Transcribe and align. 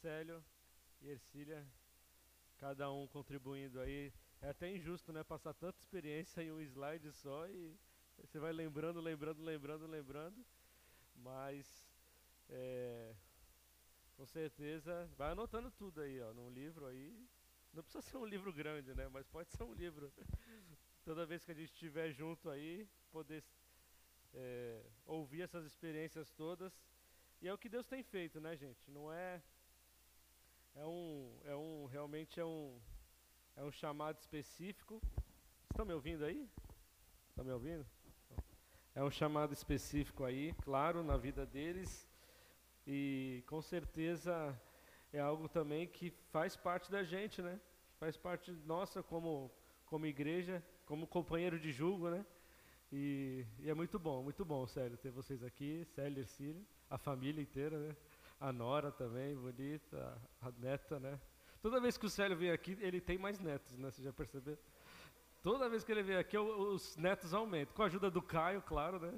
Célio 0.00 0.42
e 1.00 1.08
Ercília, 1.08 1.66
cada 2.56 2.90
um 2.90 3.06
contribuindo 3.06 3.78
aí. 3.80 4.12
É 4.40 4.48
até 4.50 4.74
injusto, 4.74 5.12
né? 5.12 5.22
Passar 5.22 5.52
tanta 5.54 5.78
experiência 5.78 6.42
em 6.42 6.50
um 6.50 6.60
slide 6.60 7.12
só 7.12 7.46
e 7.48 7.78
você 8.18 8.38
vai 8.38 8.52
lembrando, 8.52 9.00
lembrando, 9.00 9.42
lembrando, 9.42 9.86
lembrando. 9.86 10.46
Mas, 11.14 11.66
é, 12.48 13.14
com 14.16 14.26
certeza, 14.26 15.10
vai 15.16 15.32
anotando 15.32 15.70
tudo 15.70 16.00
aí, 16.00 16.20
ó, 16.20 16.32
num 16.32 16.50
livro 16.50 16.86
aí. 16.86 17.28
Não 17.72 17.82
precisa 17.82 18.02
ser 18.02 18.16
um 18.16 18.24
livro 18.24 18.52
grande, 18.52 18.94
né? 18.94 19.08
Mas 19.08 19.26
pode 19.26 19.50
ser 19.50 19.62
um 19.62 19.74
livro. 19.74 20.12
Toda 21.04 21.26
vez 21.26 21.44
que 21.44 21.50
a 21.50 21.54
gente 21.54 21.72
estiver 21.72 22.10
junto 22.12 22.48
aí, 22.48 22.88
poder 23.10 23.44
é, 24.32 24.82
ouvir 25.04 25.42
essas 25.42 25.66
experiências 25.66 26.30
todas. 26.30 26.72
E 27.44 27.46
é 27.46 27.52
o 27.52 27.58
que 27.58 27.68
Deus 27.68 27.86
tem 27.86 28.02
feito, 28.02 28.40
né, 28.40 28.56
gente? 28.56 28.90
Não 28.90 29.12
é 29.12 29.42
é 30.74 30.86
um 30.86 31.30
é 31.44 31.54
um 31.54 31.84
realmente 31.84 32.40
é 32.40 32.44
um 32.44 32.80
é 33.54 33.62
um 33.62 33.70
chamado 33.70 34.18
específico. 34.18 34.98
Estão 35.70 35.84
me 35.84 35.92
ouvindo 35.92 36.24
aí? 36.24 36.48
Estão 37.28 37.44
me 37.44 37.52
ouvindo? 37.52 37.84
É 38.94 39.04
um 39.04 39.10
chamado 39.10 39.52
específico 39.52 40.24
aí, 40.24 40.54
claro, 40.62 41.04
na 41.04 41.18
vida 41.18 41.44
deles. 41.44 42.08
E 42.86 43.44
com 43.46 43.60
certeza 43.60 44.58
é 45.12 45.20
algo 45.20 45.46
também 45.46 45.86
que 45.86 46.14
faz 46.30 46.56
parte 46.56 46.90
da 46.90 47.04
gente, 47.04 47.42
né? 47.42 47.60
Faz 48.00 48.16
parte 48.16 48.52
nossa 48.64 49.02
como 49.02 49.50
como 49.84 50.06
igreja, 50.06 50.64
como 50.86 51.06
companheiro 51.06 51.60
de 51.60 51.70
julgo, 51.72 52.08
né? 52.08 52.24
E, 52.90 53.44
e, 53.58 53.68
é 53.68 53.74
muito 53.74 53.98
bom, 53.98 54.22
muito 54.22 54.46
bom, 54.46 54.66
sério, 54.66 54.96
ter 54.96 55.10
vocês 55.10 55.42
aqui, 55.42 55.84
Célio 55.84 56.16
e 56.16 56.20
Ercílio, 56.20 56.66
a 56.94 56.98
família 56.98 57.42
inteira, 57.42 57.76
né? 57.76 57.96
A 58.40 58.52
Nora 58.52 58.92
também, 58.92 59.34
bonita, 59.34 60.16
a 60.40 60.50
neta, 60.52 61.00
né? 61.00 61.18
Toda 61.60 61.80
vez 61.80 61.98
que 61.98 62.06
o 62.06 62.10
Célio 62.10 62.36
vem 62.36 62.52
aqui, 62.52 62.78
ele 62.80 63.00
tem 63.00 63.18
mais 63.18 63.40
netos, 63.40 63.76
né? 63.76 63.90
Você 63.90 64.00
já 64.00 64.12
percebeu? 64.12 64.56
Toda 65.42 65.68
vez 65.68 65.82
que 65.82 65.90
ele 65.90 66.04
vem 66.04 66.16
aqui, 66.16 66.38
os 66.38 66.96
netos 66.96 67.34
aumentam. 67.34 67.74
Com 67.74 67.82
a 67.82 67.86
ajuda 67.86 68.10
do 68.12 68.22
Caio, 68.22 68.62
claro, 68.62 69.00
né? 69.00 69.12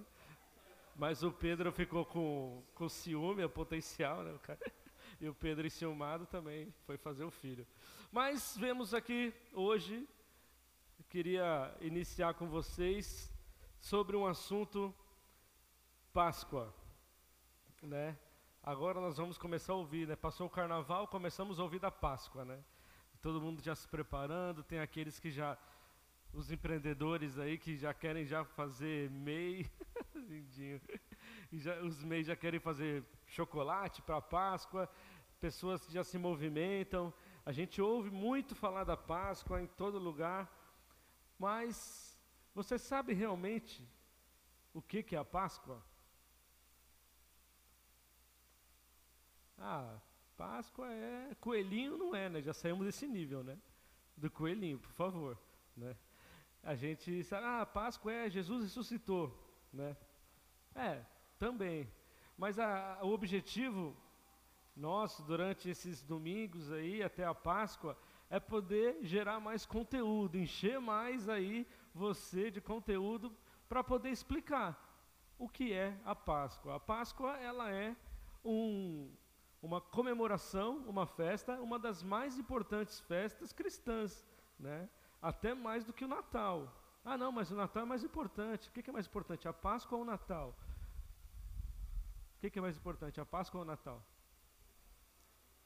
Mas 0.97 1.23
o 1.23 1.31
Pedro 1.31 1.70
ficou 1.70 2.06
com, 2.06 2.62
com 2.75 2.89
ciúme, 2.89 3.42
é 3.42 3.48
potencial, 3.48 4.23
né? 4.23 4.33
O 4.33 4.41
e 5.20 5.29
o 5.29 5.34
Pedro 5.34 5.67
enciumado 5.67 6.25
também 6.25 6.73
foi 6.86 6.97
fazer 6.97 7.25
o 7.25 7.31
filho. 7.31 7.67
Mas 8.11 8.56
vemos 8.56 8.95
aqui 8.95 9.34
hoje, 9.53 10.08
queria 11.11 11.77
iniciar 11.83 12.33
com 12.33 12.48
vocês 12.48 13.31
sobre 13.79 14.17
um 14.17 14.27
assunto 14.27 14.95
Páscoa, 16.11 16.75
né? 17.83 18.17
Agora 18.63 19.01
nós 19.01 19.17
vamos 19.17 19.37
começar 19.37 19.73
a 19.73 19.77
ouvir, 19.77 20.09
né? 20.09 20.17
Passou 20.17 20.47
o 20.47 20.51
carnaval, 20.51 21.07
começamos 21.07 21.61
a 21.61 21.63
ouvir 21.63 21.79
da 21.79 21.91
Páscoa, 21.91 22.45
né? 22.45 22.59
Todo 23.21 23.41
mundo 23.41 23.63
já 23.63 23.75
se 23.75 23.87
preparando, 23.89 24.63
tem 24.63 24.79
aqueles 24.79 25.19
que 25.19 25.31
já 25.31 25.59
os 26.33 26.51
empreendedores 26.51 27.39
aí 27.39 27.59
que 27.59 27.77
já 27.77 27.95
querem 27.95 28.27
já 28.27 28.45
fazer 28.45 29.11
MEI, 29.11 29.71
lindinho. 30.15 30.81
E 31.53 31.59
já, 31.59 31.81
os 31.81 32.03
MEI 32.03 32.25
já 32.25 32.37
querem 32.37 32.61
fazer 32.61 33.05
chocolate 33.27 34.03
para 34.03 34.21
Páscoa, 34.21 34.89
pessoas 35.41 35.85
que 35.85 35.93
já 35.93 36.05
se 36.05 36.19
movimentam. 36.19 37.13
A 37.45 37.53
gente 37.53 37.81
ouve 37.81 38.11
muito 38.11 38.55
falar 38.55 38.85
da 38.85 38.97
Páscoa 38.97 39.63
em 39.63 39.67
todo 39.67 39.99
lugar, 39.99 40.51
mas 41.39 42.19
você 42.55 42.79
sabe 42.79 43.13
realmente 43.13 43.87
o 44.75 44.83
que, 44.83 45.03
que 45.03 45.15
é 45.15 45.19
a 45.19 45.25
Páscoa? 45.25 45.83
Ah, 49.59 49.99
Páscoa 50.37 50.93
é. 50.93 51.35
Coelhinho 51.41 51.97
não 51.97 52.15
é, 52.15 52.29
né? 52.29 52.43
Já 52.43 52.53
saímos 52.53 52.87
desse 52.87 53.07
nível, 53.07 53.43
né? 53.43 53.59
Do 54.17 54.31
coelhinho, 54.31 54.79
por 54.79 54.93
favor. 54.93 55.39
Né? 55.77 55.97
A 56.63 56.75
gente 56.75 57.23
sabe, 57.25 57.47
ah, 57.47 57.65
Páscoa 57.67 58.13
é 58.13 58.30
Jesus 58.30 58.64
ressuscitou, 58.64 59.36
né? 59.73 59.97
É, 60.75 61.03
também. 61.39 61.89
Mas 62.36 62.58
a, 62.58 62.98
o 63.03 63.08
objetivo 63.13 63.97
nosso 64.77 65.23
durante 65.23 65.70
esses 65.70 66.03
domingos 66.03 66.70
aí 66.70 67.03
até 67.03 67.25
a 67.25 67.35
Páscoa 67.35 67.97
é 68.29 68.39
poder 68.39 68.98
gerar 69.03 69.41
mais 69.41 69.64
conteúdo, 69.64 70.36
encher 70.36 70.79
mais 70.80 71.29
aí 71.29 71.67
você 71.95 72.51
de 72.51 72.61
conteúdo 72.61 73.35
para 73.69 73.83
poder 73.83 74.11
explicar 74.11 74.83
o 75.39 75.48
que 75.48 75.73
é 75.73 75.98
a 76.05 76.14
Páscoa. 76.14 76.77
A 76.77 76.80
Páscoa 76.80 77.39
ela 77.39 77.70
é 77.70 77.97
um, 78.45 79.11
uma 79.67 79.81
comemoração, 79.81 80.77
uma 80.87 81.07
festa, 81.07 81.61
uma 81.61 81.77
das 81.77 82.01
mais 82.01 82.39
importantes 82.39 83.01
festas 83.01 83.53
cristãs, 83.53 84.25
né? 84.59 84.89
Até 85.21 85.55
mais 85.55 85.85
do 85.85 85.93
que 85.93 86.05
o 86.05 86.09
Natal. 86.09 86.73
Ah, 87.05 87.19
não, 87.19 87.33
mas 87.33 87.51
o 87.51 87.57
Natal 87.57 87.83
é 87.83 87.87
mais 87.87 88.05
importante. 88.05 88.69
O 88.69 88.73
que 88.73 88.89
é 88.89 88.93
mais 88.93 89.07
importante, 89.07 89.49
a 89.49 89.53
Páscoa 89.53 89.99
ou 89.99 90.05
o 90.05 90.07
Natal? 90.07 90.55
O 92.37 92.49
que 92.49 92.57
é 92.57 92.63
mais 92.63 92.77
importante, 92.77 93.21
a 93.21 93.27
Páscoa 93.27 93.59
ou 93.59 93.65
o 93.65 93.67
Natal? 93.67 94.01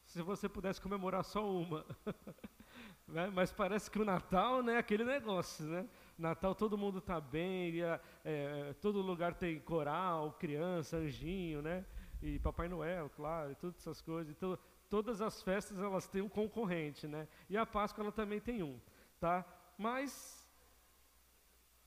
Se 0.07 0.23
você 0.23 0.49
pudesse 0.49 0.81
comemorar 0.81 1.23
só 1.23 1.47
uma. 1.47 1.85
né? 3.07 3.31
Mas 3.35 3.53
parece 3.53 3.91
que 3.91 3.99
o 3.99 4.05
Natal 4.05 4.63
né, 4.63 4.77
é 4.77 4.79
aquele 4.79 5.05
negócio, 5.05 5.67
né? 5.67 5.87
Natal 6.19 6.55
todo 6.55 6.79
mundo 6.79 6.99
está 6.99 7.21
bem, 7.21 7.83
é, 7.83 8.01
é, 8.25 8.73
todo 8.81 9.03
lugar 9.03 9.35
tem 9.35 9.61
coral, 9.61 10.33
criança, 10.33 10.97
anjinho, 10.97 11.61
né? 11.61 11.85
E 12.23 12.39
Papai 12.39 12.69
Noel, 12.69 13.09
claro, 13.11 13.53
e 13.53 13.55
todas 13.55 13.77
essas 13.79 14.01
coisas. 14.01 14.31
Então, 14.31 14.59
todas 14.89 15.21
as 15.21 15.43
festas 15.43 15.79
elas 15.79 16.07
têm 16.09 16.23
um 16.23 16.29
concorrente, 16.29 17.07
né? 17.07 17.27
E 17.49 17.57
a 17.57 17.65
Páscoa 17.65 18.03
ela 18.03 18.13
também 18.13 18.41
tem 18.41 18.63
um, 18.63 18.79
tá? 19.19 19.45
Mas 19.79 20.49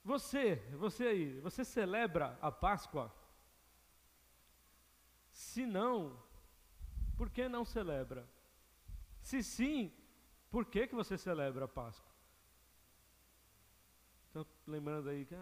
você, 0.04 0.56
você 0.72 1.06
aí, 1.06 1.40
você 1.40 1.64
celebra 1.64 2.38
a 2.42 2.50
Páscoa? 2.52 3.12
Se 5.30 5.64
não, 5.64 6.18
por 7.16 7.30
que 7.30 7.48
não 7.48 7.64
celebra? 7.64 8.28
Se 9.20 9.42
sim, 9.42 9.92
por 10.50 10.66
que, 10.66 10.86
que 10.86 10.94
você 10.94 11.16
celebra 11.16 11.64
a 11.64 11.68
Páscoa? 11.68 12.12
Então, 14.30 14.46
lembrando 14.66 15.08
aí 15.08 15.24
que 15.24 15.34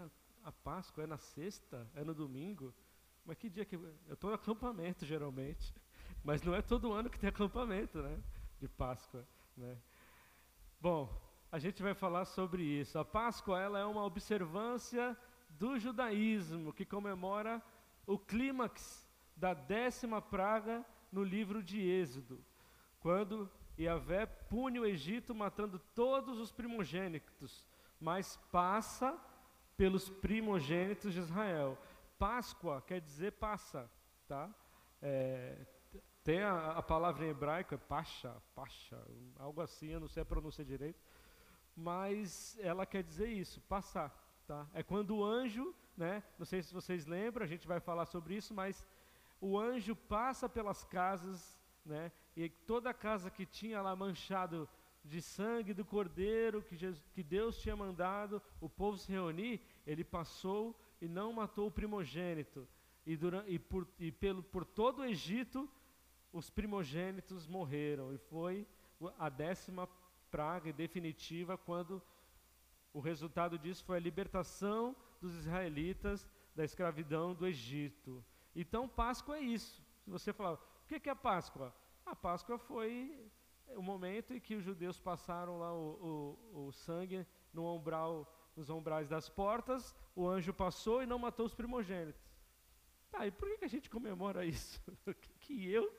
a 0.45 0.53
Páscoa 0.53 1.05
é 1.05 1.07
na 1.07 1.19
sexta, 1.19 1.91
é 1.95 2.05
no 2.05 2.15
domingo. 2.15 2.75
Mas 3.25 3.37
que 3.37 3.49
dia 3.49 3.65
que. 3.65 3.77
Eu 3.77 4.15
estou 4.15 4.31
no 4.31 4.37
acampamento 4.37 5.05
geralmente. 5.07 5.75
Mas 6.25 6.43
não 6.43 6.55
é 6.55 6.63
todo 6.63 6.93
ano 6.93 7.11
que 7.11 7.19
tem 7.19 7.29
acampamento, 7.29 7.99
né? 8.03 8.19
De 8.61 8.69
Páscoa. 8.69 9.27
Né? 9.57 9.77
Bom, 10.81 11.13
a 11.51 11.59
gente 11.59 11.83
vai 11.83 11.95
falar 11.95 12.25
sobre 12.25 12.63
isso. 12.63 12.99
A 12.99 13.05
Páscoa 13.05 13.61
ela 13.61 13.79
é 13.79 13.85
uma 13.85 14.05
observância 14.05 15.17
do 15.51 15.79
judaísmo 15.79 16.73
que 16.73 16.85
comemora 16.85 17.63
o 18.07 18.19
clímax 18.19 19.09
da 19.37 19.55
décima 19.55 20.21
praga 20.23 20.85
no 21.11 21.23
livro 21.23 21.63
de 21.63 21.81
Êxodo, 21.81 22.43
quando 23.01 23.51
Yahvé 23.79 24.27
pune 24.27 24.79
o 24.79 24.87
Egito 24.87 25.35
matando 25.35 25.79
todos 25.95 26.39
os 26.39 26.51
primogênitos 26.51 27.65
mas 28.03 28.37
passa 28.51 29.17
pelos 29.77 30.11
primogênitos 30.11 31.15
de 31.15 31.21
Israel. 31.21 31.79
Páscoa 32.23 32.81
quer 32.83 33.01
dizer 33.01 33.33
passa, 33.33 33.91
tá? 34.29 34.49
É, 35.03 35.67
tem 36.23 36.41
a, 36.41 36.75
a, 36.75 36.81
palavra 36.81 37.27
em 37.27 37.31
hebraico, 37.31 37.75
é 37.75 37.77
pasha, 37.77 38.33
pasha, 38.55 38.97
algo 39.41 39.61
assim, 39.61 39.89
eu 39.89 39.99
não 39.99 40.07
sei 40.07 40.23
a 40.23 40.25
pronúncia 40.25 40.65
direito, 40.65 41.03
mas 41.75 42.57
ela 42.61 42.87
quer 42.87 43.03
dizer 43.03 43.27
isso, 43.27 43.61
passar, 43.63 44.17
tá? 44.47 44.69
É 44.73 44.85
quando 44.85 45.17
o 45.17 45.25
anjo, 45.25 45.75
né? 45.97 46.23
Não 46.39 46.47
sei 46.47 46.63
se 46.63 46.73
vocês 46.73 47.07
lembram, 47.07 47.43
a 47.43 47.49
gente 47.49 47.67
vai 47.67 47.81
falar 47.81 48.07
sobre 48.07 48.37
isso, 48.37 48.55
mas 48.55 48.87
o 49.41 49.59
anjo 49.59 49.97
passa 49.97 50.49
pelas 50.49 50.85
casas, 50.85 51.61
né? 51.85 52.13
E 52.37 52.49
toda 52.49 52.95
casa 52.95 53.33
que 53.33 53.45
tinha 53.45 53.83
lá 53.83 53.97
manchado 53.97 54.69
de 55.05 55.21
sangue 55.21 55.75
do 55.75 55.85
cordeiro 55.85 56.63
que, 56.63 56.77
Jesus, 56.77 57.05
que 57.13 57.25
Deus 57.25 57.59
tinha 57.59 57.75
mandado 57.75 58.41
o 58.61 58.69
povo 58.69 58.97
se 58.97 59.11
reunir, 59.11 59.61
ele 59.85 60.05
passou 60.05 60.79
e 61.03 61.09
não 61.09 61.33
matou 61.33 61.67
o 61.67 61.71
primogênito. 61.71 62.67
E, 63.05 63.17
durante, 63.17 63.51
e, 63.51 63.59
por, 63.59 63.89
e 63.99 64.13
pelo, 64.13 64.41
por 64.41 64.65
todo 64.65 65.01
o 65.01 65.05
Egito, 65.05 65.69
os 66.33 66.49
primogênitos 66.49 67.49
morreram. 67.49 68.15
E 68.15 68.19
foi 68.19 68.65
a 69.19 69.29
décima 69.29 69.89
praga 70.31 70.73
definitiva, 70.73 71.59
quando 71.59 72.01
o 72.95 73.01
resultado 73.01 73.59
disso 73.59 73.85
foi 73.85 73.97
a 73.97 74.01
libertação 74.01 74.95
dos 75.21 75.35
israelitas 75.35 76.25
da 76.55 76.65
escravidão 76.65 77.35
do 77.35 77.49
Egito. 77.49 78.25
Então, 78.55 78.89
Páscoa 78.89 79.39
é 79.39 79.41
isso. 79.41 79.83
Se 80.05 80.09
você 80.09 80.33
falar, 80.33 80.55
o 80.55 80.87
que 80.87 81.11
é 81.11 81.15
Páscoa? 81.17 81.75
A 82.07 82.15
Páscoa 82.15 82.59
foi 82.59 83.29
o 83.75 83.83
momento 83.83 84.35
em 84.35 84.39
que 84.39 84.55
os 84.55 84.63
judeus 84.63 85.01
passaram 85.01 85.59
lá 85.59 85.75
o, 85.75 86.39
o, 86.55 86.67
o 86.67 86.73
sangue 86.73 87.27
no 87.53 87.75
umbral, 87.75 88.33
nos 88.57 88.69
umbrais 88.71 89.09
das 89.09 89.29
portas, 89.29 89.95
o 90.15 90.29
anjo 90.29 90.53
passou 90.53 91.03
e 91.03 91.07
não 91.07 91.19
matou 91.19 91.47
os 91.47 91.55
primogênitos. 91.55 92.21
Tá, 93.11 93.27
e 93.27 93.31
por 93.31 93.49
que, 93.49 93.59
que 93.59 93.65
a 93.65 93.69
gente 93.69 93.91
comemora 93.91 94.45
isso? 94.45 94.81
que 95.41 95.71
eu 95.71 95.93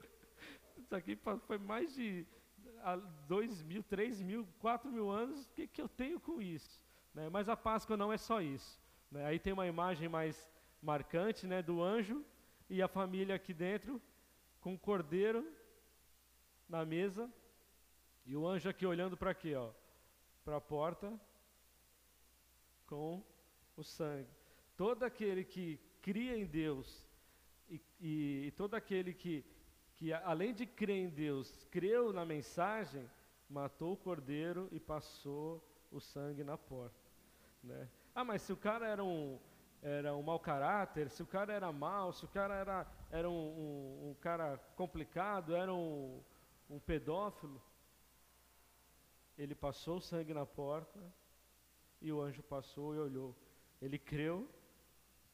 isso 0.78 0.96
aqui 0.96 1.18
foi 1.48 1.58
mais 1.58 1.94
de 1.94 2.26
dois 3.28 3.62
mil, 3.64 3.84
três 3.84 4.22
mil, 4.22 4.48
quatro 4.60 4.92
mil 4.92 5.10
anos, 5.10 5.46
o 5.46 5.50
que, 5.54 5.68
que 5.68 5.82
eu 5.82 5.88
tenho 5.88 6.20
com 6.20 6.42
isso? 6.42 6.84
Né? 7.14 7.30
Mas 7.30 7.48
a 7.48 7.56
Páscoa 7.56 7.96
não 7.96 8.12
é 8.12 8.18
só 8.18 8.42
isso. 8.42 8.80
Né? 9.10 9.26
Aí 9.26 9.40
tem 9.40 9.54
uma 9.54 9.68
imagem 9.68 10.10
mais 10.10 10.52
marcante 10.82 11.48
né, 11.48 11.62
do 11.62 11.82
anjo 11.82 12.24
e 12.70 12.82
a 12.82 12.88
família 12.88 13.36
aqui 13.36 13.54
dentro, 13.54 14.02
com 14.60 14.74
o 14.74 14.80
cordeiro 14.80 15.48
na 16.68 16.86
mesa, 16.86 17.30
e 18.26 18.36
o 18.36 18.48
anjo 18.48 18.70
aqui 18.70 18.86
olhando 18.86 19.18
para 19.18 19.36
ó, 19.58 19.72
para 20.44 20.58
a 20.58 20.62
porta, 20.62 21.14
com 22.94 23.24
o 23.75 23.84
sangue. 23.84 24.30
Todo 24.78 25.04
aquele 25.04 25.44
que 25.44 25.80
cria 26.01 26.38
em 26.38 26.45
Deus 26.45 27.07
e, 27.68 27.81
e, 28.00 28.44
e 28.48 28.51
todo 28.51 28.75
aquele 28.75 29.13
que, 29.16 29.44
que, 29.95 30.13
além 30.13 30.54
de 30.54 30.68
crer 30.68 31.06
em 31.06 31.10
Deus, 31.10 31.66
creu 31.72 32.13
na 32.13 32.24
mensagem, 32.24 33.10
matou 33.50 33.94
o 33.94 33.98
cordeiro 33.98 34.69
e 34.72 34.80
passou 34.80 35.68
o 35.92 36.00
sangue 36.00 36.44
na 36.44 36.56
porta. 36.56 36.95
Né? 37.63 37.90
Ah, 38.13 38.24
mas 38.24 38.44
se 38.44 38.54
o 38.54 38.57
cara 38.57 38.88
era 38.88 39.04
um, 39.04 39.40
era 39.81 40.16
um 40.16 40.22
mau 40.22 40.40
caráter, 40.40 41.10
se 41.10 41.24
o 41.24 41.28
cara 41.28 41.51
era 41.51 41.72
mau, 41.72 42.13
se 42.13 42.25
o 42.25 42.28
cara 42.28 42.54
era, 42.54 42.88
era 43.10 43.28
um, 43.28 43.34
um, 43.34 44.10
um 44.10 44.16
cara 44.22 44.57
complicado, 44.75 45.56
era 45.56 45.74
um, 45.74 46.22
um 46.69 46.80
pedófilo, 46.80 47.60
ele 49.36 49.56
passou 49.56 49.98
o 49.98 50.01
sangue 50.01 50.31
na 50.31 50.45
porta 50.45 51.00
e 52.04 52.12
o 52.12 52.22
anjo 52.22 52.44
passou 52.44 52.94
e 52.94 53.00
olhou. 53.00 53.36
Ele 53.82 53.98
creu, 53.98 54.48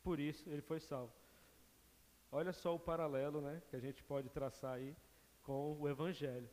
por 0.04 0.20
isso 0.20 0.48
ele 0.50 0.62
foi 0.62 0.80
salvo. 0.80 1.12
Olha 2.32 2.54
só 2.54 2.76
o 2.76 2.80
paralelo 2.80 3.42
né, 3.42 3.62
que 3.70 3.76
a 3.76 3.80
gente 3.80 4.04
pode 4.04 4.30
traçar 4.30 4.74
aí 4.74 4.96
com 5.42 5.76
o 5.80 5.90
Evangelho. 5.90 6.48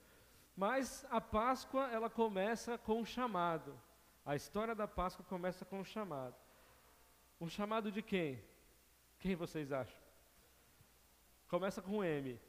Mas 0.57 1.07
a 1.11 1.21
Páscoa, 1.21 1.91
ela 1.93 2.09
começa 2.09 2.79
com 2.79 3.01
um 3.01 3.05
chamado. 3.05 3.79
A 4.25 4.35
história 4.35 4.75
da 4.75 4.89
Páscoa 4.89 5.25
começa 5.29 5.67
com 5.67 5.81
um 5.81 5.85
chamado. 5.85 6.35
Um 7.39 7.49
chamado 7.49 7.93
de 7.93 8.01
quem? 8.01 8.43
Quem 9.21 9.37
vocês 9.37 9.71
acham? 9.71 10.01
Começa 11.47 11.83
com 11.83 11.99
um 11.99 12.05
M. 12.05 12.41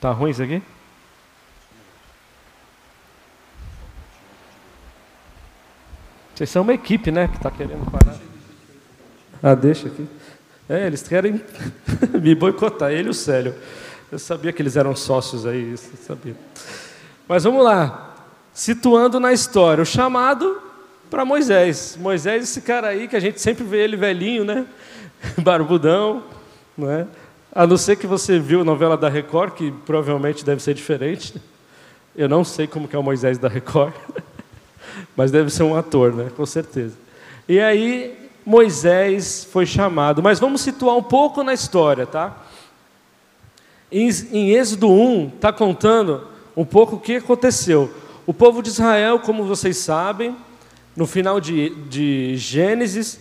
Tá 0.00 0.10
ruim 0.10 0.32
isso 0.32 0.42
aqui? 0.42 0.60
Vocês 6.34 6.50
são 6.50 6.62
uma 6.62 6.74
equipe, 6.74 7.10
né? 7.10 7.28
Que 7.28 7.36
está 7.36 7.50
querendo 7.50 7.90
parar. 7.90 8.16
Ah, 9.42 9.54
deixa 9.54 9.88
aqui. 9.88 10.06
É, 10.68 10.86
eles 10.86 11.02
querem 11.02 11.40
me 12.20 12.34
boicotar, 12.34 12.90
ele 12.90 13.08
e 13.08 13.10
o 13.10 13.14
Célio. 13.14 13.54
Eu 14.10 14.18
sabia 14.18 14.52
que 14.52 14.62
eles 14.62 14.76
eram 14.76 14.94
sócios 14.94 15.46
aí, 15.46 15.76
sabia. 15.76 16.36
Mas 17.26 17.44
vamos 17.44 17.64
lá. 17.64 18.14
Situando 18.52 19.18
na 19.18 19.32
história, 19.32 19.82
o 19.82 19.86
chamado 19.86 20.60
para 21.10 21.24
Moisés. 21.24 21.96
Moisés, 22.00 22.44
esse 22.44 22.60
cara 22.62 22.88
aí 22.88 23.08
que 23.08 23.16
a 23.16 23.20
gente 23.20 23.40
sempre 23.40 23.64
vê 23.64 23.84
ele 23.84 23.96
velhinho, 23.96 24.44
né? 24.44 24.66
Barbudão, 25.38 26.22
não 26.76 26.90
é? 26.90 27.06
A 27.54 27.66
não 27.66 27.76
ser 27.76 27.96
que 27.96 28.06
você 28.06 28.38
viu 28.38 28.62
a 28.62 28.64
novela 28.64 28.96
da 28.96 29.08
Record, 29.08 29.52
que 29.52 29.70
provavelmente 29.84 30.44
deve 30.44 30.62
ser 30.62 30.72
diferente. 30.72 31.34
Eu 32.16 32.28
não 32.28 32.44
sei 32.44 32.66
como 32.66 32.88
que 32.88 32.96
é 32.96 32.98
o 32.98 33.02
Moisés 33.02 33.36
da 33.38 33.48
Record, 33.48 33.92
mas 35.16 35.30
deve 35.30 35.50
ser 35.50 35.62
um 35.62 35.76
ator, 35.76 36.14
né? 36.14 36.30
Com 36.36 36.46
certeza. 36.46 36.94
E 37.48 37.60
aí 37.60 38.16
Moisés 38.44 39.46
foi 39.50 39.66
chamado, 39.66 40.22
mas 40.22 40.40
vamos 40.40 40.60
situar 40.60 40.96
um 40.96 41.02
pouco 41.02 41.42
na 41.42 41.54
história, 41.54 42.06
tá? 42.06 42.36
Em, 43.90 44.08
Êxodo 44.50 44.90
1, 44.90 45.32
está 45.36 45.52
contando 45.52 46.26
um 46.56 46.64
pouco 46.64 46.96
o 46.96 47.00
que 47.00 47.16
aconteceu. 47.16 47.92
O 48.26 48.32
povo 48.32 48.62
de 48.62 48.70
Israel, 48.70 49.18
como 49.18 49.44
vocês 49.44 49.76
sabem, 49.76 50.34
no 50.96 51.06
final 51.06 51.40
de, 51.40 51.70
de 51.88 52.36
Gênesis, 52.36 53.20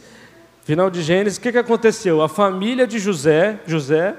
final 0.64 0.90
de 0.90 1.02
Gênesis, 1.02 1.38
o 1.38 1.42
que, 1.42 1.52
que 1.52 1.58
aconteceu? 1.58 2.22
A 2.22 2.30
família 2.30 2.88
de 2.88 3.00
José, 3.00 3.60
José, 3.68 4.16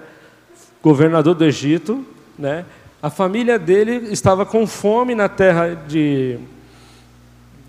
governador 0.83 1.35
do 1.35 1.45
Egito, 1.45 2.05
né? 2.39 2.65
A 3.03 3.11
família 3.11 3.59
dele 3.59 4.13
estava 4.13 4.45
com 4.47 4.67
fome 4.67 5.15
na 5.15 5.29
terra 5.29 5.75
de 5.75 6.39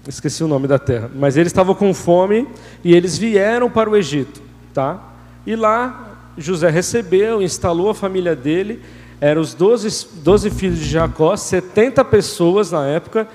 esqueci 0.07 0.43
o 0.43 0.47
nome 0.47 0.67
da 0.67 0.77
terra, 0.77 1.09
mas 1.15 1.37
eles 1.37 1.51
estavam 1.51 1.73
com 1.73 1.93
fome 1.93 2.47
e 2.83 2.93
eles 2.93 3.17
vieram 3.17 3.69
para 3.69 3.89
o 3.89 3.95
Egito, 3.95 4.41
tá? 4.73 5.13
E 5.45 5.55
lá 5.55 6.31
José 6.37 6.69
recebeu, 6.69 7.41
instalou 7.41 7.89
a 7.89 7.95
família 7.95 8.35
dele, 8.35 8.81
eram 9.21 9.41
os 9.41 9.53
12, 9.53 10.07
12 10.15 10.49
filhos 10.49 10.79
de 10.79 10.89
Jacó, 10.89 11.35
70 11.35 12.03
pessoas 12.05 12.71
na 12.71 12.85
época, 12.85 13.27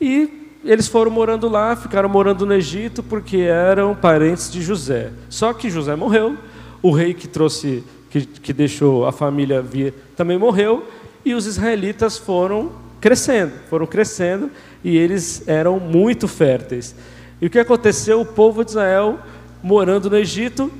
e 0.00 0.56
eles 0.64 0.88
foram 0.88 1.10
morando 1.10 1.48
lá, 1.48 1.76
ficaram 1.76 2.08
morando 2.08 2.46
no 2.46 2.54
Egito 2.54 3.02
porque 3.02 3.38
eram 3.38 3.94
parentes 3.94 4.50
de 4.50 4.62
José. 4.62 5.12
Só 5.28 5.52
que 5.52 5.70
José 5.70 5.94
morreu, 5.94 6.36
o 6.82 6.90
rei 6.90 7.12
que 7.12 7.28
trouxe, 7.28 7.84
que, 8.10 8.22
que 8.24 8.52
deixou 8.52 9.06
a 9.06 9.12
família 9.12 9.60
vir, 9.60 9.92
também 10.16 10.38
morreu, 10.38 10.86
e 11.24 11.34
os 11.34 11.46
israelitas 11.46 12.16
foram 12.16 12.72
crescendo, 13.00 13.52
foram 13.68 13.86
crescendo, 13.86 14.50
e 14.82 14.96
eles 14.96 15.46
eram 15.46 15.78
muito 15.78 16.26
férteis. 16.26 16.94
E 17.40 17.46
o 17.46 17.50
que 17.50 17.58
aconteceu? 17.58 18.20
O 18.20 18.26
povo 18.26 18.64
de 18.64 18.70
Israel, 18.70 19.18
morando 19.62 20.10
no 20.10 20.16
Egito, 20.16 20.70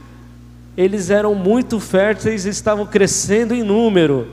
eles 0.76 1.10
eram 1.10 1.34
muito 1.34 1.80
férteis 1.80 2.46
e 2.46 2.50
estavam 2.50 2.86
crescendo 2.86 3.54
em 3.54 3.62
número. 3.62 4.28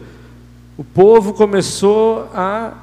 O 0.78 0.84
povo 0.84 1.34
começou 1.34 2.30
a, 2.34 2.74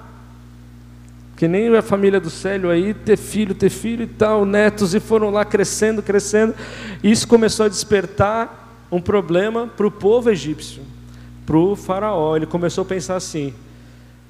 que 1.37 1.47
nem 1.47 1.75
a 1.77 1.83
família 1.83 2.19
do 2.19 2.31
Célio 2.31 2.71
aí, 2.71 2.95
ter 2.95 3.17
filho, 3.17 3.55
ter 3.55 3.71
filho 3.71 4.05
e 4.05 4.07
tal, 4.07 4.45
netos, 4.45 4.95
e 4.95 5.01
foram 5.01 5.31
lá 5.31 5.45
crescendo, 5.45 6.03
crescendo. 6.03 6.55
Isso 7.03 7.27
começou 7.29 7.67
a 7.67 7.69
despertar 7.69 8.87
um 8.91 9.01
problema 9.01 9.67
para 9.67 9.87
o 9.87 9.91
povo 9.91 10.31
egípcio, 10.31 10.83
para 11.45 11.57
o 11.57 11.77
faraó. 11.77 12.37
Ele 12.37 12.47
começou 12.47 12.83
a 12.83 12.85
pensar 12.85 13.17
assim: 13.17 13.55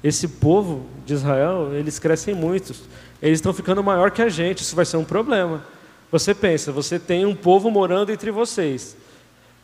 esse 0.03 0.27
povo 0.27 0.85
de 1.05 1.13
Israel, 1.13 1.73
eles 1.73 1.97
crescem 1.97 2.35
muito, 2.35 2.75
eles 3.21 3.37
estão 3.37 3.53
ficando 3.53 3.83
maior 3.83 4.11
que 4.11 4.21
a 4.21 4.29
gente, 4.29 4.61
isso 4.61 4.75
vai 4.75 4.85
ser 4.85 4.97
um 4.97 5.05
problema. 5.05 5.65
Você 6.11 6.33
pensa, 6.33 6.71
você 6.71 6.99
tem 6.99 7.25
um 7.25 7.35
povo 7.35 7.71
morando 7.71 8.11
entre 8.11 8.29
vocês 8.29 8.97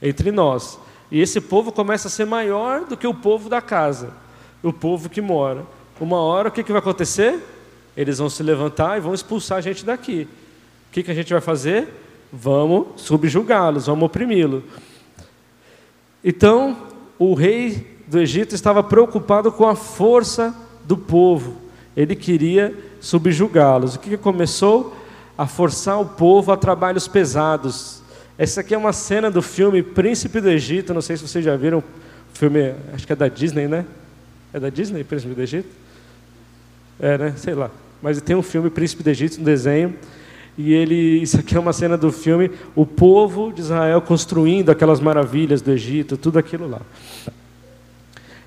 entre 0.01 0.31
nós. 0.31 0.80
E 1.12 1.19
esse 1.19 1.42
povo 1.42 1.71
começa 1.71 2.07
a 2.07 2.11
ser 2.11 2.25
maior 2.25 2.85
do 2.85 2.95
que 2.95 3.07
o 3.07 3.14
povo 3.14 3.49
da 3.49 3.61
casa, 3.61 4.14
o 4.61 4.71
povo 4.71 5.09
que 5.09 5.21
mora. 5.21 5.66
Uma 5.99 6.19
hora, 6.19 6.49
o 6.49 6.52
que, 6.52 6.64
que 6.64 6.71
vai 6.71 6.80
acontecer? 6.80 7.40
Eles 7.97 8.19
vão 8.19 8.30
se 8.30 8.42
levantar 8.42 8.97
e 8.97 9.02
vão 9.02 9.14
expulsar 9.14 9.57
a 9.57 9.61
gente 9.61 9.83
daqui. 9.83 10.28
O 10.90 10.94
que, 10.94 11.04
que 11.04 11.11
a 11.11 11.14
gente 11.14 11.31
vai 11.33 11.42
fazer? 11.42 11.87
Vamos 12.31 13.02
subjugá-los, 13.02 13.87
vamos 13.87 14.06
oprimi-los. 14.06 14.64
Então, 16.23 16.78
o 17.18 17.33
rei 17.33 17.98
do 18.09 18.19
Egito 18.19 18.56
estava 18.56 18.81
preocupado 18.81 19.51
com 19.51 19.68
a 19.68 19.75
força 19.75 20.54
do 20.83 20.97
povo. 20.97 21.57
Ele 21.95 22.16
queria 22.16 22.75
subjugá-los. 22.99 23.95
O 23.95 23.99
que, 23.99 24.09
que 24.09 24.18
começou? 24.18 24.95
A 25.37 25.45
forçar 25.45 26.01
o 26.01 26.06
povo 26.06 26.51
a 26.51 26.57
trabalhos 26.57 27.07
pesados, 27.07 28.01
essa 28.37 28.61
aqui 28.61 28.73
é 28.73 28.78
uma 28.78 28.92
cena 28.92 29.30
do 29.30 29.42
filme 29.42 29.83
Príncipe 29.83 30.42
do 30.42 30.49
Egito. 30.49 30.94
Não 30.94 31.01
sei 31.01 31.18
se 31.18 31.28
vocês 31.28 31.45
já 31.45 31.56
viram. 31.56 31.80
O 31.80 31.83
filme, 32.37 32.73
acho 32.94 33.06
que 33.06 33.13
é 33.13 33.16
da 33.16 33.28
Disney, 33.28 33.68
né? 33.68 33.85
É 34.54 34.59
da 34.59 34.69
Disney, 34.69 35.04
Príncipe 35.04 35.33
do 35.33 35.42
Egito? 35.42 35.69
É, 36.99 37.18
né? 37.18 37.33
Sei 37.37 37.54
lá. 37.54 37.69
Mas 38.01 38.19
tem 38.21 38.35
um 38.35 38.42
filme 38.42 38.69
Príncipe 38.69 39.04
do 39.04 39.09
Egito, 39.09 39.39
um 39.39 39.44
desenho. 39.44 39.94
E 40.57 40.73
ele, 40.73 41.21
isso 41.21 41.39
aqui 41.39 41.56
é 41.56 41.59
uma 41.59 41.73
cena 41.73 41.97
do 41.97 42.11
filme, 42.11 42.49
o 42.75 42.85
povo 42.85 43.51
de 43.54 43.61
Israel 43.61 44.01
construindo 44.01 44.69
aquelas 44.69 44.99
maravilhas 44.99 45.61
do 45.61 45.71
Egito, 45.71 46.18
tudo 46.18 46.39
aquilo 46.39 46.68
lá. 46.69 46.81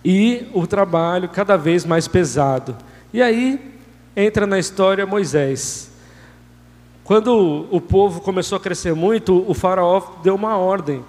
E 0.05 0.47
o 0.53 0.67
trabalho 0.67 1.29
cada 1.29 1.57
vez 1.57 1.85
mais 1.85 2.09
pesado. 2.09 2.77
E 3.13 3.23
aí 3.23 3.61
entra 4.17 4.47
na 4.47 4.59
história 4.59 5.07
Moisés. 5.07 5.91
Quando 7.05 7.67
o 7.71 7.81
povo 7.81 8.21
começou 8.21 8.57
a 8.57 8.61
crescer 8.61 8.95
muito, 8.95 9.45
o 9.49 9.55
faraó 9.55 10.03
deu 10.23 10.35
uma 10.35 10.57
ordem: 10.57 11.05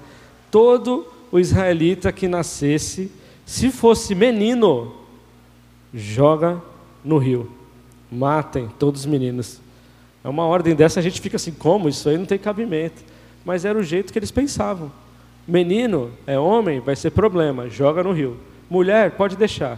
todo 0.51 1.07
o 1.31 1.39
israelita 1.39 2.11
que 2.11 2.27
nascesse, 2.27 3.11
se 3.45 3.71
fosse 3.71 4.13
menino, 4.13 4.93
joga 5.93 6.61
no 7.03 7.17
rio. 7.17 7.51
Matem 8.11 8.69
todos 8.77 9.01
os 9.01 9.07
meninos. 9.07 9.59
É 10.23 10.29
uma 10.29 10.45
ordem 10.45 10.75
dessa, 10.75 10.99
a 10.99 11.03
gente 11.03 11.19
fica 11.19 11.35
assim, 11.35 11.51
como? 11.51 11.89
Isso 11.89 12.07
aí 12.07 12.17
não 12.17 12.25
tem 12.25 12.37
cabimento. 12.37 13.03
Mas 13.43 13.65
era 13.65 13.77
o 13.77 13.83
jeito 13.83 14.13
que 14.13 14.19
eles 14.19 14.31
pensavam. 14.31 14.91
Menino 15.45 16.11
é 16.25 16.39
homem, 16.39 16.79
vai 16.79 16.95
ser 16.95 17.11
problema, 17.11 17.69
joga 17.69 18.03
no 18.03 18.13
rio. 18.13 18.37
Mulher, 18.73 19.11
pode 19.11 19.37
deixar. 19.37 19.77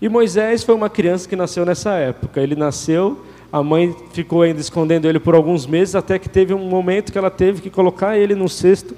E 0.00 0.08
Moisés 0.08 0.62
foi 0.62 0.72
uma 0.72 0.88
criança 0.88 1.28
que 1.28 1.34
nasceu 1.34 1.66
nessa 1.66 1.94
época. 1.94 2.40
Ele 2.40 2.54
nasceu 2.54 3.24
A 3.52 3.60
mãe 3.60 3.92
ficou 4.12 4.42
ainda 4.42 4.60
escondendo 4.60 5.08
ele 5.08 5.18
por 5.18 5.34
alguns 5.34 5.66
meses, 5.66 5.96
até 5.96 6.16
que 6.16 6.28
teve 6.28 6.54
um 6.54 6.68
momento 6.68 7.10
que 7.10 7.18
ela 7.18 7.30
teve 7.30 7.60
que 7.60 7.70
colocar 7.70 8.16
ele 8.16 8.36
no 8.36 8.48
cesto 8.48 8.94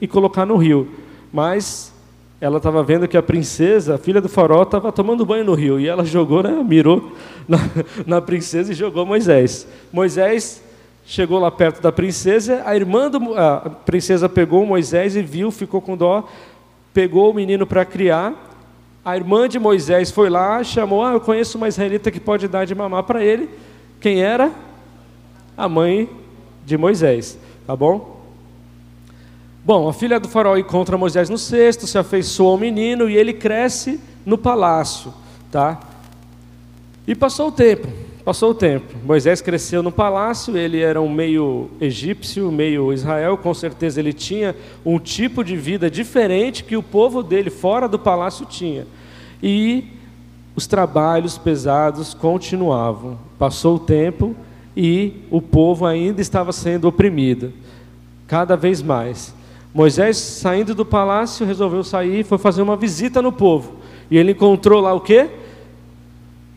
e 0.00 0.06
colocar 0.06 0.46
no 0.46 0.56
rio. 0.56 0.88
Mas 1.32 1.92
ela 2.40 2.58
estava 2.58 2.80
vendo 2.84 3.08
que 3.08 3.16
a 3.16 3.22
princesa, 3.22 3.96
a 3.96 3.98
filha 3.98 4.20
do 4.20 4.28
faraó, 4.28 4.62
estava 4.62 4.92
tomando 4.92 5.26
banho 5.26 5.44
no 5.44 5.54
rio. 5.54 5.80
E 5.80 5.88
ela 5.88 6.04
jogou, 6.04 6.40
né, 6.40 6.50
mirou 6.64 7.10
na, 7.48 7.58
na 8.06 8.20
princesa 8.20 8.70
e 8.70 8.74
jogou 8.74 9.04
Moisés. 9.04 9.66
Moisés 9.92 10.62
chegou 11.04 11.40
lá 11.40 11.50
perto 11.50 11.82
da 11.82 11.90
princesa, 11.90 12.62
a 12.64 12.76
irmã 12.76 13.10
do, 13.10 13.34
a 13.36 13.68
princesa 13.84 14.28
pegou 14.28 14.64
Moisés 14.64 15.16
e 15.16 15.22
viu, 15.22 15.50
ficou 15.50 15.80
com 15.80 15.96
dó, 15.96 16.28
pegou 16.92 17.30
o 17.30 17.34
menino 17.34 17.66
para 17.66 17.84
criar. 17.84 18.49
A 19.04 19.16
irmã 19.16 19.48
de 19.48 19.58
Moisés 19.58 20.10
foi 20.10 20.28
lá, 20.28 20.62
chamou, 20.62 21.02
ah, 21.02 21.12
eu 21.12 21.20
conheço 21.20 21.56
uma 21.56 21.68
israelita 21.68 22.10
que 22.10 22.20
pode 22.20 22.46
dar 22.46 22.66
de 22.66 22.74
mamar 22.74 23.04
para 23.04 23.24
ele. 23.24 23.48
Quem 23.98 24.22
era? 24.22 24.52
A 25.56 25.68
mãe 25.68 26.08
de 26.66 26.76
Moisés, 26.76 27.38
tá 27.66 27.74
bom? 27.74 28.20
Bom, 29.64 29.88
a 29.88 29.92
filha 29.92 30.18
do 30.18 30.28
faraó 30.28 30.56
encontra 30.56 30.98
Moisés 30.98 31.28
no 31.28 31.38
cesto, 31.38 31.86
se 31.86 31.96
afeiçoa 31.98 32.50
ao 32.50 32.58
menino 32.58 33.08
e 33.08 33.16
ele 33.16 33.32
cresce 33.32 34.00
no 34.24 34.36
palácio, 34.36 35.12
tá? 35.50 35.80
E 37.06 37.14
passou 37.14 37.48
o 37.48 37.52
tempo, 37.52 37.88
passou 38.30 38.52
o 38.52 38.54
tempo. 38.54 38.94
Moisés 39.04 39.42
cresceu 39.42 39.82
no 39.82 39.90
palácio, 39.90 40.56
ele 40.56 40.80
era 40.80 41.02
um 41.02 41.08
meio 41.08 41.68
egípcio, 41.80 42.52
meio 42.52 42.92
Israel, 42.92 43.36
com 43.36 43.52
certeza 43.52 43.98
ele 43.98 44.12
tinha 44.12 44.54
um 44.86 45.00
tipo 45.00 45.42
de 45.42 45.56
vida 45.56 45.90
diferente 45.90 46.62
que 46.62 46.76
o 46.76 46.82
povo 46.82 47.24
dele 47.24 47.50
fora 47.50 47.88
do 47.88 47.98
palácio 47.98 48.46
tinha. 48.46 48.86
E 49.42 49.82
os 50.54 50.68
trabalhos 50.68 51.38
pesados 51.38 52.14
continuavam. 52.14 53.18
Passou 53.36 53.74
o 53.74 53.80
tempo 53.80 54.36
e 54.76 55.24
o 55.28 55.42
povo 55.42 55.84
ainda 55.84 56.20
estava 56.20 56.52
sendo 56.52 56.86
oprimido, 56.86 57.52
cada 58.28 58.56
vez 58.56 58.80
mais. 58.80 59.34
Moisés, 59.74 60.16
saindo 60.18 60.72
do 60.72 60.86
palácio, 60.86 61.44
resolveu 61.44 61.82
sair 61.82 62.20
e 62.20 62.24
foi 62.24 62.38
fazer 62.38 62.62
uma 62.62 62.76
visita 62.76 63.20
no 63.20 63.32
povo. 63.32 63.78
E 64.08 64.16
ele 64.16 64.30
encontrou 64.30 64.80
lá 64.80 64.94
o 64.94 65.00
quê? 65.00 65.28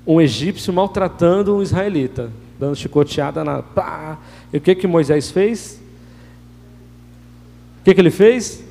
Um 0.05 0.19
egípcio 0.19 0.73
maltratando 0.73 1.55
um 1.55 1.61
israelita, 1.61 2.31
dando 2.59 2.75
chicoteada 2.75 3.43
na. 3.43 3.61
Pá! 3.61 4.19
E 4.51 4.57
o 4.57 4.61
que, 4.61 4.75
que 4.75 4.87
Moisés 4.87 5.31
fez? 5.31 5.81
O 7.81 7.83
que, 7.83 7.93
que 7.93 8.01
ele 8.01 8.11
fez? 8.11 8.63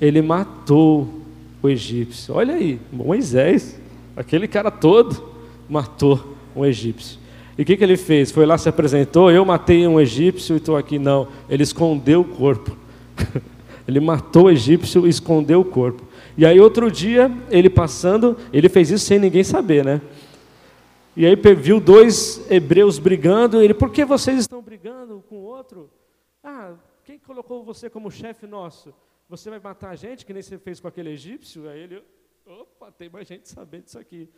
Ele 0.00 0.22
matou 0.22 1.22
o 1.62 1.68
egípcio. 1.68 2.34
Olha 2.34 2.54
aí, 2.54 2.80
Moisés, 2.92 3.78
aquele 4.16 4.46
cara 4.46 4.70
todo, 4.70 5.28
matou 5.68 6.36
um 6.54 6.64
egípcio. 6.64 7.18
E 7.58 7.62
o 7.62 7.64
que, 7.64 7.76
que 7.76 7.82
ele 7.82 7.96
fez? 7.96 8.30
Foi 8.30 8.46
lá, 8.46 8.56
se 8.56 8.68
apresentou, 8.68 9.30
eu 9.30 9.44
matei 9.44 9.86
um 9.86 10.00
egípcio 10.00 10.54
e 10.54 10.58
estou 10.58 10.76
aqui. 10.76 10.98
Não, 10.98 11.26
ele 11.50 11.64
escondeu 11.64 12.20
o 12.20 12.24
corpo. 12.24 12.76
ele 13.86 13.98
matou 13.98 14.44
o 14.44 14.50
egípcio 14.50 15.06
e 15.06 15.10
escondeu 15.10 15.60
o 15.60 15.64
corpo. 15.64 16.04
E 16.38 16.46
aí 16.46 16.60
outro 16.60 16.88
dia, 16.88 17.28
ele 17.50 17.68
passando, 17.68 18.36
ele 18.52 18.68
fez 18.68 18.92
isso 18.92 19.04
sem 19.04 19.18
ninguém 19.18 19.42
saber, 19.42 19.84
né? 19.84 20.00
E 21.16 21.26
aí 21.26 21.34
viu 21.34 21.80
dois 21.80 22.48
hebreus 22.48 22.96
brigando, 23.00 23.60
e 23.60 23.64
ele, 23.64 23.74
por 23.74 23.90
que 23.90 24.04
vocês 24.04 24.38
estão 24.38 24.62
brigando 24.62 25.20
com 25.28 25.38
o 25.38 25.42
outro? 25.42 25.90
Ah, 26.40 26.76
quem 27.02 27.18
colocou 27.18 27.64
você 27.64 27.90
como 27.90 28.08
chefe 28.08 28.46
nosso? 28.46 28.94
Você 29.28 29.50
vai 29.50 29.58
matar 29.58 29.90
a 29.90 29.96
gente, 29.96 30.24
que 30.24 30.32
nem 30.32 30.40
você 30.40 30.56
fez 30.58 30.78
com 30.78 30.86
aquele 30.86 31.10
egípcio? 31.10 31.68
Aí 31.68 31.80
ele, 31.80 32.04
opa, 32.46 32.92
tem 32.92 33.08
mais 33.08 33.26
gente 33.26 33.48
sabendo 33.48 33.86
disso 33.86 33.98
aqui. 33.98 34.30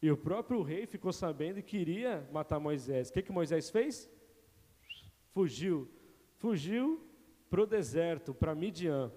E 0.00 0.10
o 0.10 0.16
próprio 0.16 0.62
rei 0.62 0.86
ficou 0.86 1.12
sabendo 1.12 1.58
e 1.58 1.62
queria 1.62 2.26
matar 2.32 2.58
Moisés. 2.58 3.10
O 3.10 3.12
que, 3.12 3.20
que 3.20 3.30
Moisés 3.30 3.68
fez? 3.68 4.10
Fugiu. 5.34 5.86
Fugiu 6.38 6.98
para 7.50 7.60
o 7.60 7.66
deserto, 7.66 8.32
para 8.32 8.54
Midian. 8.54 9.12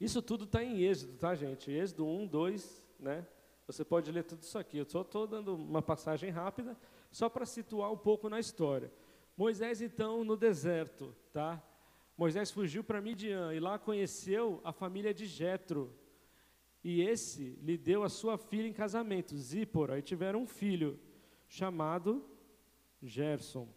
Isso 0.00 0.22
tudo 0.22 0.44
está 0.44 0.64
em 0.64 0.80
Êxodo, 0.80 1.18
tá, 1.18 1.34
gente? 1.34 1.70
Êxodo 1.70 2.06
1, 2.06 2.26
2, 2.26 2.86
né? 2.98 3.26
Você 3.66 3.84
pode 3.84 4.10
ler 4.10 4.24
tudo 4.24 4.42
isso 4.42 4.58
aqui. 4.58 4.78
Eu 4.78 4.84
só 4.84 5.02
estou 5.02 5.26
dando 5.26 5.54
uma 5.54 5.82
passagem 5.82 6.30
rápida, 6.30 6.76
só 7.12 7.28
para 7.28 7.44
situar 7.44 7.92
um 7.92 7.98
pouco 7.98 8.28
na 8.28 8.40
história. 8.40 8.90
Moisés, 9.36 9.80
então, 9.82 10.24
no 10.24 10.36
deserto, 10.36 11.14
tá? 11.32 11.62
Moisés 12.16 12.50
fugiu 12.50 12.82
para 12.82 13.00
Midian 13.00 13.54
e 13.54 13.60
lá 13.60 13.78
conheceu 13.78 14.60
a 14.64 14.72
família 14.72 15.12
de 15.12 15.26
Jetro. 15.26 15.94
E 16.82 17.02
esse 17.02 17.58
lhe 17.62 17.76
deu 17.76 18.02
a 18.02 18.08
sua 18.08 18.38
filha 18.38 18.66
em 18.66 18.72
casamento, 18.72 19.36
Zípora, 19.36 19.98
e 19.98 20.02
tiveram 20.02 20.42
um 20.42 20.46
filho 20.46 20.98
chamado 21.46 22.24
Gerson. 23.02 23.68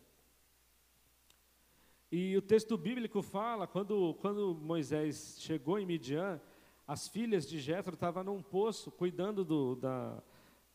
E 2.16 2.38
o 2.38 2.44
texto 2.44 2.78
bíblico 2.78 3.24
fala, 3.24 3.66
quando, 3.66 4.14
quando 4.22 4.54
Moisés 4.54 5.36
chegou 5.40 5.80
em 5.80 5.86
Midian, 5.88 6.40
as 6.86 7.08
filhas 7.08 7.50
de 7.50 7.60
Jetro 7.60 7.96
estavam 7.96 8.24
num 8.24 8.40
poço 8.40 8.92
cuidando 8.92 9.44
do, 9.44 9.76
da, 9.76 10.22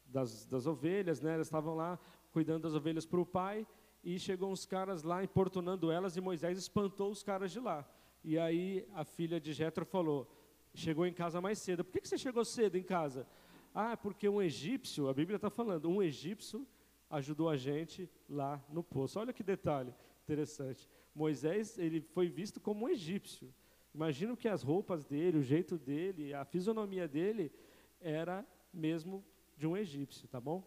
das, 0.05 0.47
das 0.47 0.67
ovelhas, 0.67 1.21
né? 1.21 1.35
elas 1.35 1.47
estavam 1.47 1.77
lá 1.77 1.97
cuidando 2.33 2.63
das 2.63 2.75
ovelhas 2.75 3.07
para 3.07 3.21
o 3.21 3.25
pai, 3.25 3.65
e 4.03 4.19
chegou 4.19 4.51
uns 4.51 4.67
caras 4.67 5.05
lá 5.05 5.23
importunando 5.23 5.93
elas, 5.93 6.17
e 6.17 6.21
Moisés 6.21 6.59
espantou 6.59 7.09
os 7.09 7.23
caras 7.23 7.53
de 7.53 7.61
lá. 7.61 7.89
E 8.25 8.37
aí 8.37 8.85
a 8.93 9.05
filha 9.05 9.41
de 9.41 9.53
Jetro 9.53 9.87
falou, 9.87 10.29
chegou 10.75 11.07
em 11.07 11.13
casa 11.13 11.41
mais 11.41 11.61
cedo. 11.61 11.85
Por 11.85 11.93
que, 11.93 12.01
que 12.01 12.09
você 12.09 12.19
chegou 12.19 12.45
cedo 12.45 12.77
em 12.77 12.83
casa? 12.83 13.29
Ah, 13.73 13.97
porque 13.97 14.29
um 14.29 14.43
egípcio, 14.43 15.09
a 15.09 15.15
Bíblia 15.15 15.37
está 15.37 15.51
falando, 15.51 15.89
um 15.89 16.03
egípcio 16.03 16.67
ajudou 17.09 17.49
a 17.49 17.57
gente 17.57 18.11
lá 18.29 18.61
no 18.69 18.83
poço. 18.83 19.21
Olha 19.21 19.33
que 19.33 19.45
detalhe 19.45 19.95
interessante. 20.25 20.89
Moisés 21.19 21.77
ele 21.77 22.01
foi 22.01 22.29
visto 22.29 22.61
como 22.61 22.87
um 22.87 22.89
egípcio. 22.89 23.53
Imagino 23.93 24.37
que 24.37 24.47
as 24.47 24.63
roupas 24.63 25.05
dele, 25.05 25.39
o 25.39 25.43
jeito 25.43 25.77
dele, 25.77 26.33
a 26.33 26.45
fisionomia 26.45 27.09
dele 27.09 27.53
era 28.01 28.47
mesmo 28.73 29.25
de 29.57 29.67
um 29.67 29.77
egípcio, 29.77 30.29
tá 30.29 30.41
bom? 30.41 30.63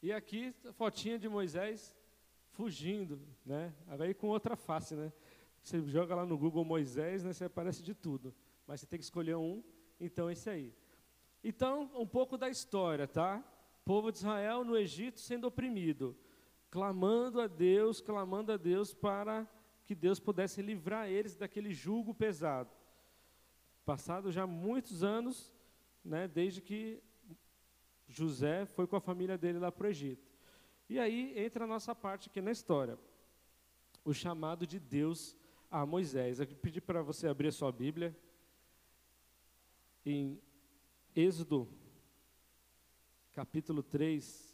E 0.00 0.12
aqui 0.12 0.54
a 0.64 0.72
fotinha 0.72 1.18
de 1.18 1.28
Moisés 1.28 1.96
fugindo, 2.52 3.20
né? 3.44 3.74
Aí 3.88 4.14
com 4.14 4.28
outra 4.28 4.54
face, 4.54 4.94
né? 4.94 5.12
Você 5.60 5.82
joga 5.88 6.14
lá 6.14 6.24
no 6.24 6.38
Google 6.38 6.64
Moisés, 6.64 7.24
né? 7.24 7.32
Você 7.32 7.46
aparece 7.46 7.82
de 7.82 7.94
tudo, 7.94 8.32
mas 8.64 8.80
você 8.80 8.86
tem 8.86 8.98
que 8.98 9.04
escolher 9.04 9.34
um. 9.34 9.60
Então 9.98 10.30
esse 10.30 10.48
aí. 10.48 10.72
Então 11.42 11.90
um 11.96 12.06
pouco 12.06 12.38
da 12.38 12.48
história, 12.48 13.08
tá? 13.08 13.42
Povo 13.84 14.12
de 14.12 14.18
Israel 14.18 14.62
no 14.62 14.76
Egito 14.76 15.18
sendo 15.18 15.48
oprimido 15.48 16.16
clamando 16.70 17.40
a 17.40 17.46
Deus, 17.46 18.00
clamando 18.00 18.52
a 18.52 18.56
Deus 18.56 18.94
para 18.94 19.48
que 19.84 19.94
Deus 19.94 20.20
pudesse 20.20 20.62
livrar 20.62 21.08
eles 21.08 21.34
daquele 21.34 21.72
jugo 21.72 22.14
pesado. 22.14 22.70
Passado 23.84 24.30
já 24.30 24.46
muitos 24.46 25.02
anos, 25.02 25.52
né, 26.04 26.28
desde 26.28 26.60
que 26.60 27.02
José 28.06 28.66
foi 28.66 28.86
com 28.86 28.96
a 28.96 29.00
família 29.00 29.36
dele 29.36 29.58
lá 29.58 29.72
para 29.72 29.86
o 29.86 29.90
Egito. 29.90 30.30
E 30.88 30.98
aí 30.98 31.32
entra 31.36 31.64
a 31.64 31.68
nossa 31.68 31.94
parte 31.94 32.28
aqui 32.28 32.40
na 32.40 32.52
história. 32.52 32.98
O 34.04 34.12
chamado 34.12 34.66
de 34.66 34.78
Deus 34.78 35.36
a 35.70 35.84
Moisés. 35.86 36.40
Eu 36.40 36.46
pedi 36.46 36.80
para 36.80 37.02
você 37.02 37.28
abrir 37.28 37.48
a 37.48 37.52
sua 37.52 37.70
Bíblia 37.70 38.16
em 40.04 40.40
Êxodo, 41.14 41.68
capítulo 43.32 43.82
3. 43.82 44.49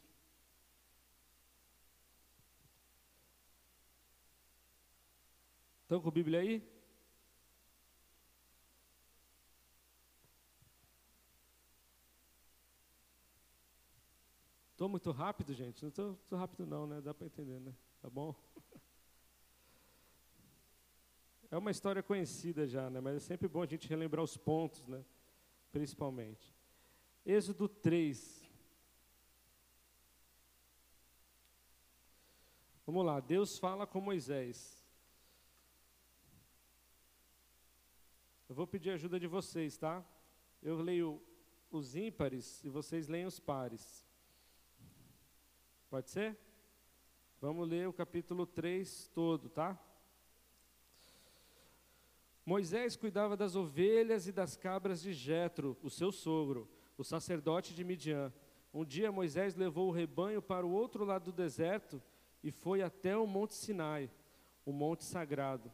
Estão 5.86 6.00
com 6.00 6.08
a 6.08 6.10
Bíblia 6.10 6.40
aí? 6.40 6.68
Estou 14.72 14.88
muito 14.88 15.12
rápido, 15.12 15.54
gente? 15.54 15.80
Não 15.82 15.90
estou 15.90 16.18
rápido 16.32 16.66
não, 16.66 16.88
né? 16.88 17.00
Dá 17.00 17.14
para 17.14 17.28
entender, 17.28 17.60
né? 17.60 17.72
Tá 18.02 18.10
bom? 18.10 18.34
É 21.48 21.56
uma 21.56 21.70
história 21.70 22.02
conhecida 22.02 22.66
já, 22.66 22.90
né? 22.90 23.00
Mas 23.00 23.18
é 23.18 23.20
sempre 23.20 23.46
bom 23.46 23.62
a 23.62 23.66
gente 23.66 23.86
relembrar 23.86 24.24
os 24.24 24.36
pontos, 24.36 24.84
né? 24.88 25.04
Principalmente. 25.70 26.52
Êxodo 27.24 27.68
3. 27.68 28.44
Vamos 32.84 33.06
lá, 33.06 33.20
Deus 33.20 33.60
fala 33.60 33.86
com 33.86 34.00
Moisés. 34.00 34.75
Eu 38.48 38.54
vou 38.54 38.66
pedir 38.66 38.90
ajuda 38.90 39.18
de 39.18 39.26
vocês, 39.26 39.76
tá? 39.76 40.04
Eu 40.62 40.80
leio 40.80 41.20
os 41.68 41.96
ímpares 41.96 42.62
e 42.62 42.68
vocês 42.68 43.08
leem 43.08 43.26
os 43.26 43.40
pares. 43.40 44.06
Pode 45.90 46.10
ser? 46.10 46.38
Vamos 47.40 47.68
ler 47.68 47.88
o 47.88 47.92
capítulo 47.92 48.46
3 48.46 49.08
todo, 49.08 49.48
tá? 49.48 49.76
Moisés 52.44 52.94
cuidava 52.94 53.36
das 53.36 53.56
ovelhas 53.56 54.28
e 54.28 54.32
das 54.32 54.56
cabras 54.56 55.02
de 55.02 55.12
Jetro, 55.12 55.76
o 55.82 55.90
seu 55.90 56.12
sogro, 56.12 56.70
o 56.96 57.02
sacerdote 57.02 57.74
de 57.74 57.82
Midian. 57.82 58.32
Um 58.72 58.84
dia 58.84 59.10
Moisés 59.10 59.56
levou 59.56 59.88
o 59.88 59.92
rebanho 59.92 60.40
para 60.40 60.64
o 60.64 60.70
outro 60.70 61.04
lado 61.04 61.32
do 61.32 61.36
deserto 61.36 62.00
e 62.44 62.52
foi 62.52 62.80
até 62.80 63.16
o 63.16 63.26
Monte 63.26 63.54
Sinai, 63.54 64.08
o 64.64 64.72
monte 64.72 65.04
sagrado. 65.04 65.72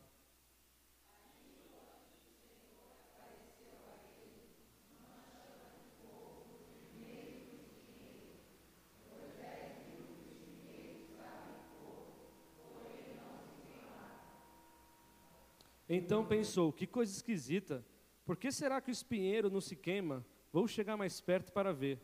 Então 15.94 16.24
pensou: 16.24 16.72
que 16.72 16.86
coisa 16.86 17.12
esquisita. 17.12 17.84
Por 18.24 18.34
que 18.34 18.50
será 18.50 18.80
que 18.80 18.90
o 18.90 18.90
espinheiro 18.90 19.50
não 19.50 19.60
se 19.60 19.76
queima? 19.76 20.24
Vou 20.50 20.66
chegar 20.66 20.96
mais 20.96 21.20
perto 21.20 21.52
para 21.52 21.70
ver. 21.70 22.00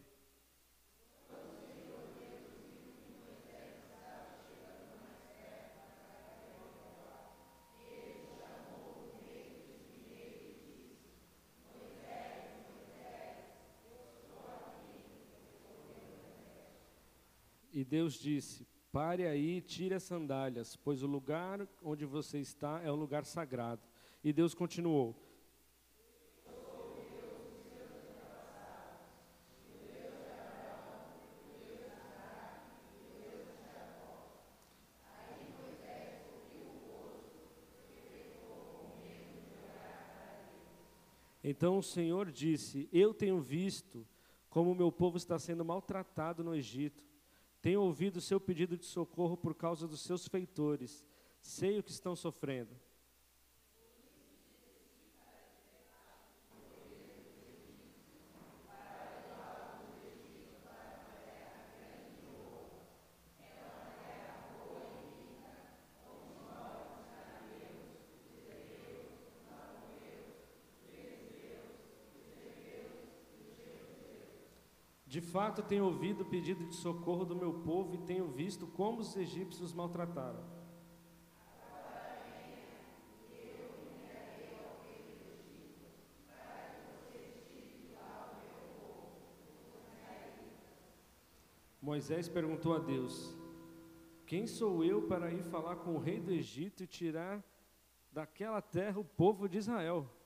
E 17.72 17.82
Deus 17.82 18.20
disse: 18.20 18.66
Pare 18.90 19.26
aí, 19.26 19.60
tire 19.60 19.94
as 19.94 20.02
sandálias, 20.02 20.74
pois 20.76 21.02
o 21.02 21.06
lugar 21.06 21.68
onde 21.82 22.06
você 22.06 22.38
está 22.38 22.80
é 22.82 22.90
um 22.90 22.96
lugar 22.96 23.24
sagrado. 23.24 23.82
E 24.24 24.32
Deus 24.32 24.54
continuou: 24.54 25.14
Então 41.50 41.78
o 41.78 41.82
Senhor 41.82 42.30
disse: 42.30 42.88
Eu 42.92 43.14
tenho 43.14 43.40
visto 43.40 44.06
como 44.50 44.72
o 44.72 44.74
meu 44.74 44.92
povo 44.92 45.16
está 45.16 45.38
sendo 45.38 45.64
maltratado 45.64 46.44
no 46.44 46.54
Egito. 46.54 47.02
Tenho 47.60 47.82
ouvido 47.82 48.16
o 48.16 48.20
seu 48.20 48.40
pedido 48.40 48.76
de 48.76 48.86
socorro 48.86 49.36
por 49.36 49.54
causa 49.54 49.88
dos 49.88 50.00
seus 50.00 50.26
feitores. 50.28 51.04
Sei 51.40 51.78
o 51.78 51.82
que 51.82 51.90
estão 51.90 52.14
sofrendo. 52.14 52.74
Fato, 75.32 75.62
tenho 75.62 75.84
ouvido 75.84 76.22
o 76.22 76.24
pedido 76.24 76.64
de 76.66 76.74
socorro 76.74 77.24
do 77.24 77.36
meu 77.36 77.52
povo 77.52 77.94
e 77.94 77.98
tenho 77.98 78.26
visto 78.28 78.66
como 78.66 79.00
os 79.00 79.16
egípcios 79.16 79.72
maltrataram. 79.72 80.58
Moisés 91.80 92.28
perguntou 92.28 92.74
a 92.74 92.78
Deus: 92.78 93.34
Quem 94.26 94.46
sou 94.46 94.84
eu 94.84 95.02
para 95.08 95.32
ir 95.32 95.42
falar 95.44 95.76
com 95.76 95.94
o 95.94 95.98
rei 95.98 96.20
do 96.20 96.30
Egito 96.30 96.82
e 96.82 96.86
tirar 96.86 97.42
daquela 98.12 98.60
terra 98.60 99.00
o 99.00 99.04
povo 99.04 99.48
de 99.48 99.56
Israel? 99.58 100.17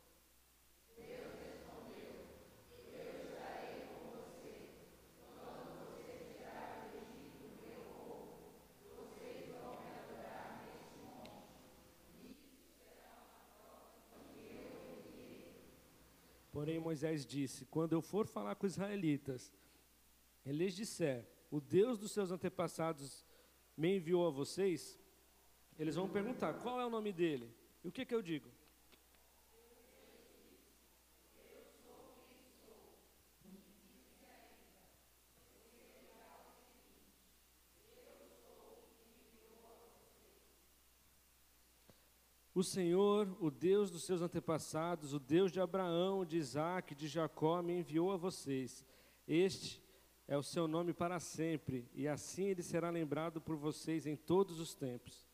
Porém, 16.62 16.78
Moisés 16.78 17.26
disse: 17.26 17.64
Quando 17.64 17.92
eu 17.92 18.00
for 18.00 18.24
falar 18.24 18.54
com 18.54 18.68
os 18.68 18.74
israelitas, 18.74 19.52
e 20.46 20.52
lhes 20.52 20.76
disser: 20.76 21.28
O 21.50 21.60
Deus 21.60 21.98
dos 21.98 22.12
seus 22.12 22.30
antepassados 22.30 23.26
me 23.76 23.96
enviou 23.96 24.28
a 24.28 24.30
vocês, 24.30 24.96
eles 25.76 25.96
vão 25.96 26.08
perguntar: 26.08 26.54
Qual 26.62 26.80
é 26.80 26.86
o 26.86 26.88
nome 26.88 27.12
dele? 27.12 27.52
E 27.82 27.88
o 27.88 27.90
que, 27.90 28.06
que 28.06 28.14
eu 28.14 28.22
digo? 28.22 28.48
O 42.62 42.64
Senhor, 42.64 43.36
o 43.40 43.50
Deus 43.50 43.90
dos 43.90 44.04
seus 44.04 44.22
antepassados, 44.22 45.12
o 45.12 45.18
Deus 45.18 45.50
de 45.50 45.58
Abraão, 45.58 46.24
de 46.24 46.36
Isaac, 46.36 46.94
de 46.94 47.08
Jacó, 47.08 47.60
me 47.60 47.72
enviou 47.72 48.12
a 48.12 48.16
vocês. 48.16 48.84
Este 49.26 49.82
é 50.28 50.38
o 50.38 50.44
seu 50.44 50.68
nome 50.68 50.92
para 50.92 51.18
sempre, 51.18 51.90
e 51.92 52.06
assim 52.06 52.44
ele 52.44 52.62
será 52.62 52.88
lembrado 52.88 53.40
por 53.40 53.56
vocês 53.56 54.06
em 54.06 54.14
todos 54.14 54.60
os 54.60 54.76
tempos. 54.76 55.26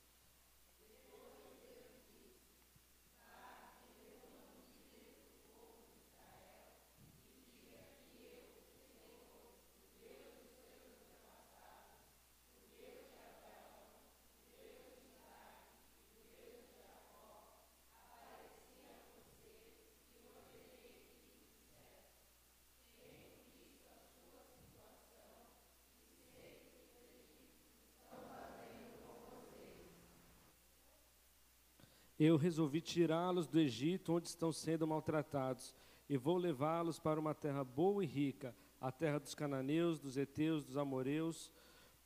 Eu 32.19 32.37
resolvi 32.37 32.81
tirá-los 32.81 33.47
do 33.47 33.61
Egito, 33.61 34.13
onde 34.13 34.29
estão 34.29 34.53
sendo 34.53 34.87
maltratados, 34.87 35.75
e 36.09 36.17
vou 36.17 36.37
levá-los 36.37 36.99
para 36.99 37.21
uma 37.21 37.35
terra 37.35 37.63
boa 37.63 38.03
e 38.03 38.07
rica, 38.07 38.57
a 38.81 38.91
terra 38.91 39.19
dos 39.19 39.35
cananeus, 39.35 40.01
dos 40.01 40.17
heteus, 40.17 40.65
dos 40.65 40.77
amoreus, 40.77 41.53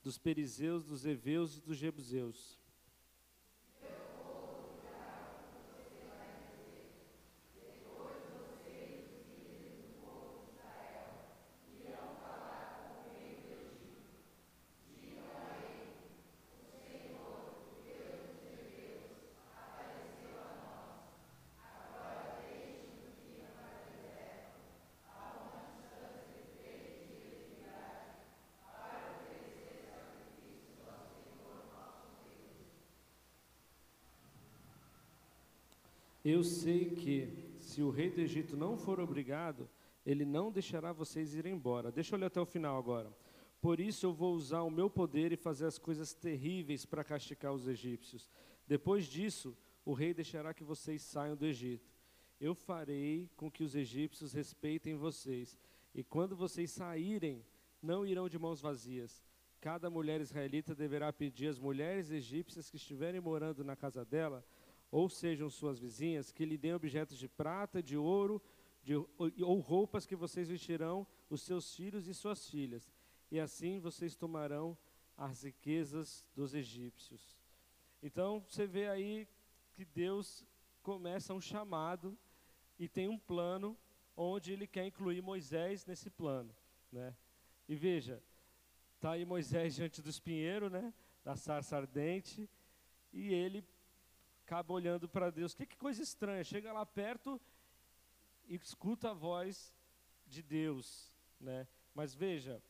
dos 0.03 0.19
perizeus, 0.19 0.85
dos 0.85 1.07
heveus 1.07 1.57
e 1.57 1.61
dos 1.61 1.77
jebuseus. 1.77 2.62
Eu 36.33 36.43
sei 36.43 36.87
que, 36.87 37.29
se 37.59 37.83
o 37.83 37.91
rei 37.91 38.09
do 38.11 38.23
Egito 38.23 38.57
não 38.57 38.75
for 38.75 38.99
obrigado, 38.99 39.69
ele 40.05 40.25
não 40.25 40.51
deixará 40.51 40.91
vocês 40.91 41.35
ir 41.35 41.45
embora. 41.45 41.93
Deixa 41.93 42.15
eu 42.15 42.19
ler 42.19 42.25
até 42.25 42.41
o 42.41 42.47
final 42.47 42.79
agora. 42.79 43.15
Por 43.61 43.79
isso 43.79 44.07
eu 44.07 44.15
vou 44.15 44.35
usar 44.35 44.63
o 44.63 44.71
meu 44.71 44.89
poder 44.89 45.31
e 45.31 45.37
fazer 45.37 45.67
as 45.67 45.77
coisas 45.77 46.15
terríveis 46.15 46.87
para 46.87 47.05
castigar 47.05 47.53
os 47.53 47.69
egípcios. 47.69 48.31
Depois 48.67 49.05
disso, 49.05 49.55
o 49.85 49.93
rei 49.93 50.15
deixará 50.15 50.55
que 50.55 50.65
vocês 50.65 51.03
saiam 51.03 51.37
do 51.37 51.45
Egito. 51.45 51.93
Eu 52.41 52.55
farei 52.55 53.29
com 53.37 53.51
que 53.51 53.63
os 53.63 53.75
egípcios 53.75 54.33
respeitem 54.33 54.97
vocês. 54.97 55.61
E 55.95 56.03
quando 56.03 56.35
vocês 56.35 56.71
saírem, 56.71 57.45
não 57.83 58.07
irão 58.07 58.27
de 58.27 58.39
mãos 58.39 58.59
vazias. 58.59 59.23
Cada 59.61 59.91
mulher 59.91 60.23
israelita 60.23 60.75
deverá 60.75 61.13
pedir 61.13 61.49
às 61.49 61.59
mulheres 61.59 62.11
egípcias 62.11 62.71
que 62.71 62.79
estiverem 62.79 63.21
morando 63.21 63.63
na 63.63 63.77
casa 63.77 64.03
dela 64.03 64.43
ou 64.93 65.09
sejam 65.09 65.49
suas 65.49 65.79
vizinhas, 65.79 66.31
que 66.31 66.45
lhe 66.45 66.59
deem 66.59 66.75
objetos 66.75 67.19
de 67.19 67.27
prata, 67.27 67.83
de 67.83 67.97
ouro, 67.97 68.43
de, 68.85 68.95
ou 68.95 69.59
roupas 69.59 70.05
que 70.05 70.15
vocês 70.15 70.49
vestirão 70.49 71.07
os 71.31 71.41
seus 71.43 71.75
filhos 71.75 72.07
e 72.07 72.13
suas 72.13 72.47
filhas. 72.49 72.93
e 73.31 73.41
assim 73.41 73.81
vocês 73.81 74.15
tomarão 74.15 74.77
as 75.17 75.45
riquezas 75.45 76.23
dos 76.35 76.53
egípcios. 76.53 77.39
Então 78.03 78.45
você 78.47 78.67
vê 78.67 78.87
aí 78.89 79.27
que 79.73 79.87
Deus 79.87 80.45
começa 80.83 81.33
um 81.33 81.41
chamado 81.41 82.19
e 82.79 82.87
tem 82.87 83.09
um 83.09 83.19
plano 83.19 83.75
onde 84.15 84.53
ele 84.53 84.67
quer 84.67 84.85
incluir 84.85 85.23
Moisés 85.23 85.87
nesse 85.87 86.11
plano, 86.11 86.55
né? 86.91 87.17
E 87.67 87.75
veja, 87.75 88.23
tá 89.01 89.13
aí 89.13 89.25
Moisés 89.25 89.75
diante 89.75 90.03
do 90.03 90.11
espinheiro, 90.11 90.69
né? 90.69 90.93
Da 91.25 91.35
sarça 91.35 91.79
ardente, 91.79 92.51
e 93.11 93.33
ele 93.33 93.65
acaba 94.45 94.73
olhando 94.73 95.09
para 95.09 95.31
Deus. 95.31 95.55
Que, 95.55 95.65
que 95.65 95.77
coisa 95.77 96.03
estranha, 96.03 96.45
chega 96.45 96.73
lá 96.73 96.85
perto 96.85 97.41
e 98.47 98.55
escuta 98.55 99.11
a 99.11 99.15
voz 99.15 99.75
de 100.27 100.43
Deus, 100.43 101.13
né? 101.41 101.67
Mas 101.95 102.15
veja, 102.15 102.63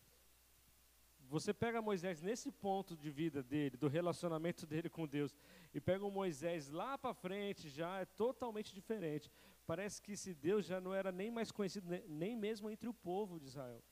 você 1.29 1.55
pega 1.55 1.81
Moisés 1.81 2.21
nesse 2.21 2.51
ponto 2.53 2.97
de 2.97 3.11
vida 3.11 3.43
dele, 3.43 3.77
do 3.77 3.89
relacionamento 3.89 4.67
dele 4.67 4.91
com 4.91 5.07
Deus, 5.07 5.35
e 5.73 5.81
pega 5.81 6.05
o 6.05 6.11
Moisés 6.11 6.69
lá 6.69 6.99
para 6.99 7.15
frente, 7.15 7.69
já 7.69 8.01
é 8.01 8.05
totalmente 8.05 8.75
diferente. 8.75 9.31
Parece 9.67 10.03
que 10.03 10.13
esse 10.13 10.35
Deus 10.35 10.67
já 10.67 10.81
não 10.81 10.93
era 10.93 11.11
nem 11.11 11.31
mais 11.31 11.51
conhecido, 11.51 11.89
nem 12.07 12.37
mesmo 12.37 12.69
entre 12.69 12.89
o 12.89 12.95
povo 12.95 13.41
de 13.41 13.47
Israel. 13.47 13.83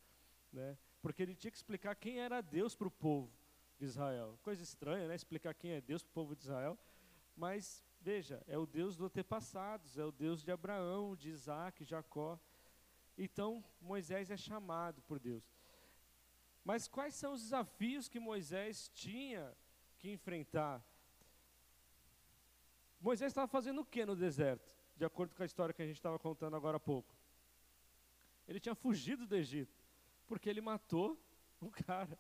Né? 0.53 0.77
Porque 1.01 1.23
ele 1.23 1.35
tinha 1.35 1.51
que 1.51 1.57
explicar 1.57 1.95
quem 1.95 2.21
era 2.21 2.41
Deus 2.41 2.75
para 2.75 2.89
o 2.89 2.91
povo 2.91 3.33
de 3.79 3.87
Israel. 3.87 4.39
Coisa 4.43 4.63
estranha, 4.63 5.09
né? 5.09 5.15
Explicar 5.15 5.55
quem 5.55 5.73
é 5.73 5.81
Deus 5.81 6.03
para 6.03 6.11
o 6.11 6.13
povo 6.13 6.37
de 6.37 6.43
Israel. 6.43 6.79
Mas, 7.41 7.83
veja, 8.03 8.45
é 8.47 8.59
o 8.59 8.67
Deus 8.67 8.99
do 8.99 9.07
antepassados, 9.07 9.97
é 9.97 10.05
o 10.05 10.13
Deus 10.13 10.43
de 10.43 10.53
Abraão, 10.53 11.17
de 11.17 11.31
Isaac, 11.31 11.83
Jacó. 11.87 12.39
Então, 13.17 13.65
Moisés 13.81 14.31
é 14.31 14.37
chamado 14.37 15.01
por 15.09 15.19
Deus. 15.19 15.43
Mas 16.63 16.87
quais 16.87 17.15
são 17.15 17.33
os 17.33 17.41
desafios 17.41 18.11
que 18.11 18.21
Moisés 18.21 18.91
tinha 18.91 19.57
que 19.97 20.11
enfrentar? 20.11 20.85
Moisés 23.01 23.31
estava 23.31 23.49
fazendo 23.49 23.81
o 23.81 23.87
que 23.87 24.05
no 24.05 24.15
deserto? 24.15 24.71
De 24.95 25.07
acordo 25.07 25.35
com 25.35 25.43
a 25.43 25.47
história 25.47 25.73
que 25.73 25.81
a 25.81 25.87
gente 25.87 25.97
estava 25.97 26.19
contando 26.19 26.55
agora 26.55 26.77
há 26.77 26.81
pouco. 26.81 27.17
Ele 28.47 28.61
tinha 28.61 28.75
fugido 28.75 29.27
do 29.27 29.35
Egito, 29.35 29.83
porque 30.27 30.51
ele 30.51 30.61
matou 30.61 31.19
um 31.63 31.71
cara. 31.89 32.19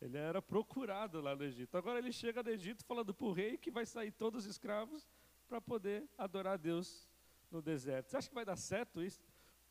Ele 0.00 0.18
era 0.18 0.42
procurado 0.42 1.20
lá 1.20 1.34
no 1.34 1.44
Egito. 1.44 1.76
Agora 1.76 1.98
ele 1.98 2.12
chega 2.12 2.42
do 2.42 2.50
Egito 2.50 2.84
falando 2.84 3.14
para 3.14 3.26
o 3.26 3.32
rei 3.32 3.56
que 3.56 3.70
vai 3.70 3.86
sair 3.86 4.10
todos 4.10 4.44
os 4.44 4.50
escravos 4.50 5.08
para 5.48 5.60
poder 5.60 6.08
adorar 6.18 6.54
a 6.54 6.56
Deus 6.56 7.08
no 7.50 7.62
deserto. 7.62 8.10
Você 8.10 8.16
acha 8.16 8.28
que 8.28 8.34
vai 8.34 8.44
dar 8.44 8.56
certo 8.56 9.02
isso? 9.02 9.24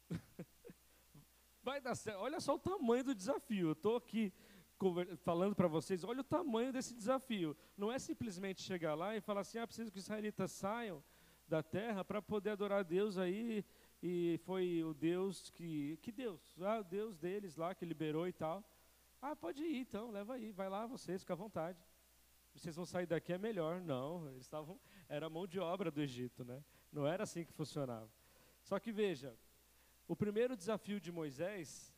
vai 1.62 1.80
dar 1.80 1.96
certo. 1.96 2.20
Olha 2.20 2.40
só 2.40 2.56
o 2.56 2.60
tamanho 2.60 3.04
do 3.04 3.14
desafio. 3.14 3.68
Eu 3.68 3.74
estou 3.74 3.98
aqui 3.98 4.34
falando 5.24 5.56
para 5.56 5.68
vocês, 5.68 6.04
olha 6.04 6.22
o 6.22 6.24
tamanho 6.24 6.74
desse 6.74 6.94
desafio. 6.94 7.56
Não 7.78 7.92
é 7.92 8.00
simplesmente 8.00 8.62
chegar 8.62 8.94
lá 8.94 9.16
e 9.16 9.22
falar 9.22 9.42
assim, 9.42 9.58
ah, 9.58 9.68
preciso 9.68 9.92
que 9.92 9.98
os 9.98 10.04
israelitas 10.04 10.52
saiam 10.52 11.04
da 11.48 11.64
terra 11.64 12.04
para 12.04 12.22
poder 12.22 12.52
adorar 12.52 12.80
a 12.80 12.84
Deus 12.84 13.18
aí. 13.18 13.64
E 14.02 14.40
foi 14.44 14.84
o 14.84 14.94
Deus 14.94 15.50
que. 15.50 15.98
Que 16.02 16.12
Deus? 16.12 16.42
Ah, 16.62 16.80
o 16.80 16.84
Deus 16.84 17.18
deles 17.18 17.56
lá 17.56 17.74
que 17.74 17.86
liberou 17.86 18.28
e 18.28 18.34
tal. 18.34 18.64
Ah, 19.28 19.36
pode 19.36 19.64
ir 19.64 19.78
então, 19.78 20.12
leva 20.12 20.36
aí, 20.36 20.52
vai 20.52 20.70
lá 20.70 20.86
vocês, 20.86 21.24
fica 21.24 21.34
à 21.34 21.36
vontade. 21.36 21.80
Vocês 22.54 22.76
vão 22.76 22.86
sair 22.86 23.08
daqui 23.08 23.34
é 23.34 23.40
melhor. 23.40 23.82
Não, 23.82 24.30
eles 24.30 24.44
estavam. 24.44 24.80
Era 25.10 25.28
mão 25.32 25.48
de 25.48 25.60
obra 25.60 25.90
do 25.90 26.00
Egito, 26.00 26.46
né? 26.46 26.64
Não 26.92 27.08
era 27.08 27.24
assim 27.24 27.44
que 27.44 27.52
funcionava. 27.52 28.08
Só 28.62 28.80
que 28.80 28.92
veja, 28.92 29.36
o 30.08 30.16
primeiro 30.16 30.56
desafio 30.56 31.00
de 31.00 31.12
Moisés 31.12 31.92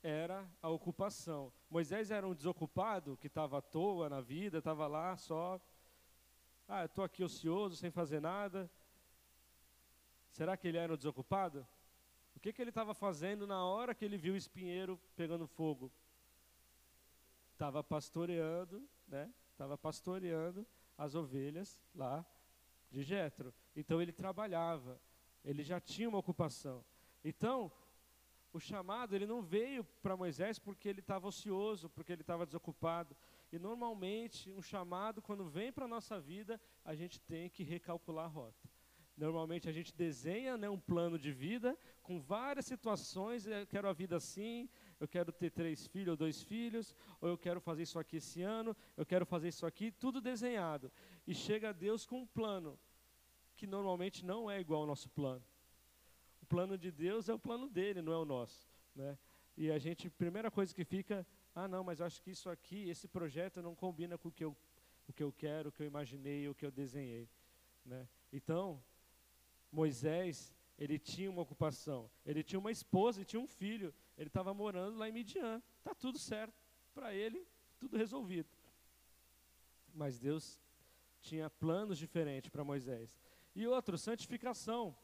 era 0.00 0.48
a 0.62 0.68
ocupação. 0.68 1.52
Moisés 1.68 2.12
era 2.12 2.26
um 2.28 2.36
desocupado 2.36 3.16
que 3.16 3.26
estava 3.26 3.58
à 3.58 3.60
toa 3.60 4.08
na 4.08 4.20
vida, 4.20 4.58
estava 4.58 4.86
lá 4.86 5.16
só. 5.16 5.60
Ah, 6.68 6.84
estou 6.84 7.02
aqui 7.02 7.24
ocioso, 7.24 7.74
sem 7.74 7.90
fazer 7.90 8.20
nada. 8.20 8.70
Será 10.30 10.56
que 10.56 10.68
ele 10.68 10.78
era 10.78 10.92
um 10.92 10.96
desocupado? 10.96 11.66
O 12.36 12.38
que, 12.38 12.52
que 12.52 12.62
ele 12.62 12.70
estava 12.70 12.94
fazendo 12.94 13.44
na 13.44 13.64
hora 13.64 13.92
que 13.92 14.04
ele 14.04 14.16
viu 14.16 14.34
o 14.34 14.36
espinheiro 14.36 15.00
pegando 15.16 15.48
fogo? 15.48 15.90
Estava 17.60 17.84
pastoreando, 17.84 18.88
né? 19.06 19.30
Estava 19.52 19.76
pastoreando 19.76 20.66
as 20.96 21.14
ovelhas 21.14 21.78
lá 21.94 22.24
de 22.90 23.02
Jetro. 23.02 23.52
Então 23.76 24.00
ele 24.00 24.12
trabalhava, 24.12 24.98
ele 25.44 25.62
já 25.62 25.78
tinha 25.78 26.08
uma 26.08 26.16
ocupação. 26.16 26.82
Então, 27.22 27.70
o 28.50 28.58
chamado 28.58 29.14
ele 29.14 29.26
não 29.26 29.42
veio 29.42 29.84
para 30.00 30.16
Moisés 30.16 30.58
porque 30.58 30.88
ele 30.88 31.00
estava 31.00 31.28
ocioso, 31.28 31.90
porque 31.90 32.14
ele 32.14 32.22
estava 32.22 32.46
desocupado. 32.46 33.14
E 33.52 33.58
normalmente, 33.58 34.50
um 34.50 34.62
chamado, 34.62 35.20
quando 35.20 35.44
vem 35.44 35.70
para 35.70 35.84
a 35.84 35.88
nossa 35.96 36.18
vida, 36.18 36.58
a 36.82 36.94
gente 36.94 37.20
tem 37.20 37.50
que 37.50 37.62
recalcular 37.62 38.24
a 38.24 38.28
rota. 38.28 38.70
Normalmente 39.18 39.68
a 39.68 39.72
gente 39.72 39.94
desenha 39.94 40.56
né, 40.56 40.70
um 40.70 40.80
plano 40.80 41.18
de 41.18 41.30
vida 41.30 41.78
com 42.02 42.18
várias 42.18 42.64
situações. 42.64 43.44
Quero 43.68 43.86
a 43.86 43.92
vida 43.92 44.16
assim, 44.16 44.66
eu 45.00 45.08
quero 45.08 45.32
ter 45.32 45.50
três 45.50 45.86
filhos 45.86 46.12
ou 46.12 46.16
dois 46.16 46.42
filhos, 46.42 46.94
ou 47.20 47.28
eu 47.30 47.38
quero 47.38 47.60
fazer 47.60 47.82
isso 47.82 47.98
aqui 47.98 48.18
esse 48.18 48.42
ano, 48.42 48.76
eu 48.96 49.04
quero 49.04 49.26
fazer 49.26 49.48
isso 49.48 49.66
aqui, 49.66 49.90
tudo 49.90 50.20
desenhado. 50.20 50.92
E 51.26 51.34
chega 51.34 51.70
a 51.70 51.72
Deus 51.72 52.06
com 52.06 52.20
um 52.20 52.26
plano 52.26 52.78
que 53.56 53.66
normalmente 53.66 54.24
não 54.24 54.50
é 54.50 54.60
igual 54.60 54.82
ao 54.82 54.86
nosso 54.86 55.08
plano 55.08 55.44
plano 56.50 56.76
de 56.76 56.90
Deus 56.90 57.28
é 57.28 57.32
o 57.32 57.38
plano 57.38 57.68
dele, 57.68 58.02
não 58.02 58.12
é 58.12 58.18
o 58.18 58.24
nosso. 58.24 58.68
Né? 58.94 59.16
E 59.56 59.70
a 59.70 59.78
gente, 59.78 60.10
primeira 60.10 60.50
coisa 60.50 60.74
que 60.74 60.84
fica, 60.84 61.24
ah 61.54 61.68
não, 61.68 61.84
mas 61.84 62.00
acho 62.00 62.20
que 62.20 62.32
isso 62.32 62.50
aqui, 62.50 62.90
esse 62.90 63.06
projeto 63.06 63.62
não 63.62 63.74
combina 63.74 64.18
com 64.18 64.28
o 64.28 64.32
que 64.32 64.44
eu, 64.44 64.56
o 65.08 65.12
que 65.12 65.22
eu 65.22 65.32
quero, 65.32 65.68
o 65.68 65.72
que 65.72 65.80
eu 65.80 65.86
imaginei, 65.86 66.48
o 66.48 66.54
que 66.54 66.66
eu 66.66 66.72
desenhei. 66.72 67.28
Né? 67.84 68.08
Então, 68.32 68.82
Moisés, 69.70 70.52
ele 70.76 70.98
tinha 70.98 71.30
uma 71.30 71.42
ocupação, 71.42 72.10
ele 72.26 72.42
tinha 72.42 72.58
uma 72.58 72.72
esposa 72.72 73.22
e 73.22 73.24
tinha 73.24 73.40
um 73.40 73.46
filho, 73.46 73.94
ele 74.20 74.28
estava 74.28 74.52
morando 74.52 74.98
lá 74.98 75.08
em 75.08 75.12
Midian, 75.12 75.62
está 75.78 75.94
tudo 75.94 76.18
certo, 76.18 76.52
para 76.92 77.14
ele, 77.14 77.42
tudo 77.78 77.96
resolvido. 77.96 78.50
Mas 79.94 80.18
Deus 80.18 80.60
tinha 81.22 81.48
planos 81.48 81.96
diferentes 81.96 82.50
para 82.50 82.62
Moisés. 82.62 83.16
E 83.56 83.66
outro, 83.66 83.96
santificação. 83.96 84.94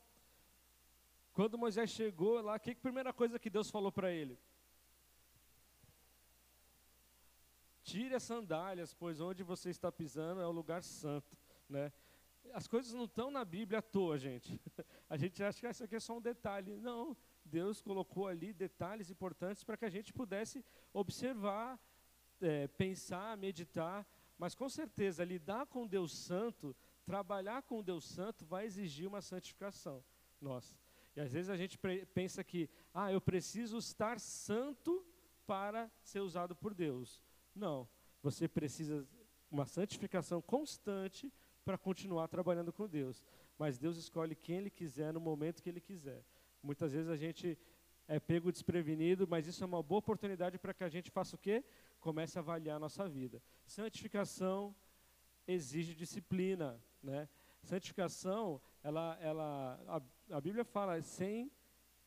Quando 1.33 1.57
Moisés 1.57 1.89
chegou 1.89 2.43
lá, 2.43 2.59
que, 2.59 2.75
que 2.75 2.81
a 2.81 2.83
primeira 2.83 3.11
coisa 3.11 3.39
que 3.39 3.49
Deus 3.49 3.71
falou 3.71 3.91
para 3.91 4.13
ele? 4.13 4.39
Tire 7.83 8.15
as 8.15 8.23
sandálias, 8.23 8.93
pois 8.93 9.19
onde 9.19 9.43
você 9.43 9.71
está 9.71 9.91
pisando 9.91 10.43
é 10.43 10.47
o 10.47 10.53
lugar 10.53 10.83
santo, 10.83 11.35
né? 11.71 11.91
As 12.53 12.69
coisas 12.69 12.93
não 12.93 13.07
estão 13.07 13.31
na 13.31 13.47
Bíblia 13.47 13.79
à 13.79 13.83
toa, 13.83 14.19
gente. 14.19 14.61
A 15.09 15.17
gente 15.17 15.43
acha 15.43 15.59
que 15.59 15.67
isso 15.67 15.85
aqui 15.85 15.97
é 15.97 16.01
só 16.01 16.19
um 16.19 16.21
detalhe. 16.21 16.77
Não, 16.77 17.17
Deus 17.47 17.81
colocou 17.81 18.27
ali 18.27 18.53
detalhes 18.53 19.11
importantes 19.11 19.65
para 19.65 19.77
que 19.77 19.85
a 19.85 19.91
gente 19.91 20.13
pudesse 20.13 20.65
observar, 20.93 21.81
é, 22.41 22.67
pensar, 22.69 23.37
meditar. 23.37 24.07
Mas 24.37 24.55
com 24.55 24.69
certeza, 24.69 25.25
lidar 25.25 25.67
com 25.67 25.87
Deus 25.87 26.13
Santo, 26.13 26.77
trabalhar 27.05 27.63
com 27.63 27.83
Deus 27.83 28.05
Santo, 28.05 28.45
vai 28.45 28.67
exigir 28.67 29.07
uma 29.09 29.23
santificação 29.23 30.05
nossa. 30.41 30.77
E 31.15 31.21
às 31.21 31.33
vezes 31.33 31.49
a 31.49 31.57
gente 31.57 31.79
pensa 32.13 32.45
que, 32.45 32.69
ah, 32.93 33.11
eu 33.11 33.21
preciso 33.21 33.79
estar 33.79 34.21
santo 34.21 35.05
para 35.47 35.91
ser 36.03 36.21
usado 36.21 36.55
por 36.55 36.75
Deus. 36.75 37.23
Não, 37.55 37.89
você 38.23 38.47
precisa 38.47 39.09
uma 39.51 39.67
santificação 39.67 40.43
constante 40.43 41.33
para 41.65 41.79
continuar 41.79 42.29
trabalhando 42.29 42.73
com 42.73 42.87
Deus. 42.87 43.25
Mas 43.59 43.79
Deus 43.79 43.97
escolhe 43.97 44.35
quem 44.35 44.59
Ele 44.59 44.71
quiser 44.71 45.13
no 45.13 45.21
momento 45.21 45.63
que 45.63 45.71
Ele 45.71 45.81
quiser. 45.81 46.23
Muitas 46.63 46.93
vezes 46.93 47.11
a 47.11 47.17
gente 47.17 47.59
é 48.09 48.21
pego 48.21 48.53
desprevenido, 48.53 49.27
mas 49.27 49.47
isso 49.47 49.63
é 49.63 49.67
uma 49.67 49.83
boa 49.83 49.99
oportunidade 49.99 50.59
para 50.59 50.73
que 50.73 50.85
a 50.85 50.89
gente 50.89 51.11
faça 51.11 51.35
o 51.37 51.39
quê? 51.39 51.65
Comece 52.01 52.39
a 52.39 52.41
avaliar 52.41 52.77
a 52.77 52.81
nossa 52.81 53.09
vida. 53.09 53.43
Santificação 53.65 54.75
exige 55.47 55.95
disciplina, 55.95 56.81
né? 57.03 57.29
Santificação, 57.63 58.61
ela, 58.83 59.19
ela, 59.21 59.81
a, 59.89 60.37
a 60.37 60.41
Bíblia 60.41 60.65
fala, 60.65 61.01
sem 61.03 61.51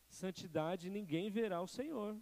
santidade 0.08 0.88
ninguém 0.88 1.30
verá 1.30 1.60
o 1.60 1.66
Senhor. 1.66 2.18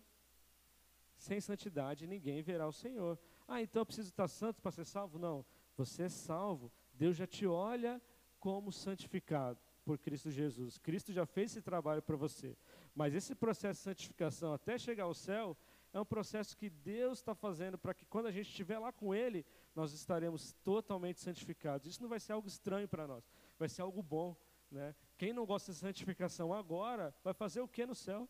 Sem 1.16 1.40
santidade 1.40 2.06
ninguém 2.06 2.42
verá 2.42 2.66
o 2.66 2.72
Senhor. 2.72 3.18
Ah, 3.46 3.62
então 3.62 3.82
eu 3.82 3.86
preciso 3.86 4.08
estar 4.08 4.28
santo 4.28 4.60
para 4.60 4.72
ser 4.72 4.84
salvo? 4.84 5.18
Não. 5.18 5.44
Você 5.76 6.04
é 6.04 6.08
salvo. 6.08 6.72
Deus 6.92 7.16
já 7.16 7.26
te 7.26 7.46
olha 7.46 8.02
como 8.40 8.72
santificado 8.72 9.67
por 9.88 9.96
Cristo 9.96 10.30
Jesus. 10.30 10.76
Cristo 10.76 11.14
já 11.14 11.24
fez 11.24 11.50
esse 11.50 11.62
trabalho 11.62 12.02
para 12.02 12.14
você. 12.14 12.54
Mas 12.94 13.14
esse 13.14 13.34
processo 13.34 13.80
de 13.80 13.84
santificação 13.84 14.52
até 14.52 14.78
chegar 14.78 15.04
ao 15.04 15.14
céu 15.14 15.56
é 15.94 15.98
um 15.98 16.04
processo 16.04 16.54
que 16.54 16.68
Deus 16.68 17.20
está 17.20 17.34
fazendo 17.34 17.78
para 17.78 17.94
que 17.94 18.04
quando 18.04 18.26
a 18.26 18.30
gente 18.30 18.50
estiver 18.50 18.78
lá 18.78 18.92
com 18.92 19.14
Ele, 19.14 19.46
nós 19.74 19.94
estaremos 19.94 20.52
totalmente 20.62 21.20
santificados. 21.20 21.86
Isso 21.86 22.02
não 22.02 22.08
vai 22.10 22.20
ser 22.20 22.32
algo 22.32 22.46
estranho 22.46 22.86
para 22.86 23.06
nós, 23.06 23.26
vai 23.58 23.66
ser 23.66 23.80
algo 23.80 24.02
bom. 24.02 24.36
Né? 24.70 24.94
Quem 25.16 25.32
não 25.32 25.46
gosta 25.46 25.72
de 25.72 25.78
santificação 25.78 26.52
agora, 26.52 27.14
vai 27.24 27.32
fazer 27.32 27.62
o 27.62 27.66
que 27.66 27.86
no 27.86 27.94
céu? 27.94 28.28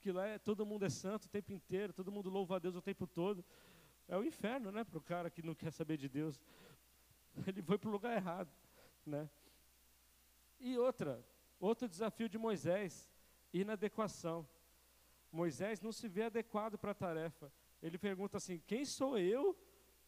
que 0.00 0.12
lá 0.12 0.26
é, 0.28 0.38
todo 0.38 0.64
mundo 0.64 0.84
é 0.84 0.88
santo 0.88 1.24
o 1.24 1.28
tempo 1.28 1.52
inteiro, 1.52 1.92
todo 1.92 2.12
mundo 2.12 2.30
louva 2.30 2.54
a 2.54 2.58
Deus 2.60 2.76
o 2.76 2.80
tempo 2.80 3.04
todo. 3.04 3.44
É 4.06 4.16
o 4.16 4.22
inferno, 4.22 4.70
né, 4.70 4.84
para 4.84 4.96
o 4.96 5.02
cara 5.02 5.28
que 5.28 5.42
não 5.42 5.56
quer 5.56 5.72
saber 5.72 5.96
de 5.96 6.08
Deus. 6.08 6.40
Ele 7.46 7.60
foi 7.60 7.76
para 7.76 7.88
o 7.88 7.92
lugar 7.92 8.16
errado, 8.16 8.48
né? 9.04 9.28
E 10.60 10.76
outra, 10.78 11.24
outro 11.58 11.88
desafio 11.88 12.28
de 12.28 12.36
Moisés, 12.36 13.10
inadequação. 13.52 14.46
Moisés 15.32 15.80
não 15.80 15.90
se 15.90 16.06
vê 16.06 16.24
adequado 16.24 16.76
para 16.76 16.90
a 16.90 16.94
tarefa. 16.94 17.50
Ele 17.82 17.96
pergunta 17.96 18.36
assim: 18.36 18.62
quem 18.66 18.84
sou 18.84 19.18
eu 19.18 19.56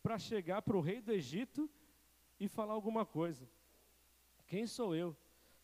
para 0.02 0.18
chegar 0.18 0.62
para 0.62 0.76
o 0.76 0.80
rei 0.80 1.00
do 1.00 1.12
Egito 1.12 1.70
e 2.38 2.48
falar 2.48 2.74
alguma 2.74 3.06
coisa? 3.06 3.48
Quem 4.46 4.66
sou 4.66 4.94
eu? 4.94 5.16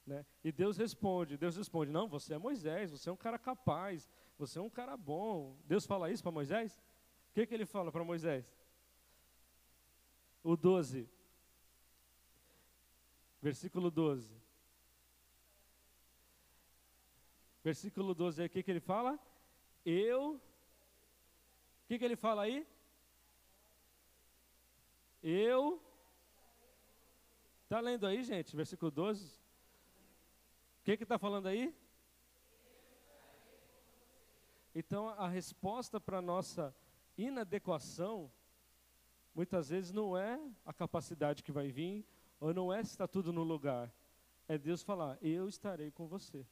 Né? 0.07 0.24
E 0.42 0.51
Deus 0.51 0.79
responde, 0.79 1.37
Deus 1.37 1.57
responde, 1.57 1.92
não, 1.92 2.09
você 2.09 2.33
é 2.33 2.38
Moisés, 2.38 2.90
você 2.90 3.11
é 3.11 3.12
um 3.12 3.16
cara 3.16 3.38
capaz, 3.38 4.09
você 4.38 4.59
é 4.59 4.62
um 4.62 4.70
cara 4.70 4.96
bom. 4.96 5.59
Deus 5.66 5.85
fala 5.85 6.11
isso 6.11 6.22
para 6.22 6.33
Moisés? 6.33 6.81
O 7.31 7.35
que, 7.35 7.46
que 7.46 7.53
ele 7.53 7.66
fala 7.66 7.92
para 7.92 8.03
Moisés? 8.03 8.51
O 10.42 10.57
12. 10.57 11.07
Versículo 13.42 13.90
12. 13.90 14.35
Versículo 17.68 18.14
12 18.14 18.40
aí, 18.40 18.46
o 18.46 18.50
que, 18.50 18.62
que 18.62 18.70
ele 18.70 18.81
fala? 18.81 19.18
Eu. 19.85 20.37
O 20.37 20.40
que, 21.87 21.98
que 21.98 22.04
ele 22.07 22.16
fala 22.16 22.44
aí? 22.44 22.66
Eu. 25.22 25.78
Está 27.64 27.78
lendo 27.81 28.07
aí, 28.07 28.24
gente? 28.24 28.57
Versículo 28.57 28.90
12 28.90 29.38
que 30.83 30.92
está 30.92 31.18
falando 31.18 31.46
aí? 31.46 31.76
Então, 34.74 35.11
a 35.11 35.28
resposta 35.28 36.00
para 36.00 36.20
a 36.20 36.22
nossa 36.22 36.74
inadequação, 37.18 38.33
muitas 39.35 39.68
vezes 39.68 39.92
não 39.92 40.16
é 40.16 40.40
a 40.64 40.72
capacidade 40.72 41.42
que 41.42 41.52
vai 41.52 41.70
vir, 41.70 42.07
ou 42.40 42.54
não 42.54 42.72
é 42.72 42.83
se 42.83 42.92
está 42.92 43.07
tudo 43.07 43.31
no 43.31 43.42
lugar. 43.42 43.92
É 44.48 44.57
Deus 44.57 44.83
falar, 44.83 45.18
eu 45.20 45.46
estarei 45.50 45.90
com 45.90 46.07
você. 46.07 46.46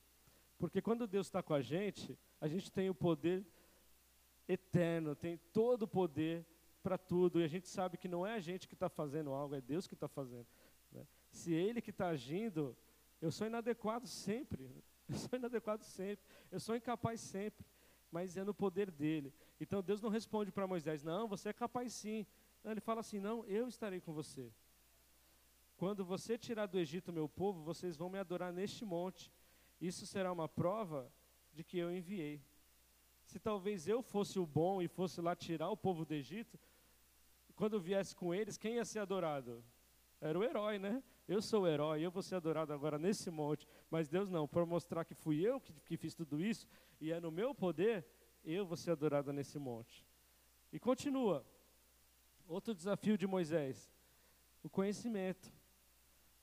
Porque 0.59 0.81
quando 0.81 1.07
Deus 1.07 1.27
está 1.27 1.42
com 1.42 1.55
a 1.55 1.61
gente, 1.61 2.19
a 2.40 2.49
gente 2.49 2.71
tem 2.73 2.88
o 2.88 2.95
poder 2.95 3.45
eterno, 4.49 5.14
tem 5.14 5.37
todo 5.53 5.83
o 5.83 5.88
poder 5.88 6.47
para 6.83 6.97
tudo, 6.97 7.40
e 7.40 7.45
a 7.45 7.49
gente 7.49 7.69
sabe 7.69 7.97
que 7.97 8.09
não 8.09 8.27
é 8.27 8.35
a 8.35 8.40
gente 8.40 8.69
que 8.69 8.75
está 8.75 8.88
fazendo 8.88 9.33
algo, 9.33 9.55
é 9.55 9.61
Deus 9.61 9.87
que 9.87 9.95
está 9.95 10.07
fazendo. 10.07 10.47
Né? 10.92 11.07
Se 11.31 11.53
Ele 11.53 11.83
que 11.83 11.90
está 11.90 12.09
agindo, 12.09 12.77
eu 13.21 13.31
sou 13.31 13.47
inadequado 13.47 14.07
sempre. 14.07 14.71
Eu 15.09 15.16
sou 15.16 15.38
inadequado 15.38 15.85
sempre. 15.85 16.25
Eu 16.51 16.59
sou 16.59 16.75
incapaz 16.75 17.21
sempre. 17.21 17.64
Mas 18.11 18.37
é 18.37 18.42
no 18.42 18.53
poder 18.53 18.90
dele. 18.90 19.33
Então 19.61 19.81
Deus 19.81 20.01
não 20.01 20.11
responde 20.11 20.51
para 20.51 20.66
Moisés: 20.66 21.05
Não, 21.05 21.29
você 21.29 21.51
é 21.51 21.53
capaz 21.53 21.92
sim. 21.92 22.27
Ele 22.64 22.81
fala 22.81 23.01
assim: 23.01 23.21
Não, 23.21 23.45
eu 23.47 23.69
estarei 23.69 24.01
com 24.01 24.12
você. 24.12 24.53
Quando 25.77 26.05
você 26.05 26.37
tirar 26.37 26.66
do 26.66 26.77
Egito 26.77 27.12
meu 27.12 27.29
povo, 27.29 27.62
vocês 27.62 27.97
vão 27.97 28.11
me 28.11 28.19
adorar 28.19 28.53
neste 28.53 28.85
monte. 28.85 29.33
Isso 29.81 30.07
será 30.07 30.33
uma 30.33 30.49
prova 30.49 31.12
de 31.53 31.62
que 31.65 31.79
eu 31.79 31.95
enviei. 31.95 32.43
Se 33.25 33.39
talvez 33.39 33.89
eu 33.89 34.03
fosse 34.03 34.39
o 34.39 34.47
bom 34.47 34.81
e 34.81 34.89
fosse 34.89 35.21
lá 35.21 35.35
tirar 35.35 35.71
o 35.71 35.77
povo 35.77 36.05
do 36.05 36.15
Egito, 36.15 36.59
quando 37.57 37.81
viesse 37.81 38.15
com 38.15 38.35
eles, 38.35 38.57
quem 38.57 38.75
ia 38.75 38.85
ser 38.85 39.01
adorado? 39.01 39.65
Era 40.21 40.39
o 40.39 40.45
herói, 40.45 40.79
né? 40.79 41.03
Eu 41.27 41.43
sou 41.43 41.62
o 41.62 41.67
herói, 41.67 42.03
eu 42.03 42.11
vou 42.11 42.23
ser 42.23 42.37
adorado 42.37 42.73
agora 42.73 42.99
nesse 42.99 43.31
monte. 43.31 43.67
Mas 43.91 44.09
Deus 44.09 44.31
não, 44.31 44.47
para 44.47 44.65
mostrar 44.65 45.05
que 45.05 45.15
fui 45.15 45.41
eu 45.41 45.61
que, 45.61 45.73
que 45.73 45.97
fiz 45.97 46.15
tudo 46.15 46.41
isso, 46.41 46.67
e 47.01 47.11
é 47.11 47.21
no 47.21 47.31
meu 47.31 47.55
poder, 47.55 48.07
eu 48.45 48.65
vou 48.65 48.77
ser 48.77 48.93
adorado 48.93 49.33
nesse 49.33 49.59
monte. 49.59 50.07
E 50.73 50.79
continua. 50.79 51.45
Outro 52.47 52.75
desafio 52.75 53.19
de 53.19 53.27
Moisés: 53.27 53.91
o 54.62 54.71
conhecimento. 54.71 55.53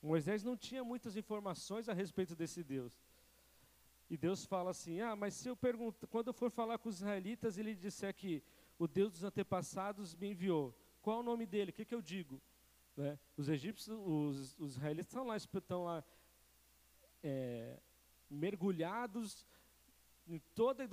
Moisés 0.02 0.44
não 0.44 0.54
tinha 0.54 0.84
muitas 0.84 1.16
informações 1.16 1.88
a 1.88 1.94
respeito 1.94 2.36
desse 2.36 2.62
Deus. 2.62 3.00
E 4.08 4.16
Deus 4.16 4.44
fala 4.44 4.70
assim: 4.70 5.00
Ah, 5.00 5.16
mas 5.16 5.34
se 5.34 5.48
eu 5.48 5.56
perguntar, 5.56 6.06
quando 6.08 6.28
eu 6.28 6.34
for 6.34 6.50
falar 6.50 6.78
com 6.78 6.88
os 6.88 6.96
israelitas, 6.96 7.58
ele 7.58 7.74
disser 7.74 8.14
que 8.14 8.42
o 8.78 8.86
Deus 8.86 9.12
dos 9.12 9.24
antepassados 9.24 10.14
me 10.14 10.30
enviou, 10.30 10.76
qual 11.00 11.18
é 11.18 11.20
o 11.20 11.24
nome 11.24 11.46
dele? 11.46 11.70
O 11.70 11.74
que, 11.74 11.84
que 11.84 11.94
eu 11.94 12.02
digo? 12.02 12.40
Né? 12.96 13.18
Os 13.36 13.48
egípcios, 13.48 13.96
os, 14.04 14.58
os 14.58 14.72
israelitas 14.76 15.06
estão 15.06 15.26
lá, 15.26 15.36
estão 15.36 15.84
lá 15.84 16.04
é, 17.22 17.78
mergulhados 18.30 19.46
em 20.26 20.38
toda, 20.54 20.84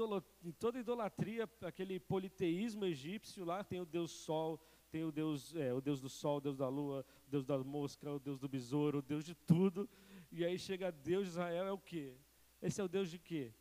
em 0.43 0.51
toda 0.51 0.79
idolatria, 0.79 1.49
aquele 1.61 1.99
politeísmo 1.99 2.85
egípcio 2.85 3.45
lá, 3.45 3.63
tem 3.63 3.79
o 3.79 3.85
Deus 3.85 4.11
Sol, 4.11 4.59
tem 4.91 5.05
o 5.05 5.11
Deus, 5.11 5.55
é, 5.55 5.73
o 5.73 5.79
Deus 5.79 6.01
do 6.01 6.09
Sol, 6.09 6.37
o 6.37 6.41
Deus 6.41 6.57
da 6.57 6.67
Lua, 6.67 7.05
o 7.27 7.29
Deus 7.29 7.45
da 7.45 7.57
mosca, 7.59 8.11
o 8.11 8.19
Deus 8.19 8.39
do 8.39 8.49
besouro, 8.49 8.99
o 8.99 9.01
Deus 9.01 9.23
de 9.23 9.33
tudo. 9.33 9.89
E 10.31 10.43
aí 10.43 10.59
chega 10.59 10.91
Deus 10.91 11.25
de 11.25 11.29
Israel, 11.31 11.65
é 11.65 11.71
o 11.71 11.77
quê? 11.77 12.17
Esse 12.61 12.79
é 12.79 12.83
o 12.83 12.87
Deus 12.87 13.09
de 13.09 13.17
quê? 13.17 13.53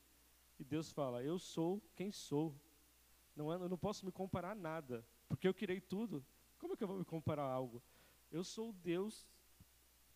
E 0.59 0.65
Deus 0.65 0.91
fala, 0.93 1.23
eu 1.23 1.39
sou 1.39 1.83
quem 1.97 2.13
sou. 2.13 2.55
Não, 3.35 3.51
é, 3.51 3.57
eu 3.57 3.69
não 3.69 3.79
posso 3.79 4.05
me 4.05 4.13
comparar 4.13 4.51
a 4.51 4.55
nada, 4.55 5.07
porque 5.29 5.49
eu 5.49 5.55
criei 5.55 5.81
tudo. 5.81 6.25
Como 6.59 6.75
é 6.75 6.77
que 6.77 6.85
eu 6.85 6.89
vou 6.89 6.99
me 6.99 7.05
comparar 7.05 7.45
a 7.45 7.53
algo? 7.53 7.83
Eu 8.31 8.45
sou 8.45 8.73
Deus, 8.73 9.27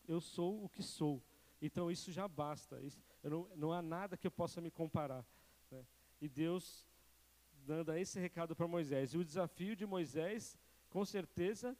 eu 0.07 0.21
sou 0.21 0.63
o 0.63 0.69
que 0.69 0.83
sou. 0.83 1.23
Então 1.63 1.91
isso 1.91 2.13
já 2.13 2.29
basta. 2.29 2.79
Isso, 2.83 3.03
não, 3.23 3.49
não, 3.57 3.73
há 3.73 3.81
nada 3.81 4.19
que 4.19 4.27
eu 4.27 4.31
possa 4.31 4.61
me 4.61 4.71
comparar. 4.71 5.25
Né? 5.71 5.87
E 6.21 6.29
Deus 6.29 6.87
dando 7.65 7.95
esse 7.95 8.21
recado 8.21 8.55
para 8.55 8.69
Moisés. 8.69 9.15
E 9.15 9.19
o 9.19 9.25
desafio 9.25 9.75
de 9.75 9.87
Moisés, 9.87 10.59
com 10.91 11.05
certeza, 11.07 11.75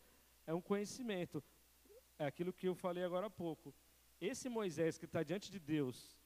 é 0.47 0.55
um 0.55 0.61
conhecimento. 0.61 1.45
É 2.19 2.25
aquilo 2.25 2.53
que 2.53 2.67
eu 2.67 2.75
falei 2.75 3.05
agora 3.05 3.27
há 3.27 3.31
pouco. 3.31 3.75
Esse 4.19 4.49
Moisés 4.49 4.97
que 4.97 5.05
está 5.05 5.23
diante 5.23 5.51
de 5.51 5.59
Deus 5.59 6.19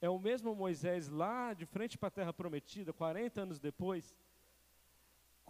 é 0.00 0.08
o 0.08 0.18
mesmo 0.18 0.54
Moisés 0.54 1.08
lá 1.08 1.52
de 1.52 1.66
frente 1.66 1.98
para 1.98 2.08
a 2.08 2.10
terra 2.10 2.32
prometida, 2.32 2.92
40 2.92 3.40
anos 3.40 3.58
depois 3.58 4.14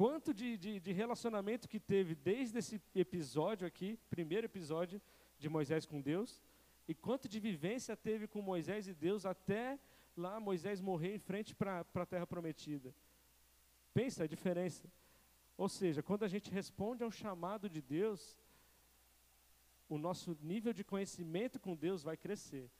quanto 0.00 0.32
de, 0.32 0.56
de, 0.56 0.80
de, 0.80 0.92
relacionamento 0.92 1.68
que 1.68 1.78
teve 1.78 2.14
desde 2.14 2.58
esse 2.58 2.80
episódio 2.94 3.66
aqui, 3.66 3.98
primeiro 4.08 4.46
episódio 4.46 4.98
de 5.38 5.46
Moisés 5.46 5.84
com 5.84 6.00
Deus, 6.00 6.40
e 6.88 6.94
quanto 6.94 7.28
de 7.28 7.38
vivência 7.38 7.94
teve 7.94 8.26
com 8.26 8.40
Moisés 8.40 8.88
e 8.88 8.94
Deus 8.94 9.26
até 9.26 9.78
lá 10.16 10.40
Moisés 10.40 10.80
morrer 10.80 11.16
em 11.16 11.18
frente 11.18 11.54
para 11.54 11.84
a 11.94 12.06
terra 12.06 12.26
prometida. 12.26 12.94
Pensa 13.92 14.24
a 14.24 14.26
diferença. 14.26 14.90
Ou 15.54 15.68
seja, 15.68 16.02
quando 16.02 16.24
a 16.24 16.28
gente 16.28 16.50
responde 16.50 17.04
ao 17.04 17.10
chamado 17.10 17.68
de 17.68 17.82
Deus, 17.82 18.38
o 19.86 19.98
nosso 19.98 20.34
nível 20.40 20.72
de 20.72 20.82
conhecimento 20.82 21.60
com 21.60 21.76
Deus 21.76 22.02
vai 22.02 22.16
crescer. 22.16 22.70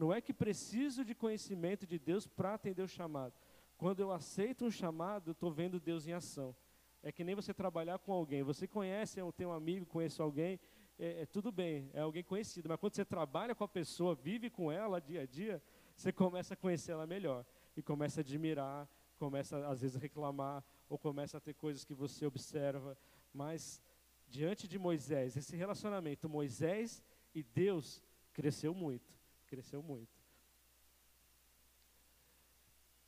Não 0.00 0.10
é 0.10 0.18
que 0.18 0.32
preciso 0.32 1.04
de 1.04 1.14
conhecimento 1.14 1.86
de 1.86 1.98
Deus 1.98 2.26
para 2.26 2.54
atender 2.54 2.80
o 2.80 2.88
chamado. 2.88 3.34
Quando 3.76 4.00
eu 4.00 4.10
aceito 4.10 4.64
um 4.64 4.70
chamado, 4.70 5.28
eu 5.28 5.32
estou 5.32 5.52
vendo 5.52 5.78
Deus 5.78 6.06
em 6.06 6.14
ação. 6.14 6.56
É 7.02 7.12
que 7.12 7.22
nem 7.22 7.34
você 7.34 7.52
trabalhar 7.52 7.98
com 7.98 8.10
alguém. 8.10 8.42
Você 8.42 8.66
conhece, 8.66 9.20
tem 9.36 9.46
um 9.46 9.52
amigo, 9.52 9.84
conhece 9.84 10.18
alguém, 10.22 10.58
é, 10.98 11.20
é, 11.20 11.26
tudo 11.26 11.52
bem, 11.52 11.90
é 11.92 12.00
alguém 12.00 12.24
conhecido. 12.24 12.66
Mas 12.66 12.80
quando 12.80 12.94
você 12.94 13.04
trabalha 13.04 13.54
com 13.54 13.62
a 13.62 13.68
pessoa, 13.68 14.14
vive 14.14 14.48
com 14.48 14.72
ela 14.72 15.02
dia 15.02 15.20
a 15.20 15.26
dia, 15.26 15.62
você 15.94 16.10
começa 16.10 16.54
a 16.54 16.56
conhecer 16.56 16.92
ela 16.92 17.06
melhor. 17.06 17.44
E 17.76 17.82
começa 17.82 18.20
a 18.20 18.22
admirar, 18.22 18.88
começa 19.18 19.68
às 19.68 19.82
vezes 19.82 19.98
a 19.98 20.00
reclamar, 20.00 20.64
ou 20.88 20.98
começa 20.98 21.36
a 21.36 21.40
ter 21.42 21.52
coisas 21.52 21.84
que 21.84 21.92
você 21.92 22.24
observa. 22.24 22.96
Mas 23.34 23.82
diante 24.26 24.66
de 24.66 24.78
Moisés, 24.78 25.36
esse 25.36 25.54
relacionamento 25.56 26.26
Moisés 26.26 27.02
e 27.34 27.42
Deus 27.42 28.02
cresceu 28.32 28.72
muito, 28.72 29.19
cresceu 29.50 29.82
muito. 29.82 30.16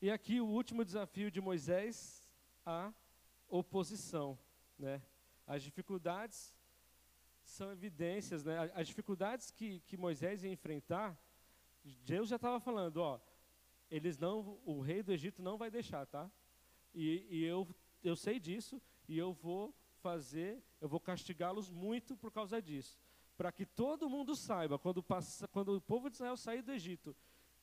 E 0.00 0.10
aqui 0.10 0.40
o 0.40 0.46
último 0.46 0.84
desafio 0.84 1.30
de 1.30 1.40
Moisés, 1.40 2.28
a 2.66 2.92
oposição, 3.48 4.36
né? 4.76 5.00
As 5.46 5.62
dificuldades 5.62 6.52
são 7.44 7.70
evidências, 7.70 8.42
né? 8.42 8.72
As 8.74 8.88
dificuldades 8.88 9.52
que, 9.52 9.78
que 9.86 9.96
Moisés 9.96 10.42
ia 10.42 10.50
enfrentar, 10.50 11.16
Deus 12.04 12.28
já 12.28 12.36
estava 12.36 12.58
falando, 12.58 12.96
ó, 12.96 13.20
eles 13.88 14.18
não, 14.18 14.60
o 14.64 14.80
rei 14.80 15.00
do 15.02 15.12
Egito 15.12 15.40
não 15.40 15.56
vai 15.56 15.70
deixar, 15.70 16.04
tá? 16.06 16.28
E, 16.92 17.26
e 17.30 17.44
eu, 17.44 17.68
eu 18.02 18.16
sei 18.16 18.40
disso 18.40 18.82
e 19.08 19.16
eu 19.16 19.32
vou 19.32 19.72
fazer, 20.00 20.60
eu 20.80 20.88
vou 20.88 20.98
castigá-los 20.98 21.70
muito 21.70 22.16
por 22.16 22.32
causa 22.32 22.60
disso, 22.60 22.98
para 23.36 23.52
que 23.52 23.66
todo 23.66 24.10
mundo 24.10 24.36
saiba 24.36 24.78
quando 24.78 25.02
passa, 25.02 25.48
quando 25.48 25.76
o 25.76 25.80
povo 25.80 26.08
de 26.08 26.16
Israel 26.16 26.36
sair 26.36 26.62
do 26.62 26.72
Egito, 26.72 27.16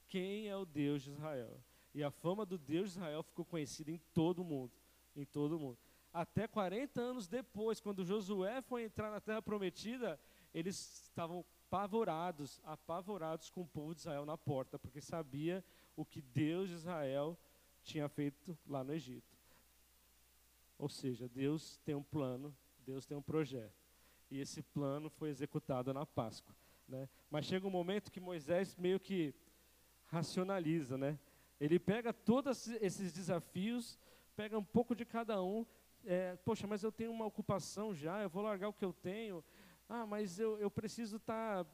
quem 0.08 0.48
é 0.48 0.58
o 0.58 0.66
Deus 0.66 1.04
de 1.04 1.12
Israel. 1.12 1.64
E 1.94 2.04
a 2.04 2.12
fama 2.12 2.46
do 2.46 2.58
Deus 2.58 2.92
de 2.92 2.98
Israel 2.98 3.24
ficou 3.24 3.46
conhecida 3.46 3.92
em 3.92 3.98
todo 4.14 4.40
o 4.40 4.46
mundo 4.46 4.74
em 5.16 5.26
todo 5.26 5.58
o 5.58 5.60
mundo. 5.60 5.78
Até 6.12 6.48
40 6.48 7.00
anos 7.00 7.28
depois, 7.28 7.80
quando 7.80 8.04
Josué 8.04 8.62
foi 8.62 8.84
entrar 8.84 9.12
na 9.12 9.22
terra 9.22 9.42
prometida, 9.42 10.20
eles 10.54 11.04
estavam 11.04 11.46
apavorados, 11.68 12.60
apavorados 12.64 13.50
com 13.50 13.62
o 13.62 13.68
povo 13.68 13.94
de 13.94 14.02
Israel 14.02 14.26
na 14.26 14.38
porta, 14.38 14.80
porque 14.80 15.02
sabia 15.02 15.64
o 15.96 16.04
que 16.04 16.22
Deus 16.22 16.70
de 16.70 16.76
Israel 16.76 17.38
tinha 17.84 18.10
feito 18.10 18.58
lá 18.66 18.84
no 18.84 18.94
Egito. 18.94 19.38
Ou 20.78 20.90
seja, 20.90 21.28
Deus 21.28 21.78
tem 21.86 21.94
um 21.94 22.04
plano, 22.04 22.56
Deus 22.80 23.06
tem 23.06 23.16
um 23.16 23.22
projeto. 23.22 23.79
E 24.30 24.40
esse 24.40 24.62
plano 24.62 25.10
foi 25.10 25.30
executado 25.30 25.94
na 25.94 26.06
Páscoa. 26.06 26.56
Né? 26.88 27.08
Mas 27.30 27.46
chega 27.46 27.68
um 27.68 27.72
momento 27.72 28.12
que 28.12 28.20
Moisés 28.20 28.76
meio 28.76 29.00
que 29.00 29.34
racionaliza, 30.06 30.98
né? 30.98 31.20
Ele 31.60 31.78
pega 31.78 32.14
todos 32.14 32.68
esses 32.68 33.12
desafios, 33.12 34.00
pega 34.36 34.58
um 34.58 34.64
pouco 34.64 34.96
de 34.96 35.06
cada 35.06 35.42
um. 35.44 35.66
É, 36.06 36.36
Poxa, 36.38 36.66
mas 36.66 36.84
eu 36.84 36.92
tenho 36.92 37.12
uma 37.12 37.26
ocupação 37.26 37.94
já, 37.94 38.24
eu 38.24 38.30
vou 38.30 38.42
largar 38.42 38.70
o 38.70 38.74
que 38.74 38.86
eu 38.86 38.94
tenho. 38.94 39.44
Ah, 39.88 40.06
mas 40.06 40.40
eu, 40.40 40.58
eu 40.58 40.72
preciso 40.72 41.18
estar 41.18 41.66
tá 41.66 41.72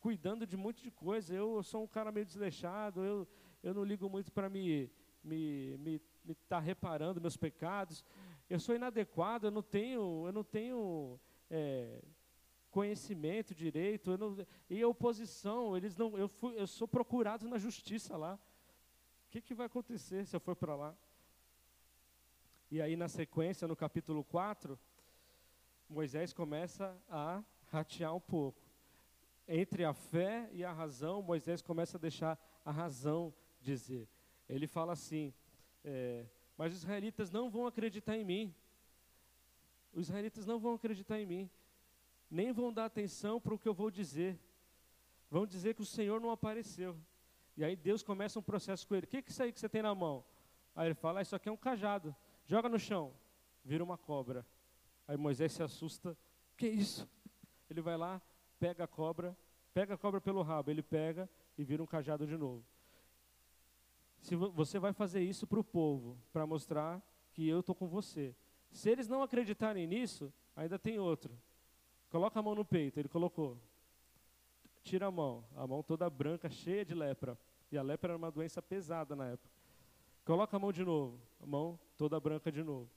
cuidando 0.00 0.46
de 0.46 0.56
um 0.56 0.60
monte 0.60 0.82
de 0.82 0.90
coisa. 0.90 1.34
Eu 1.34 1.62
sou 1.62 1.82
um 1.84 1.86
cara 1.86 2.10
meio 2.10 2.24
desleixado, 2.24 3.04
eu, 3.04 3.28
eu 3.62 3.74
não 3.74 3.84
ligo 3.84 4.08
muito 4.08 4.32
para 4.32 4.48
me 4.48 4.90
me 5.22 5.76
me 5.78 6.00
me 6.24 6.34
tá 6.48 6.58
reparando 6.58 7.20
meus 7.20 7.36
pecados. 7.36 8.04
Eu 8.48 8.58
sou 8.58 8.74
inadequado, 8.74 9.48
eu 9.48 9.50
não 9.50 9.62
tenho 9.62 10.24
eu 10.26 10.32
não 10.32 10.44
tenho 10.44 11.20
é, 11.50 12.02
conhecimento 12.70 13.54
direito. 13.54 14.10
Eu 14.10 14.18
não, 14.18 14.46
e 14.68 14.84
oposição, 14.84 15.76
eles 15.76 15.96
não, 15.96 16.16
eu 16.16 16.28
fui, 16.28 16.58
eu 16.58 16.66
sou 16.66 16.86
procurado 16.86 17.48
na 17.48 17.58
justiça 17.58 18.16
lá. 18.16 18.34
O 19.26 19.30
que, 19.30 19.40
que 19.40 19.54
vai 19.54 19.66
acontecer 19.66 20.26
se 20.26 20.34
eu 20.34 20.40
for 20.40 20.56
para 20.56 20.74
lá? 20.74 20.96
E 22.70 22.80
aí 22.82 22.96
na 22.96 23.08
sequência, 23.08 23.68
no 23.68 23.76
capítulo 23.76 24.24
4, 24.24 24.78
Moisés 25.88 26.32
começa 26.32 26.96
a 27.08 27.42
ratear 27.70 28.14
um 28.14 28.20
pouco 28.20 28.68
entre 29.48 29.82
a 29.82 29.94
fé 29.94 30.48
e 30.52 30.62
a 30.62 30.72
razão, 30.72 31.22
Moisés 31.22 31.62
começa 31.62 31.96
a 31.96 32.00
deixar 32.00 32.38
a 32.62 32.70
razão 32.70 33.34
dizer. 33.62 34.06
Ele 34.46 34.66
fala 34.66 34.92
assim: 34.92 35.32
é, 35.82 36.26
Mas 36.56 36.74
os 36.74 36.80
israelitas 36.80 37.30
não 37.30 37.48
vão 37.48 37.66
acreditar 37.66 38.16
em 38.16 38.24
mim. 38.24 38.54
Os 39.92 40.06
israelitas 40.06 40.46
não 40.46 40.58
vão 40.58 40.74
acreditar 40.74 41.20
em 41.20 41.26
mim, 41.26 41.50
nem 42.30 42.52
vão 42.52 42.72
dar 42.72 42.84
atenção 42.84 43.40
para 43.40 43.54
o 43.54 43.58
que 43.58 43.68
eu 43.68 43.74
vou 43.74 43.90
dizer. 43.90 44.38
Vão 45.30 45.46
dizer 45.46 45.74
que 45.74 45.82
o 45.82 45.86
Senhor 45.86 46.20
não 46.20 46.30
apareceu. 46.30 46.96
E 47.56 47.64
aí 47.64 47.74
Deus 47.74 48.02
começa 48.02 48.38
um 48.38 48.42
processo 48.42 48.86
com 48.86 48.94
ele: 48.94 49.04
O 49.04 49.08
que, 49.08 49.22
que 49.22 49.28
é 49.28 49.32
isso 49.32 49.42
aí 49.42 49.52
que 49.52 49.60
você 49.60 49.68
tem 49.68 49.82
na 49.82 49.94
mão? 49.94 50.24
Aí 50.74 50.88
ele 50.88 50.94
fala: 50.94 51.20
ah, 51.20 51.22
Isso 51.22 51.34
aqui 51.34 51.48
é 51.48 51.52
um 51.52 51.56
cajado. 51.56 52.14
Joga 52.44 52.68
no 52.68 52.78
chão, 52.78 53.12
vira 53.64 53.82
uma 53.82 53.98
cobra. 53.98 54.46
Aí 55.06 55.16
Moisés 55.16 55.52
se 55.52 55.62
assusta: 55.62 56.16
Que 56.56 56.66
é 56.66 56.70
isso? 56.70 57.08
Ele 57.68 57.80
vai 57.80 57.96
lá, 57.96 58.22
pega 58.58 58.84
a 58.84 58.86
cobra, 58.86 59.36
pega 59.74 59.94
a 59.94 59.98
cobra 59.98 60.20
pelo 60.20 60.42
rabo, 60.42 60.70
ele 60.70 60.82
pega 60.82 61.28
e 61.56 61.64
vira 61.64 61.82
um 61.82 61.86
cajado 61.86 62.26
de 62.26 62.36
novo. 62.36 62.64
Se 64.20 64.34
você 64.34 64.78
vai 64.78 64.92
fazer 64.92 65.22
isso 65.22 65.46
para 65.46 65.60
o 65.60 65.64
povo, 65.64 66.18
para 66.32 66.46
mostrar 66.46 67.02
que 67.32 67.46
eu 67.46 67.60
estou 67.60 67.74
com 67.74 67.86
você. 67.86 68.34
Se 68.70 68.90
eles 68.90 69.08
não 69.08 69.22
acreditarem 69.22 69.86
nisso, 69.86 70.32
ainda 70.54 70.78
tem 70.78 70.98
outro. 70.98 71.36
Coloca 72.10 72.38
a 72.38 72.42
mão 72.42 72.54
no 72.54 72.64
peito, 72.64 72.98
ele 72.98 73.08
colocou. 73.08 73.58
Tira 74.82 75.06
a 75.06 75.10
mão, 75.10 75.44
a 75.54 75.66
mão 75.66 75.82
toda 75.82 76.08
branca, 76.08 76.48
cheia 76.48 76.84
de 76.84 76.94
lepra. 76.94 77.38
E 77.70 77.76
a 77.76 77.82
lepra 77.82 78.12
era 78.12 78.16
uma 78.16 78.30
doença 78.30 78.62
pesada 78.62 79.14
na 79.14 79.26
época. 79.26 79.50
Coloca 80.24 80.56
a 80.56 80.60
mão 80.60 80.72
de 80.72 80.84
novo, 80.84 81.20
a 81.42 81.46
mão 81.46 81.78
toda 81.96 82.18
branca 82.20 82.50
de 82.50 82.62
novo. 82.62 82.90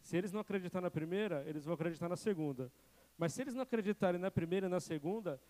Se 0.00 0.16
eles 0.16 0.32
não 0.32 0.40
acreditarem 0.40 0.84
na 0.84 0.90
primeira, 0.90 1.44
eles 1.46 1.64
vão 1.64 1.74
acreditar 1.74 2.08
na 2.08 2.16
segunda. 2.16 2.72
Mas 3.16 3.32
se 3.32 3.42
eles 3.42 3.54
não 3.54 3.62
acreditarem 3.62 4.20
na 4.20 4.30
primeira 4.30 4.66
e 4.66 4.70
na 4.70 4.80
segunda, 4.80 5.40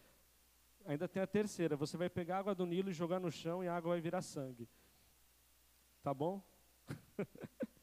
ainda 0.85 1.07
tem 1.07 1.23
a 1.23 1.27
terceira. 1.27 1.77
Você 1.77 1.97
vai 1.97 2.11
pegar 2.11 2.39
água 2.39 2.55
do 2.55 2.67
Nilo 2.67 2.91
e 2.91 2.93
jogar 2.93 3.21
no 3.21 3.31
chão 3.31 3.63
e 3.63 3.69
a 3.69 3.77
água 3.77 3.93
vai 3.93 4.01
virar 4.01 4.23
sangue. 4.23 4.69
Tá 6.03 6.13
bom? 6.13 6.43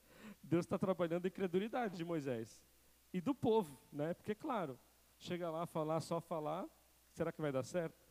Deus 0.47 0.65
está 0.65 0.77
trabalhando 0.77 1.25
a 1.25 1.27
incredulidade 1.27 1.97
de 1.97 2.05
Moisés 2.05 2.63
e 3.13 3.21
do 3.21 3.36
povo, 3.36 3.79
né? 3.91 4.13
Porque 4.13 4.33
claro, 4.33 4.79
chega 5.19 5.49
lá 5.49 5.65
falar 5.65 5.99
só 5.99 6.19
falar, 6.19 6.65
será 7.12 7.31
que 7.31 7.41
vai 7.41 7.51
dar 7.51 7.63
certo? 7.63 8.07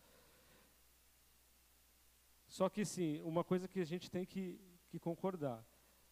Só 2.46 2.68
que 2.68 2.84
sim, 2.84 3.20
uma 3.22 3.42
coisa 3.42 3.66
que 3.66 3.80
a 3.80 3.84
gente 3.84 4.10
tem 4.10 4.24
que, 4.24 4.60
que 4.88 4.98
concordar, 4.98 5.64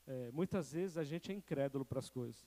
é, 0.07 0.31
muitas 0.33 0.73
vezes 0.73 0.97
a 0.97 1.05
gente 1.05 1.31
é 1.31 1.35
incrédulo 1.35 1.85
para 1.85 1.99
as 1.99 2.11
coisas. 2.11 2.45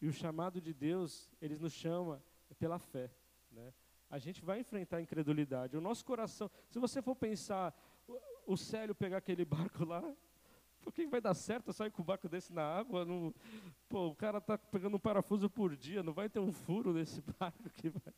E 0.00 0.06
o 0.06 0.12
chamado 0.12 0.60
de 0.60 0.74
Deus, 0.74 1.30
ele 1.40 1.56
nos 1.56 1.72
chama 1.72 2.22
pela 2.58 2.78
fé. 2.78 3.10
Né? 3.50 3.72
A 4.10 4.18
gente 4.18 4.44
vai 4.44 4.60
enfrentar 4.60 4.98
a 4.98 5.02
incredulidade. 5.02 5.76
O 5.76 5.80
nosso 5.80 6.04
coração, 6.04 6.50
se 6.68 6.78
você 6.78 7.00
for 7.00 7.16
pensar, 7.16 7.74
o, 8.06 8.20
o 8.52 8.56
Célio 8.56 8.94
pegar 8.94 9.18
aquele 9.18 9.44
barco 9.46 9.84
lá, 9.84 10.14
por 10.84 10.92
que 10.92 11.06
vai 11.06 11.20
dar 11.20 11.32
certo 11.32 11.72
sair 11.72 11.90
com 11.90 12.02
um 12.02 12.04
barco 12.04 12.28
desse 12.28 12.52
na 12.52 12.62
água? 12.62 13.04
Não, 13.06 13.34
pô, 13.88 14.08
o 14.08 14.14
cara 14.14 14.36
está 14.36 14.58
pegando 14.58 14.96
um 14.96 15.00
parafuso 15.00 15.48
por 15.48 15.74
dia, 15.74 16.02
não 16.02 16.12
vai 16.12 16.28
ter 16.28 16.40
um 16.40 16.52
furo 16.52 16.92
nesse 16.92 17.22
barco 17.40 17.70
que 17.70 17.88
vai. 17.88 18.14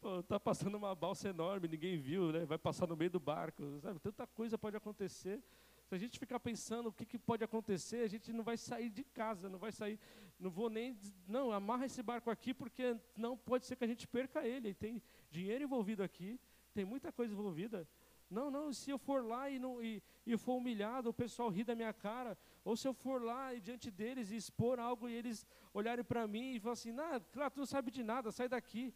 Pô, 0.00 0.20
tá 0.24 0.40
passando 0.40 0.76
uma 0.76 0.94
balsa 0.96 1.28
enorme, 1.28 1.68
ninguém 1.68 1.96
viu, 1.96 2.32
né? 2.32 2.44
Vai 2.44 2.58
passar 2.58 2.88
no 2.88 2.96
meio 2.96 3.10
do 3.10 3.20
barco, 3.20 3.62
sabe? 3.80 4.00
Tanta 4.00 4.26
coisa 4.26 4.58
pode 4.58 4.76
acontecer. 4.76 5.40
Se 5.86 5.94
a 5.94 5.98
gente 5.98 6.18
ficar 6.18 6.40
pensando 6.40 6.88
o 6.88 6.92
que, 6.92 7.06
que 7.06 7.18
pode 7.18 7.44
acontecer, 7.44 8.02
a 8.02 8.08
gente 8.08 8.32
não 8.32 8.42
vai 8.42 8.56
sair 8.56 8.90
de 8.90 9.04
casa, 9.04 9.48
não 9.48 9.58
vai 9.58 9.70
sair, 9.70 10.00
não 10.40 10.50
vou 10.50 10.68
nem, 10.68 10.98
não, 11.28 11.52
amarra 11.52 11.86
esse 11.86 12.02
barco 12.02 12.30
aqui 12.30 12.52
porque 12.52 12.96
não 13.16 13.36
pode 13.36 13.64
ser 13.64 13.76
que 13.76 13.84
a 13.84 13.86
gente 13.86 14.08
perca 14.08 14.44
ele. 14.46 14.74
Tem 14.74 15.00
dinheiro 15.30 15.62
envolvido 15.62 16.02
aqui, 16.02 16.40
tem 16.74 16.84
muita 16.84 17.12
coisa 17.12 17.32
envolvida. 17.32 17.86
Não, 18.28 18.50
não, 18.50 18.72
se 18.72 18.90
eu 18.90 18.98
for 18.98 19.22
lá 19.22 19.50
e, 19.50 19.58
não, 19.58 19.82
e, 19.82 20.02
e 20.24 20.36
for 20.36 20.56
humilhado, 20.56 21.10
o 21.10 21.14
pessoal 21.14 21.48
ri 21.48 21.64
da 21.64 21.74
minha 21.74 21.92
cara, 21.92 22.38
ou 22.64 22.76
se 22.76 22.86
eu 22.86 22.94
for 22.94 23.22
lá 23.22 23.54
e 23.54 23.60
diante 23.60 23.90
deles 23.90 24.30
e 24.30 24.36
expor 24.36 24.78
algo 24.78 25.08
e 25.08 25.14
eles 25.14 25.46
olharem 25.74 26.04
para 26.04 26.26
mim 26.26 26.54
e 26.54 26.60
falar 26.60 26.74
assim, 26.74 26.92
nah, 26.92 27.18
tu 27.20 27.58
não 27.58 27.66
sabe 27.66 27.90
de 27.90 28.02
nada, 28.02 28.30
sai 28.30 28.48
daqui. 28.48 28.94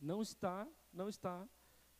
Não 0.00 0.22
está, 0.22 0.66
não 0.92 1.08
está 1.08 1.46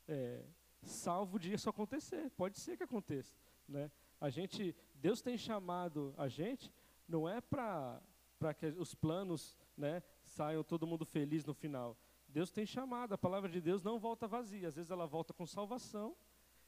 é, 0.07 0.45
salvo 0.83 1.39
de 1.39 1.53
isso 1.53 1.69
acontecer. 1.69 2.31
Pode 2.31 2.59
ser 2.59 2.77
que 2.77 2.83
aconteça, 2.83 3.37
né? 3.69 3.91
A 4.21 4.31
gente, 4.31 4.75
Deus 4.95 5.21
tem 5.21 5.37
chamado 5.37 6.15
a 6.17 6.29
gente, 6.29 6.73
não 7.09 7.29
é 7.29 7.41
para 7.41 8.01
para 8.43 8.53
que 8.53 8.67
os 8.67 8.93
planos, 8.93 9.57
né, 9.77 10.03
saiam 10.25 10.65
todo 10.65 10.85
mundo 10.85 11.05
feliz 11.05 11.45
no 11.45 11.55
final. 11.55 11.97
Deus 12.29 12.51
tem 12.51 12.67
chamado. 12.67 13.13
A 13.13 13.19
palavra 13.19 13.49
de 13.49 13.61
Deus 13.61 13.85
não 13.85 14.01
volta 14.01 14.27
vazia. 14.27 14.67
Às 14.67 14.75
vezes 14.75 14.91
ela 14.91 15.07
volta 15.07 15.33
com 15.33 15.47
salvação 15.47 16.17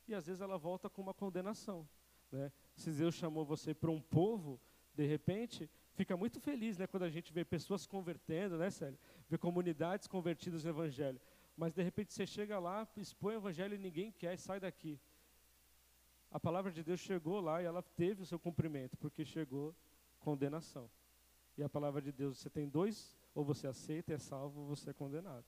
e 0.07 0.14
às 0.14 0.27
vezes 0.27 0.40
ela 0.40 0.59
volta 0.59 0.88
com 0.90 1.03
uma 1.03 1.14
condenação. 1.14 1.88
Né? 2.31 2.51
Se 2.75 2.90
Deus 2.90 3.14
chamou 3.14 3.45
você 3.45 3.73
para 3.73 3.90
um 3.90 4.01
povo, 4.01 4.61
de 4.95 5.07
repente, 5.07 5.71
fica 5.95 6.17
muito 6.17 6.40
feliz, 6.40 6.79
né, 6.79 6.87
quando 6.87 7.05
a 7.05 7.11
gente 7.11 7.33
vê 7.33 7.45
pessoas 7.45 7.87
convertendo, 7.87 8.57
né, 8.59 8.71
Célio? 8.71 8.99
Vê 9.29 9.38
comunidades 9.38 10.07
convertidas 10.07 10.64
no 10.64 10.71
Evangelho. 10.71 11.21
Mas 11.57 11.73
de 11.73 11.83
repente 11.83 12.12
você 12.12 12.27
chega 12.27 12.59
lá, 12.59 12.87
expõe 12.97 13.35
o 13.35 13.38
evangelho 13.38 13.75
e 13.75 13.79
ninguém 13.79 14.11
quer, 14.11 14.37
sai 14.37 14.59
daqui. 14.59 14.99
A 16.31 16.40
palavra 16.40 16.73
de 16.73 16.83
Deus 16.83 16.99
chegou 16.99 17.40
lá 17.40 17.62
e 17.62 17.64
ela 17.64 17.81
teve 17.81 18.23
o 18.23 18.27
seu 18.27 18.40
cumprimento, 18.40 18.97
porque 18.97 19.25
chegou 19.25 19.75
condenação. 20.19 20.90
E 21.57 21.62
a 21.62 21.69
palavra 21.69 22.03
de 22.03 22.11
Deus, 22.11 22.38
você 22.38 22.51
tem 22.51 22.69
dois, 22.69 23.17
ou 23.35 23.45
você 23.45 23.69
aceita 23.69 24.12
é 24.12 24.19
salvo, 24.19 24.62
ou 24.62 24.67
você 24.67 24.90
é 24.90 24.93
condenado. 24.93 25.45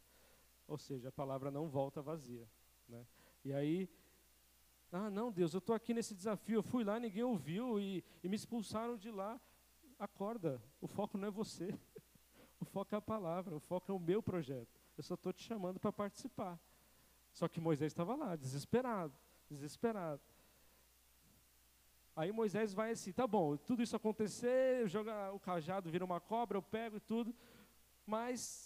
Ou 0.68 0.78
seja, 0.78 1.08
a 1.08 1.12
palavra 1.12 1.50
não 1.50 1.68
volta 1.68 2.00
vazia. 2.00 2.48
Né? 2.88 3.04
E 3.44 3.52
aí, 3.52 3.88
ah, 4.92 5.10
não, 5.10 5.32
Deus, 5.32 5.52
eu 5.52 5.58
estou 5.58 5.74
aqui 5.74 5.92
nesse 5.92 6.14
desafio, 6.14 6.58
eu 6.58 6.62
fui 6.62 6.84
lá, 6.84 6.98
ninguém 6.98 7.22
ouviu 7.22 7.80
e, 7.80 8.04
e 8.22 8.28
me 8.28 8.36
expulsaram 8.36 8.96
de 8.96 9.10
lá. 9.10 9.40
Acorda, 9.98 10.62
o 10.80 10.86
foco 10.86 11.18
não 11.18 11.28
é 11.28 11.30
você, 11.30 11.74
o 12.60 12.64
foco 12.64 12.94
é 12.94 12.98
a 12.98 13.00
palavra, 13.00 13.56
o 13.56 13.60
foco 13.60 13.90
é 13.90 13.94
o 13.94 13.98
meu 13.98 14.22
projeto. 14.22 14.68
Eu 14.96 15.02
só 15.02 15.14
estou 15.14 15.32
te 15.32 15.42
chamando 15.42 15.80
para 15.80 15.92
participar. 15.92 16.58
Só 17.32 17.48
que 17.48 17.60
Moisés 17.60 17.92
estava 17.92 18.14
lá, 18.14 18.36
desesperado, 18.36 19.12
desesperado. 19.48 20.22
Aí 22.14 22.32
Moisés 22.32 22.72
vai 22.72 22.92
assim, 22.92 23.12
tá 23.12 23.26
bom, 23.26 23.58
tudo 23.58 23.82
isso 23.82 23.94
acontecer, 23.94 24.88
joga 24.88 25.30
o 25.32 25.38
cajado, 25.38 25.90
vira 25.90 26.02
uma 26.02 26.18
cobra, 26.18 26.56
eu 26.56 26.62
pego 26.62 26.96
e 26.96 27.00
tudo, 27.00 27.34
mas 28.06 28.65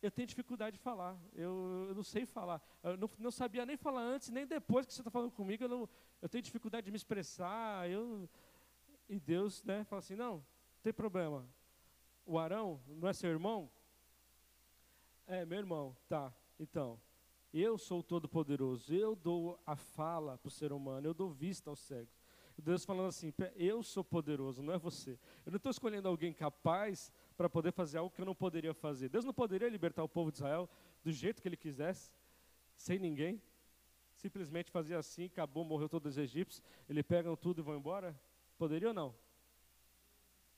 eu 0.00 0.10
tenho 0.10 0.28
dificuldade 0.28 0.76
de 0.76 0.82
falar, 0.82 1.18
eu, 1.34 1.86
eu 1.88 1.94
não 1.94 2.02
sei 2.02 2.24
falar, 2.24 2.62
eu 2.82 2.96
não, 2.96 3.10
não, 3.18 3.30
sabia 3.30 3.66
nem 3.66 3.76
falar 3.76 4.02
antes, 4.02 4.28
nem 4.28 4.46
depois 4.46 4.86
que 4.86 4.92
você 4.92 5.00
está 5.00 5.10
falando 5.10 5.32
comigo, 5.32 5.64
eu, 5.64 5.68
não, 5.68 5.88
eu 6.22 6.28
tenho 6.28 6.42
dificuldade 6.42 6.84
de 6.84 6.90
me 6.90 6.96
expressar, 6.96 7.88
eu, 7.90 8.28
e 9.08 9.18
Deus 9.18 9.64
né, 9.64 9.84
fala 9.84 10.00
assim, 10.00 10.14
não, 10.14 10.34
não 10.34 10.44
tem 10.82 10.92
problema, 10.92 11.48
o 12.24 12.38
Arão 12.38 12.80
não 12.86 13.08
é 13.08 13.12
seu 13.12 13.30
irmão? 13.30 13.70
É, 15.26 15.44
meu 15.44 15.58
irmão, 15.58 15.96
tá. 16.08 16.32
Então, 16.58 17.00
eu 17.52 17.76
sou 17.76 18.02
Todo-Poderoso, 18.02 18.94
eu 18.94 19.16
dou 19.16 19.60
a 19.66 19.76
fala 19.76 20.38
para 20.38 20.48
o 20.48 20.50
ser 20.50 20.72
humano, 20.72 21.06
eu 21.06 21.14
dou 21.14 21.30
vista 21.30 21.70
aos 21.70 21.80
cegos. 21.80 22.18
Deus 22.62 22.84
falando 22.84 23.08
assim: 23.08 23.32
eu 23.54 23.82
sou 23.82 24.02
poderoso, 24.02 24.62
não 24.62 24.74
é 24.74 24.78
você. 24.78 25.12
Eu 25.46 25.52
não 25.52 25.56
estou 25.56 25.70
escolhendo 25.70 26.08
alguém 26.08 26.32
capaz 26.32 27.12
para 27.38 27.48
poder 27.48 27.70
fazer 27.70 27.98
algo 27.98 28.10
que 28.10 28.20
eu 28.20 28.26
não 28.26 28.34
poderia 28.34 28.74
fazer. 28.74 29.08
Deus 29.08 29.24
não 29.24 29.32
poderia 29.32 29.68
libertar 29.68 30.02
o 30.02 30.08
povo 30.08 30.32
de 30.32 30.38
Israel 30.38 30.68
do 31.04 31.12
jeito 31.12 31.40
que 31.40 31.46
ele 31.46 31.56
quisesse, 31.56 32.12
sem 32.74 32.98
ninguém. 32.98 33.40
simplesmente 34.12 34.72
fazer 34.72 34.96
assim, 34.96 35.26
acabou, 35.26 35.64
morreu 35.64 35.88
todos 35.88 36.14
os 36.14 36.18
egípcios, 36.18 36.60
ele 36.88 37.04
pegam 37.04 37.36
tudo 37.36 37.60
e 37.60 37.62
vão 37.62 37.76
embora? 37.76 38.20
Poderia 38.58 38.88
ou 38.88 38.94
não? 38.94 39.14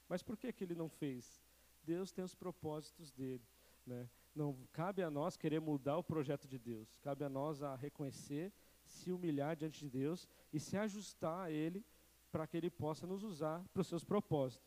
Mas 0.09 0.23
por 0.23 0.39
que, 0.39 0.51
que 0.51 0.65
ele 0.65 0.75
não 0.75 0.89
fez? 0.89 1.45
Deus 1.83 2.11
tem 2.11 2.25
os 2.25 2.35
propósitos 2.35 3.13
dele. 3.13 3.47
Né? 3.87 4.09
Não 4.35 4.57
cabe 4.73 5.03
a 5.03 5.11
nós 5.11 5.37
querer 5.37 5.61
mudar 5.61 5.99
o 5.99 6.03
projeto 6.03 6.49
de 6.49 6.59
Deus. 6.59 6.97
Cabe 7.03 7.23
a 7.23 7.29
nós 7.29 7.63
a 7.63 7.77
reconhecer, 7.77 8.51
se 8.83 9.13
humilhar 9.13 9.55
diante 9.55 9.81
de 9.81 9.91
Deus 9.91 10.27
e 10.51 10.59
se 10.59 10.79
ajustar 10.79 11.41
a 11.45 11.51
Ele 11.51 11.85
para 12.33 12.47
que 12.47 12.57
Ele 12.57 12.71
possa 12.71 13.07
nos 13.07 13.23
usar 13.23 13.63
para 13.75 13.83
os 13.83 13.87
seus 13.87 14.03
propósitos. 14.03 14.67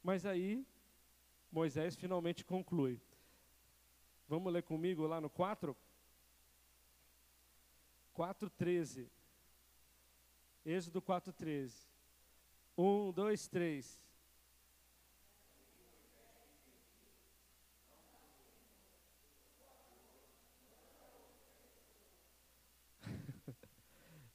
Mas 0.00 0.24
aí 0.24 0.64
Moisés 1.50 1.96
finalmente 1.96 2.44
conclui. 2.44 3.00
Vamos 4.28 4.52
ler 4.52 4.62
comigo 4.62 5.06
lá 5.06 5.20
no 5.20 5.28
4? 5.28 5.76
4,13. 8.14 9.08
Êxodo 10.64 11.02
4,13. 11.02 11.88
1, 12.76 13.12
2, 13.12 13.48
3. 13.48 14.10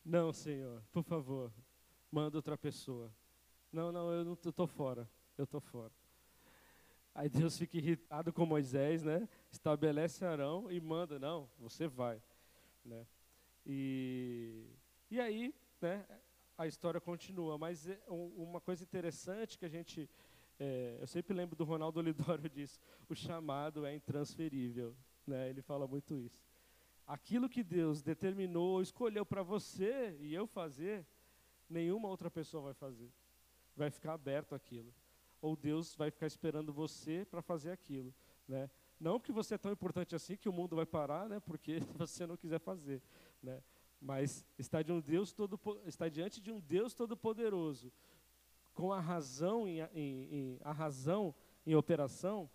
Não, 0.04 0.32
Senhor, 0.32 0.84
por 0.92 1.04
favor, 1.04 1.52
manda 2.12 2.38
outra 2.38 2.56
pessoa. 2.56 3.12
Não, 3.72 3.92
não, 3.92 4.12
eu 4.12 4.34
estou 4.34 4.68
fora, 4.68 5.10
eu 5.36 5.46
estou 5.46 5.60
fora. 5.60 5.92
Aí 7.16 7.30
Deus 7.30 7.58
fica 7.58 7.78
irritado 7.78 8.32
com 8.32 8.46
Moisés, 8.46 9.02
né? 9.02 9.28
Estabelece 9.52 10.26
Arão 10.26 10.70
e 10.70 10.80
manda, 10.80 11.18
não, 11.18 11.50
você 11.58 11.88
vai, 11.88 12.22
né? 12.84 13.08
E, 13.66 14.68
e 15.10 15.20
aí, 15.20 15.56
né? 15.82 16.06
A 16.58 16.68
história 16.68 17.02
continua, 17.02 17.58
mas 17.58 17.88
é 17.88 18.00
uma 18.08 18.62
coisa 18.62 18.84
interessante 18.84 19.58
que 19.58 19.66
a 19.66 19.70
gente, 19.70 20.10
é, 20.60 20.98
eu 21.00 21.08
sempre 21.08 21.34
lembro 21.34 21.56
do 21.56 21.64
Ronaldo 21.64 22.02
Lidório 22.02 22.48
disso, 22.52 22.80
o 23.10 23.16
chamado 23.16 23.86
é 23.86 23.96
intransferível, 23.96 24.96
né? 25.26 25.50
Ele 25.50 25.62
fala 25.62 25.88
muito 25.88 26.16
isso 26.18 26.46
aquilo 27.08 27.48
que 27.48 27.64
Deus 27.64 28.02
determinou, 28.02 28.82
escolheu 28.82 29.26
para 29.26 29.44
você 29.44 30.18
e 30.20 30.34
eu 30.34 30.48
fazer, 30.48 31.06
nenhuma 31.70 32.10
outra 32.10 32.32
pessoa 32.32 32.64
vai 32.64 32.74
fazer. 32.74 33.12
Vai 33.76 33.92
ficar 33.92 34.14
aberto 34.14 34.56
aquilo. 34.56 34.94
Ou 35.42 35.56
Deus 35.56 35.96
vai 35.96 36.10
ficar 36.12 36.28
esperando 36.28 36.74
você 36.74 37.26
para 37.26 37.42
fazer 37.42 37.72
aquilo, 37.72 38.14
né? 38.48 38.70
Não 39.00 39.20
que 39.20 39.32
você 39.32 39.56
é 39.56 39.58
tão 39.58 39.72
importante 39.72 40.16
assim 40.16 40.38
que 40.38 40.48
o 40.48 40.54
mundo 40.54 40.76
vai 40.76 40.86
parar, 40.86 41.28
né? 41.28 41.40
Porque 41.40 41.80
você 41.96 42.26
não 42.26 42.38
quiser 42.38 42.60
fazer, 42.60 43.02
né? 43.42 43.62
Mas 44.00 44.46
está 44.58 44.82
de 44.82 44.92
um 44.92 45.00
Deus 45.00 45.34
todo 45.34 45.60
está 45.86 46.08
diante 46.10 46.42
de 46.42 46.52
um 46.52 46.60
Deus 46.60 46.94
todo 46.94 47.18
poderoso, 47.18 47.92
com 48.74 48.92
a 48.92 49.00
razão 49.00 49.68
em, 49.68 49.80
em, 49.94 50.36
em 50.36 50.60
a 50.62 50.72
razão 50.72 51.34
em 51.66 51.76
operação, 51.76 52.50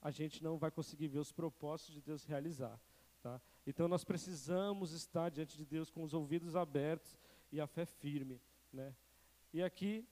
a 0.00 0.10
gente 0.10 0.42
não 0.42 0.56
vai 0.56 0.70
conseguir 0.70 1.08
ver 1.08 1.18
os 1.18 1.32
propósitos 1.32 1.94
de 1.94 2.00
Deus 2.00 2.24
realizar. 2.24 2.80
Tá? 3.20 3.40
Então 3.66 3.88
nós 3.88 4.04
precisamos 4.04 4.92
estar 4.92 5.28
diante 5.28 5.56
de 5.56 5.66
Deus 5.66 5.90
com 5.90 6.02
os 6.02 6.14
ouvidos 6.14 6.56
abertos 6.56 7.18
e 7.50 7.60
a 7.60 7.66
fé 7.66 7.84
firme. 7.84 8.40
Né? 8.72 8.94
E 9.52 9.62
aqui, 9.62 10.06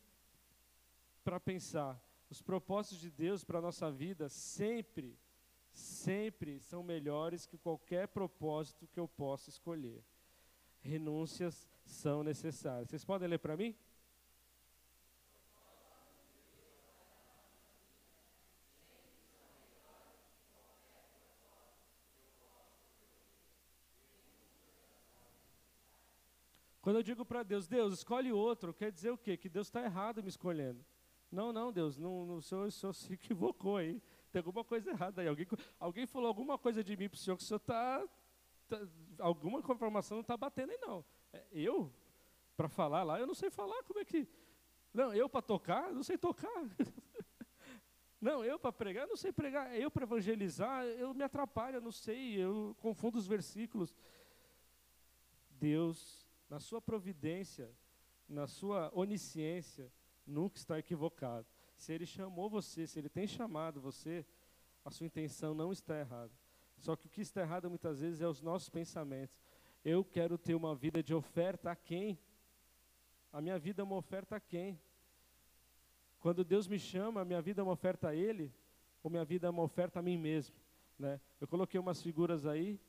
para 1.27 1.41
pensar, 1.41 2.01
os 2.31 2.41
propósitos 2.41 3.01
de 3.01 3.11
Deus 3.11 3.43
para 3.43 3.59
a 3.59 3.61
nossa 3.61 3.91
vida 3.91 4.29
sempre, 4.29 5.19
sempre 5.73 6.61
são 6.61 6.85
melhores 6.85 7.47
que 7.47 7.59
qualquer 7.59 8.07
propósito 8.07 8.87
que 8.87 9.01
eu 9.01 9.09
possa 9.09 9.51
escolher. 9.51 10.05
Renúncias 10.81 11.69
são 11.85 12.23
necessárias. 12.23 12.91
Vocês 12.91 13.05
podem 13.05 13.27
ler 13.27 13.41
para 13.41 13.57
mim? 13.57 13.75
Quando 26.81 26.99
eu 26.99 27.03
digo 27.03 27.25
para 27.25 27.43
Deus, 27.43 27.67
Deus, 27.67 27.95
escolhe 27.95 28.31
outro, 28.33 28.73
quer 28.73 28.93
dizer 28.93 29.11
o 29.11 29.19
quê? 29.19 29.37
Que 29.37 29.49
Deus 29.49 29.67
está 29.67 29.83
errado 29.83 30.23
me 30.23 30.29
escolhendo. 30.29 30.87
Não, 31.37 31.53
não, 31.53 31.71
Deus, 31.71 31.99
não, 31.99 32.25
não, 32.25 32.37
o, 32.37 32.43
senhor, 32.43 32.67
o 32.67 32.71
senhor 32.71 32.95
se 32.95 33.13
equivocou 33.13 33.77
aí. 33.77 34.01
Tem 34.33 34.41
alguma 34.41 34.65
coisa 34.65 34.89
errada 34.89 35.21
aí. 35.21 35.29
Alguém, 35.29 35.47
alguém 35.79 36.07
falou 36.07 36.29
alguma 36.29 36.57
coisa 36.57 36.83
de 36.83 36.97
mim 36.97 37.11
para 37.11 37.17
o 37.17 37.19
senhor 37.19 37.37
que 37.37 37.43
o 37.43 37.47
senhor 37.47 37.59
está. 37.59 38.09
Tá, 38.67 38.81
alguma 39.19 39.59
informação 39.59 40.17
não 40.17 40.23
está 40.23 40.35
batendo 40.35 40.71
aí, 40.73 40.79
não. 40.81 41.05
É, 41.35 41.45
eu, 41.53 41.93
para 42.57 42.71
falar 42.71 43.03
lá, 43.03 43.21
eu 43.21 43.27
não 43.27 43.35
sei 43.35 43.51
falar, 43.51 43.83
como 43.83 44.01
é 44.01 44.05
que. 44.07 44.27
Não, 44.95 45.13
eu 45.13 45.29
para 45.29 45.43
tocar, 45.43 45.93
não 45.93 46.03
sei 46.03 46.17
tocar. 46.17 46.49
Não, 48.19 48.43
eu 48.43 48.59
para 48.59 48.73
pregar, 48.73 49.07
não 49.07 49.15
sei 49.15 49.31
pregar. 49.31 49.79
Eu 49.79 49.91
para 49.91 50.05
evangelizar, 50.05 50.85
eu 50.87 51.13
me 51.13 51.23
atrapalho, 51.23 51.83
não 51.83 51.93
sei, 51.93 52.35
eu 52.35 52.75
confundo 52.81 53.19
os 53.19 53.27
versículos. 53.27 53.95
Deus 55.51 56.27
na 56.49 56.59
sua 56.59 56.81
providência, 56.81 57.71
na 58.27 58.47
sua 58.47 58.91
onisciência, 58.95 59.93
nunca 60.27 60.57
está 60.57 60.79
equivocado. 60.79 61.47
Se 61.77 61.93
ele 61.93 62.07
chamou 62.07 62.49
você, 62.49 62.87
se 62.87 62.99
ele 62.99 63.09
tem 63.09 63.27
chamado 63.27 63.81
você, 63.81 64.25
a 64.85 64.91
sua 64.91 65.07
intenção 65.07 65.55
não 65.55 65.73
está 65.73 65.99
errada. 65.99 66.33
Só 66.79 66.95
que 66.97 67.07
o 67.07 67.11
que 67.11 67.21
está 67.21 67.41
errado 67.41 67.69
muitas 67.69 68.01
vezes 68.01 68.21
é 68.21 68.27
os 68.27 68.43
nossos 68.43 68.69
pensamentos. 68.69 69.39
Eu 69.85 70.05
quero 70.05 70.37
ter 70.37 70.55
uma 70.55 70.75
vida 70.75 71.03
de 71.03 71.15
oferta 71.15 71.71
a 71.71 71.77
quem? 71.77 72.19
A 73.33 73.41
minha 73.41 73.59
vida 73.59 73.83
é 73.83 73.85
uma 73.85 73.97
oferta 73.97 74.37
a 74.37 74.41
quem? 74.41 74.81
Quando 76.19 76.45
Deus 76.45 76.67
me 76.67 76.79
chama, 76.79 77.21
a 77.21 77.25
minha 77.25 77.41
vida 77.41 77.61
é 77.61 77.65
uma 77.65 77.73
oferta 77.73 78.09
a 78.09 78.15
Ele, 78.15 78.53
ou 79.03 79.11
minha 79.11 79.25
vida 79.25 79.47
é 79.47 79.51
uma 79.51 79.63
oferta 79.63 80.01
a 80.01 80.03
mim 80.03 80.17
mesmo? 80.17 80.57
Né? 80.99 81.21
Eu 81.41 81.47
coloquei 81.47 81.79
umas 81.79 82.03
figuras 82.03 82.47
aí, 82.47 82.81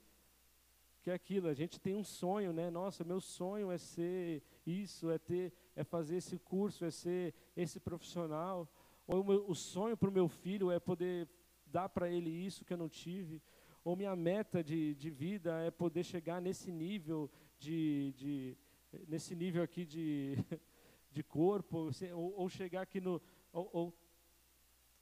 que 1.01 1.11
é 1.11 1.13
aquilo, 1.13 1.47
a 1.47 1.53
gente 1.53 1.79
tem 1.79 1.95
um 1.95 2.03
sonho, 2.03 2.51
né? 2.51 2.69
Nossa, 2.69 3.03
meu 3.03 3.21
sonho 3.21 3.71
é 3.71 3.77
ser 3.77 4.43
isso, 4.65 5.09
é 5.09 5.17
ter, 5.17 5.53
é 5.77 5.83
fazer 5.83 6.17
esse 6.17 6.39
curso, 6.39 6.83
é 6.83 6.89
ser 6.89 7.35
esse 7.55 7.79
profissional. 7.79 8.67
Ou 9.05 9.49
o, 9.49 9.53
sonho 9.53 9.95
para 9.95 10.09
o 10.09 10.11
meu 10.11 10.27
filho 10.27 10.71
é 10.71 10.79
poder 10.79 11.29
dar 11.67 11.87
para 11.87 12.09
ele 12.09 12.31
isso 12.31 12.65
que 12.65 12.73
eu 12.73 12.77
não 12.77 12.89
tive. 12.89 13.39
Ou 13.83 13.95
minha 13.95 14.15
meta 14.15 14.63
de, 14.63 14.95
de 14.95 15.11
vida 15.11 15.61
é 15.61 15.69
poder 15.69 16.03
chegar 16.03 16.41
nesse 16.41 16.71
nível 16.71 17.29
de, 17.59 18.11
de 18.17 18.57
nesse 19.07 19.35
nível 19.35 19.61
aqui 19.61 19.85
de, 19.85 20.35
de 21.11 21.21
corpo, 21.23 21.91
ou, 22.13 22.33
ou 22.41 22.49
chegar 22.49 22.81
aqui 22.81 22.99
no 22.99 23.21
ou, 23.53 23.69
ou, 23.71 23.93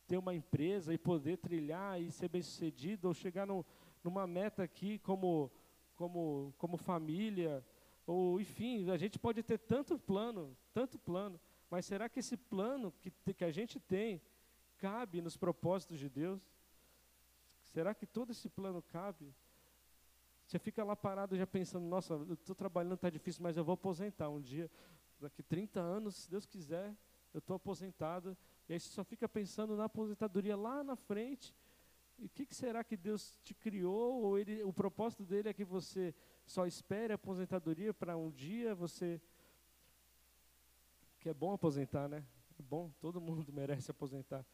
ter 0.06 0.18
uma 0.18 0.36
empresa 0.36 0.94
e 0.94 0.98
poder 0.98 1.38
trilhar 1.38 2.00
e 2.00 2.12
ser 2.12 2.28
bem 2.28 2.42
sucedido, 2.42 3.08
ou 3.08 3.14
chegar 3.14 3.48
no, 3.48 3.66
numa 4.04 4.28
meta 4.28 4.62
aqui 4.62 5.00
como 5.00 5.50
como, 5.96 6.54
como 6.58 6.76
família, 6.76 7.66
ou 8.06 8.40
enfim, 8.40 8.90
a 8.90 8.98
gente 8.98 9.18
pode 9.18 9.42
ter 9.42 9.58
tanto 9.58 9.98
plano, 9.98 10.56
tanto 10.74 11.00
plano, 11.00 11.40
mas 11.70 11.86
será 11.86 12.08
que 12.08 12.20
esse 12.20 12.38
plano 12.38 12.94
que, 13.02 13.12
que 13.34 13.44
a 13.44 13.52
gente 13.52 13.80
tem 13.80 14.22
cabe 14.78 15.22
nos 15.22 15.36
propósitos 15.36 16.00
de 16.00 16.10
Deus? 16.10 16.42
Será 17.64 17.94
que 17.94 18.06
todo 18.06 18.32
esse 18.32 18.48
plano 18.48 18.82
cabe? 18.82 19.34
Você 20.46 20.60
fica 20.60 20.84
lá 20.84 20.96
parado 20.96 21.36
já 21.36 21.48
pensando, 21.48 21.86
nossa, 21.88 22.14
eu 22.14 22.36
estou 22.36 22.56
trabalhando, 22.56 22.94
está 22.94 23.10
difícil, 23.10 23.42
mas 23.42 23.58
eu 23.58 23.66
vou 23.66 23.74
aposentar 23.74 24.30
um 24.30 24.40
dia. 24.40 24.70
Daqui 25.20 25.42
30 25.42 25.80
anos, 25.80 26.16
se 26.16 26.30
Deus 26.30 26.46
quiser, 26.46 26.96
eu 27.34 27.40
estou 27.40 27.56
aposentado. 27.56 28.38
E 28.70 28.74
aí 28.74 28.80
você 28.80 28.90
só 28.90 29.04
fica 29.04 29.28
pensando 29.28 29.76
na 29.76 29.86
aposentadoria 29.86 30.56
lá 30.56 30.84
na 30.84 30.96
frente. 30.96 31.56
E 32.18 32.28
o 32.28 32.30
que, 32.30 32.46
que, 32.46 32.56
será 32.56 32.84
que 32.84 32.96
Deus 32.96 33.40
te 33.44 33.54
criou? 33.54 34.22
Ou 34.22 34.40
ele, 34.40 34.64
o 34.64 34.72
propósito 34.72 35.26
dele 35.26 35.50
é 35.50 35.54
que 35.54 35.66
você 35.66 36.14
só 36.46 36.66
espere 36.66 37.14
a 37.14 37.16
aposentadoria 37.16 37.94
para 37.94 38.16
um 38.16 38.30
dia 38.30 38.76
você. 38.76 39.22
Que 41.20 41.30
é 41.30 41.34
bom 41.34 41.54
aposentar, 41.54 42.08
né? 42.08 42.24
É 42.60 42.64
bom, 42.64 42.92
todo 43.00 43.20
mundo 43.20 43.52
merece 43.54 43.92
aposentar. 43.92 44.46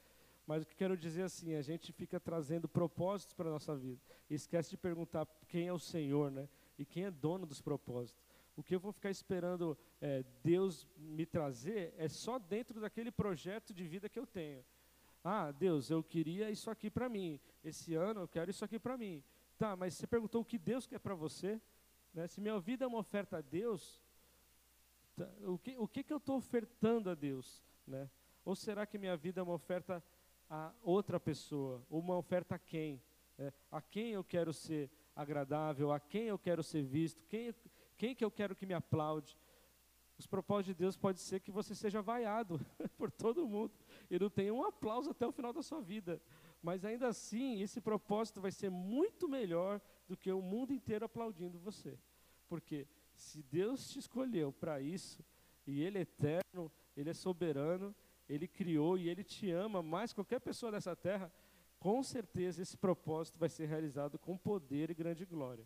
Mas 0.47 0.63
o 0.63 0.65
que 0.65 0.75
quero 0.75 0.97
dizer 0.97 1.23
assim, 1.23 1.53
a 1.55 1.61
gente 1.61 1.91
fica 1.91 2.19
trazendo 2.19 2.67
propósitos 2.67 3.33
para 3.33 3.49
a 3.49 3.51
nossa 3.51 3.75
vida. 3.75 4.01
E 4.29 4.33
esquece 4.33 4.71
de 4.71 4.77
perguntar 4.77 5.27
quem 5.47 5.67
é 5.67 5.73
o 5.73 5.79
Senhor, 5.79 6.31
né? 6.31 6.49
E 6.77 6.85
quem 6.85 7.05
é 7.05 7.11
dono 7.11 7.45
dos 7.45 7.61
propósitos. 7.61 8.21
O 8.55 8.63
que 8.63 8.75
eu 8.75 8.79
vou 8.79 8.91
ficar 8.91 9.09
esperando 9.09 9.77
é, 10.01 10.23
Deus 10.43 10.87
me 10.97 11.25
trazer 11.25 11.93
é 11.97 12.07
só 12.07 12.37
dentro 12.37 12.81
daquele 12.81 13.11
projeto 13.11 13.73
de 13.73 13.83
vida 13.83 14.09
que 14.09 14.19
eu 14.19 14.27
tenho. 14.27 14.65
Ah, 15.23 15.51
Deus, 15.51 15.89
eu 15.89 16.03
queria 16.03 16.49
isso 16.49 16.69
aqui 16.69 16.89
para 16.89 17.07
mim. 17.07 17.39
Esse 17.63 17.93
ano 17.93 18.21
eu 18.21 18.27
quero 18.27 18.49
isso 18.49 18.65
aqui 18.65 18.79
para 18.79 18.97
mim. 18.97 19.23
Tá, 19.57 19.75
mas 19.75 19.93
você 19.93 20.07
perguntou 20.07 20.41
o 20.41 20.45
que 20.45 20.57
Deus 20.57 20.87
quer 20.87 20.99
para 20.99 21.13
você? 21.13 21.61
Né? 22.13 22.27
Se 22.27 22.41
minha 22.41 22.59
vida 22.59 22.85
é 22.85 22.87
uma 22.87 22.99
oferta 22.99 23.37
a 23.37 23.41
Deus, 23.41 24.01
tá, 25.15 25.29
o, 25.43 25.57
que, 25.57 25.77
o 25.77 25.87
que, 25.87 26.03
que 26.03 26.13
eu 26.13 26.17
estou 26.17 26.37
ofertando 26.37 27.09
a 27.09 27.15
Deus? 27.15 27.63
Né? 27.87 28.09
Ou 28.43 28.55
será 28.55 28.85
que 28.85 28.97
minha 28.97 29.15
vida 29.15 29.39
é 29.39 29.43
uma 29.43 29.53
oferta 29.53 30.03
a 30.49 30.73
outra 30.81 31.19
pessoa? 31.19 31.85
Uma 31.89 32.17
oferta 32.17 32.55
a 32.55 32.59
quem? 32.59 33.01
É, 33.37 33.53
a 33.71 33.81
quem 33.81 34.11
eu 34.11 34.23
quero 34.23 34.53
ser? 34.53 34.89
agradável, 35.15 35.91
a 35.91 35.99
quem 35.99 36.25
eu 36.25 36.39
quero 36.39 36.63
ser 36.63 36.83
visto, 36.83 37.23
quem, 37.25 37.53
quem 37.97 38.15
que 38.15 38.23
eu 38.23 38.31
quero 38.31 38.55
que 38.55 38.65
me 38.65 38.73
aplaude. 38.73 39.37
Os 40.17 40.27
propósitos 40.27 40.75
de 40.75 40.79
Deus 40.79 40.95
pode 40.95 41.19
ser 41.19 41.39
que 41.39 41.51
você 41.51 41.73
seja 41.73 42.01
vaiado 42.01 42.59
por 42.97 43.09
todo 43.09 43.47
mundo 43.47 43.73
e 44.09 44.19
não 44.19 44.29
tenha 44.29 44.53
um 44.53 44.63
aplauso 44.63 45.09
até 45.09 45.25
o 45.25 45.31
final 45.31 45.51
da 45.51 45.63
sua 45.63 45.81
vida. 45.81 46.21
Mas 46.61 46.85
ainda 46.85 47.07
assim, 47.07 47.61
esse 47.61 47.81
propósito 47.81 48.39
vai 48.39 48.51
ser 48.51 48.69
muito 48.69 49.27
melhor 49.27 49.81
do 50.11 50.17
que 50.17 50.29
o 50.29 50.41
mundo 50.41 50.73
inteiro 50.73 51.05
aplaudindo 51.05 51.57
você. 51.57 51.97
Porque 52.49 52.85
se 53.13 53.41
Deus 53.43 53.89
te 53.89 53.97
escolheu 53.97 54.51
para 54.51 54.81
isso, 54.81 55.23
e 55.65 55.81
Ele 55.81 55.99
é 55.99 56.01
eterno, 56.01 56.69
Ele 56.97 57.09
é 57.09 57.13
soberano, 57.13 57.95
Ele 58.27 58.45
criou 58.45 58.97
e 58.97 59.07
Ele 59.07 59.23
te 59.23 59.49
ama 59.49 59.81
mais 59.81 60.11
que 60.11 60.15
qualquer 60.15 60.41
pessoa 60.41 60.69
dessa 60.69 60.97
terra, 60.97 61.31
com 61.79 62.03
certeza 62.03 62.61
esse 62.61 62.75
propósito 62.75 63.39
vai 63.39 63.47
ser 63.47 63.67
realizado 63.67 64.19
com 64.19 64.37
poder 64.37 64.91
e 64.91 64.93
grande 64.93 65.23
glória. 65.25 65.65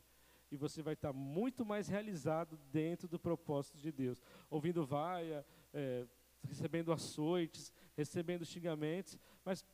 E 0.51 0.57
você 0.57 0.83
vai 0.83 0.93
estar 0.93 1.11
muito 1.11 1.65
mais 1.65 1.87
realizado 1.87 2.55
dentro 2.71 3.07
do 3.07 3.17
propósito 3.17 3.79
de 3.79 3.91
Deus. 3.91 4.21
Ouvindo 4.47 4.85
vaia, 4.85 5.43
é, 5.73 6.05
recebendo 6.43 6.93
açoites, 6.93 7.73
recebendo 7.97 8.45
xingamentos, 8.45 9.17
mas, 9.43 9.65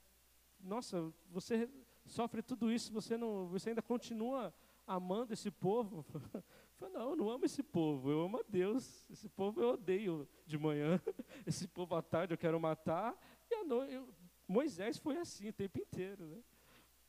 nossa, 0.61 1.13
você 1.29 1.69
sofre 2.05 2.41
tudo 2.41 2.71
isso, 2.71 2.93
você, 2.93 3.17
não, 3.17 3.47
você 3.47 3.69
ainda 3.69 3.81
continua 3.81 4.53
amando 4.95 5.33
esse 5.33 5.49
povo. 5.49 6.05
Falei, 6.77 6.93
não, 6.93 7.11
eu 7.11 7.15
não 7.15 7.29
amo 7.29 7.45
esse 7.45 7.61
povo, 7.61 8.09
eu 8.09 8.21
amo 8.21 8.39
a 8.39 8.43
Deus. 8.47 9.09
Esse 9.09 9.29
povo 9.29 9.61
eu 9.61 9.73
odeio 9.73 10.27
de 10.45 10.57
manhã, 10.57 10.99
esse 11.45 11.67
povo 11.67 11.95
à 11.95 12.01
tarde 12.01 12.33
eu 12.33 12.37
quero 12.37 12.59
matar, 12.59 13.15
e 13.49 13.55
à 13.55 13.63
noite, 13.63 13.93
eu, 13.93 14.07
Moisés 14.47 14.97
foi 14.97 15.17
assim 15.17 15.49
o 15.49 15.53
tempo 15.53 15.79
inteiro, 15.79 16.25
né? 16.25 16.43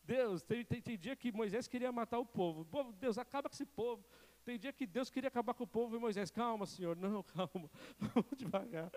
Deus, 0.04 0.42
tem, 0.42 0.64
tem, 0.64 0.82
tem 0.82 0.98
dia 0.98 1.14
que 1.14 1.30
Moisés 1.32 1.68
queria 1.68 1.92
matar 1.92 2.18
o 2.18 2.26
povo. 2.26 2.66
Deus, 2.98 3.18
acaba 3.18 3.48
com 3.48 3.54
esse 3.54 3.64
povo. 3.64 4.04
Tem 4.44 4.58
dia 4.58 4.72
que 4.72 4.86
Deus 4.86 5.08
queria 5.08 5.28
acabar 5.28 5.54
com 5.54 5.62
o 5.62 5.66
povo 5.66 5.96
e 5.96 6.00
Moisés, 6.00 6.30
calma, 6.30 6.66
Senhor, 6.66 6.96
não, 6.96 7.22
calma, 7.34 7.70
vamos 7.98 8.36
devagar. 8.36 8.90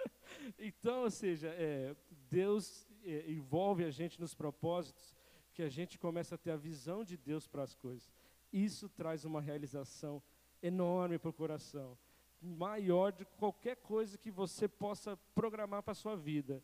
Então, 0.57 1.03
ou 1.03 1.11
seja, 1.11 1.49
é, 1.49 1.95
Deus 2.29 2.88
é, 3.03 3.31
envolve 3.31 3.83
a 3.86 3.91
gente 3.91 4.19
nos 4.19 4.33
propósitos 4.33 5.15
que 5.53 5.61
a 5.61 5.69
gente 5.69 5.97
começa 5.99 6.36
a 6.36 6.38
ter 6.38 6.51
a 6.51 6.57
visão 6.57 7.03
de 7.03 7.15
Deus 7.15 7.47
para 7.47 7.63
as 7.63 7.75
coisas. 7.75 8.11
Isso 8.58 8.88
traz 8.89 9.26
uma 9.26 9.41
realização 9.41 10.22
enorme 10.62 11.20
para 11.20 11.30
o 11.30 11.34
coração, 11.34 11.97
maior 12.41 13.12
de 13.12 13.26
qualquer 13.26 13.76
coisa 13.78 14.18
que 14.18 14.32
você 14.32 14.68
possa 14.68 15.18
programar 15.34 15.84
para 15.84 15.91
a 15.91 15.95
sua 15.95 16.16
vida 16.16 16.64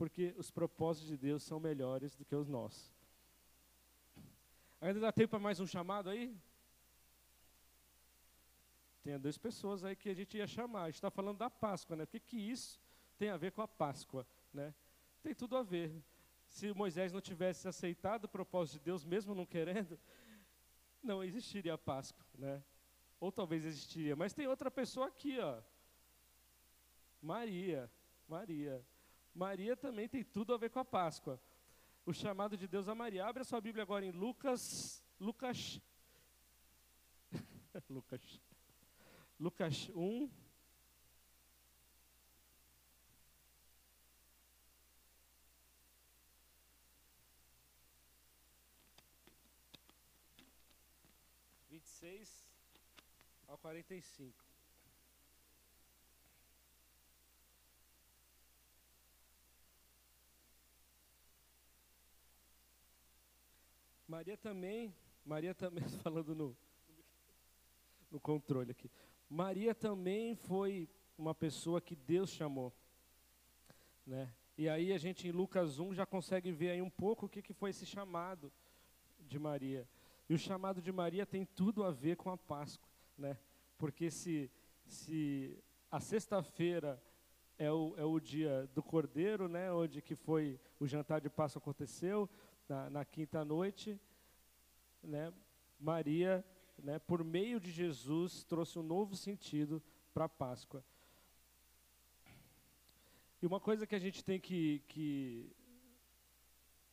porque 0.00 0.34
os 0.38 0.50
propósitos 0.50 1.10
de 1.10 1.16
Deus 1.18 1.42
são 1.42 1.60
melhores 1.60 2.16
do 2.16 2.24
que 2.24 2.34
os 2.34 2.48
nossos. 2.48 2.90
Ainda 4.80 4.98
dá 4.98 5.12
tempo 5.12 5.28
para 5.28 5.38
mais 5.38 5.60
um 5.60 5.66
chamado 5.66 6.08
aí? 6.08 6.34
Tem 9.02 9.18
duas 9.18 9.36
pessoas 9.36 9.84
aí 9.84 9.94
que 9.94 10.08
a 10.08 10.14
gente 10.14 10.38
ia 10.38 10.46
chamar. 10.46 10.84
A 10.84 10.86
gente 10.86 10.94
está 10.94 11.10
falando 11.10 11.36
da 11.36 11.50
Páscoa, 11.50 11.96
né? 11.96 12.04
O 12.04 12.06
que, 12.06 12.18
que 12.18 12.38
isso 12.38 12.80
tem 13.18 13.28
a 13.28 13.36
ver 13.36 13.52
com 13.52 13.60
a 13.60 13.68
Páscoa, 13.68 14.26
né? 14.54 14.72
Tem 15.22 15.34
tudo 15.34 15.54
a 15.54 15.62
ver. 15.62 16.02
Se 16.48 16.72
Moisés 16.72 17.12
não 17.12 17.20
tivesse 17.20 17.68
aceitado 17.68 18.24
o 18.24 18.28
propósito 18.28 18.78
de 18.78 18.84
Deus, 18.86 19.04
mesmo 19.04 19.34
não 19.34 19.44
querendo, 19.44 20.00
não 21.02 21.22
existiria 21.22 21.74
a 21.74 21.78
Páscoa, 21.78 22.24
né? 22.34 22.62
Ou 23.18 23.30
talvez 23.30 23.64
existiria. 23.64 24.16
Mas 24.16 24.32
tem 24.32 24.46
outra 24.46 24.70
pessoa 24.70 25.06
aqui, 25.06 25.38
ó. 25.38 25.60
Maria. 27.20 27.90
Maria. 28.26 28.84
Maria 29.34 29.76
também 29.76 30.08
tem 30.08 30.24
tudo 30.24 30.54
a 30.54 30.56
ver 30.56 30.70
com 30.70 30.78
a 30.78 30.84
Páscoa. 30.84 31.40
O 32.06 32.12
chamado 32.12 32.56
de 32.56 32.66
Deus 32.66 32.88
a 32.88 32.94
Maria. 32.94 33.26
Abre 33.26 33.42
a 33.42 33.44
sua 33.44 33.60
Bíblia 33.60 33.82
agora 33.82 34.04
em 34.04 34.10
Lucas. 34.10 35.04
Lucas. 35.18 35.80
Lucas. 37.88 38.40
Lucas 39.38 39.90
1. 39.94 40.30
Vinte 52.00 52.12
e 52.12 52.24
seis 52.24 52.46
ao 53.46 53.58
quarenta 53.58 53.94
e 53.94 54.00
cinco. 54.00 54.44
Maria 64.08 64.36
também, 64.36 64.94
Maria 65.24 65.54
também, 65.54 65.84
falando 66.02 66.34
no, 66.34 66.56
no 68.10 68.18
controle 68.18 68.70
aqui. 68.70 68.90
Maria 69.28 69.74
também 69.74 70.34
foi 70.34 70.88
uma 71.18 71.34
pessoa 71.34 71.80
que 71.80 71.94
Deus 71.94 72.30
chamou. 72.30 72.72
Né? 74.06 74.32
E 74.56 74.68
aí 74.68 74.92
a 74.92 74.98
gente 74.98 75.28
em 75.28 75.32
Lucas 75.32 75.78
1 75.78 75.94
já 75.94 76.06
consegue 76.06 76.50
ver 76.50 76.70
aí 76.70 76.82
um 76.82 76.90
pouco 76.90 77.26
o 77.26 77.28
que, 77.28 77.42
que 77.42 77.52
foi 77.52 77.70
esse 77.70 77.84
chamado 77.86 78.52
de 79.20 79.38
Maria. 79.38 79.86
E 80.30 80.34
o 80.34 80.38
chamado 80.38 80.80
de 80.80 80.92
Maria 80.92 81.26
tem 81.26 81.44
tudo 81.44 81.82
a 81.82 81.90
ver 81.90 82.16
com 82.16 82.30
a 82.30 82.38
Páscoa, 82.38 82.88
né? 83.18 83.36
Porque 83.76 84.12
se, 84.12 84.48
se 84.86 85.58
a 85.90 85.98
sexta-feira 85.98 87.02
é 87.58 87.68
o, 87.72 87.96
é 87.96 88.04
o 88.04 88.20
dia 88.20 88.70
do 88.72 88.80
Cordeiro, 88.80 89.48
né? 89.48 89.72
Onde 89.72 90.00
que 90.00 90.14
foi 90.14 90.60
o 90.78 90.86
jantar 90.86 91.20
de 91.20 91.28
Páscoa 91.28 91.58
aconteceu, 91.58 92.30
na, 92.68 92.88
na 92.88 93.04
quinta 93.04 93.44
noite, 93.44 94.00
né, 95.02 95.32
Maria, 95.80 96.44
né, 96.78 97.00
por 97.00 97.24
meio 97.24 97.58
de 97.58 97.72
Jesus, 97.72 98.44
trouxe 98.44 98.78
um 98.78 98.84
novo 98.84 99.16
sentido 99.16 99.82
para 100.14 100.26
a 100.26 100.28
Páscoa. 100.28 100.84
E 103.42 103.46
uma 103.46 103.58
coisa 103.58 103.84
que 103.84 103.96
a 103.96 103.98
gente 103.98 104.22
tem 104.22 104.38
que, 104.38 104.80
que 104.86 105.50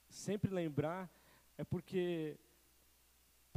sempre 0.10 0.52
lembrar 0.52 1.08
é 1.56 1.64
porque, 1.64 2.36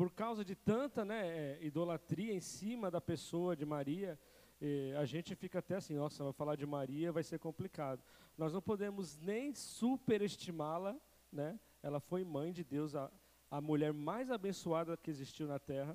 por 0.01 0.11
causa 0.11 0.43
de 0.43 0.55
tanta 0.55 1.05
né, 1.05 1.29
é, 1.29 1.59
idolatria 1.61 2.33
em 2.33 2.41
cima 2.41 2.91
da 2.91 3.03
pessoa 3.03 3.55
de 3.55 3.67
Maria, 3.67 4.19
eh, 4.59 4.95
a 4.97 5.05
gente 5.05 5.35
fica 5.35 5.59
até 5.59 5.77
assim, 5.77 5.95
nossa, 5.95 6.25
vai 6.25 6.33
falar 6.33 6.57
de 6.57 6.65
Maria 6.65 7.13
vai 7.13 7.23
ser 7.23 7.39
complicado. 7.39 8.03
Nós 8.35 8.51
não 8.51 8.63
podemos 8.63 9.19
nem 9.19 9.55
superestimá-la, 9.55 10.99
né? 11.31 11.61
Ela 11.83 12.01
foi 12.01 12.25
mãe 12.25 12.51
de 12.51 12.65
Deus, 12.65 12.95
a, 12.95 13.13
a 13.51 13.61
mulher 13.61 13.93
mais 13.93 14.31
abençoada 14.31 14.97
que 14.97 15.11
existiu 15.11 15.47
na 15.47 15.59
terra, 15.59 15.95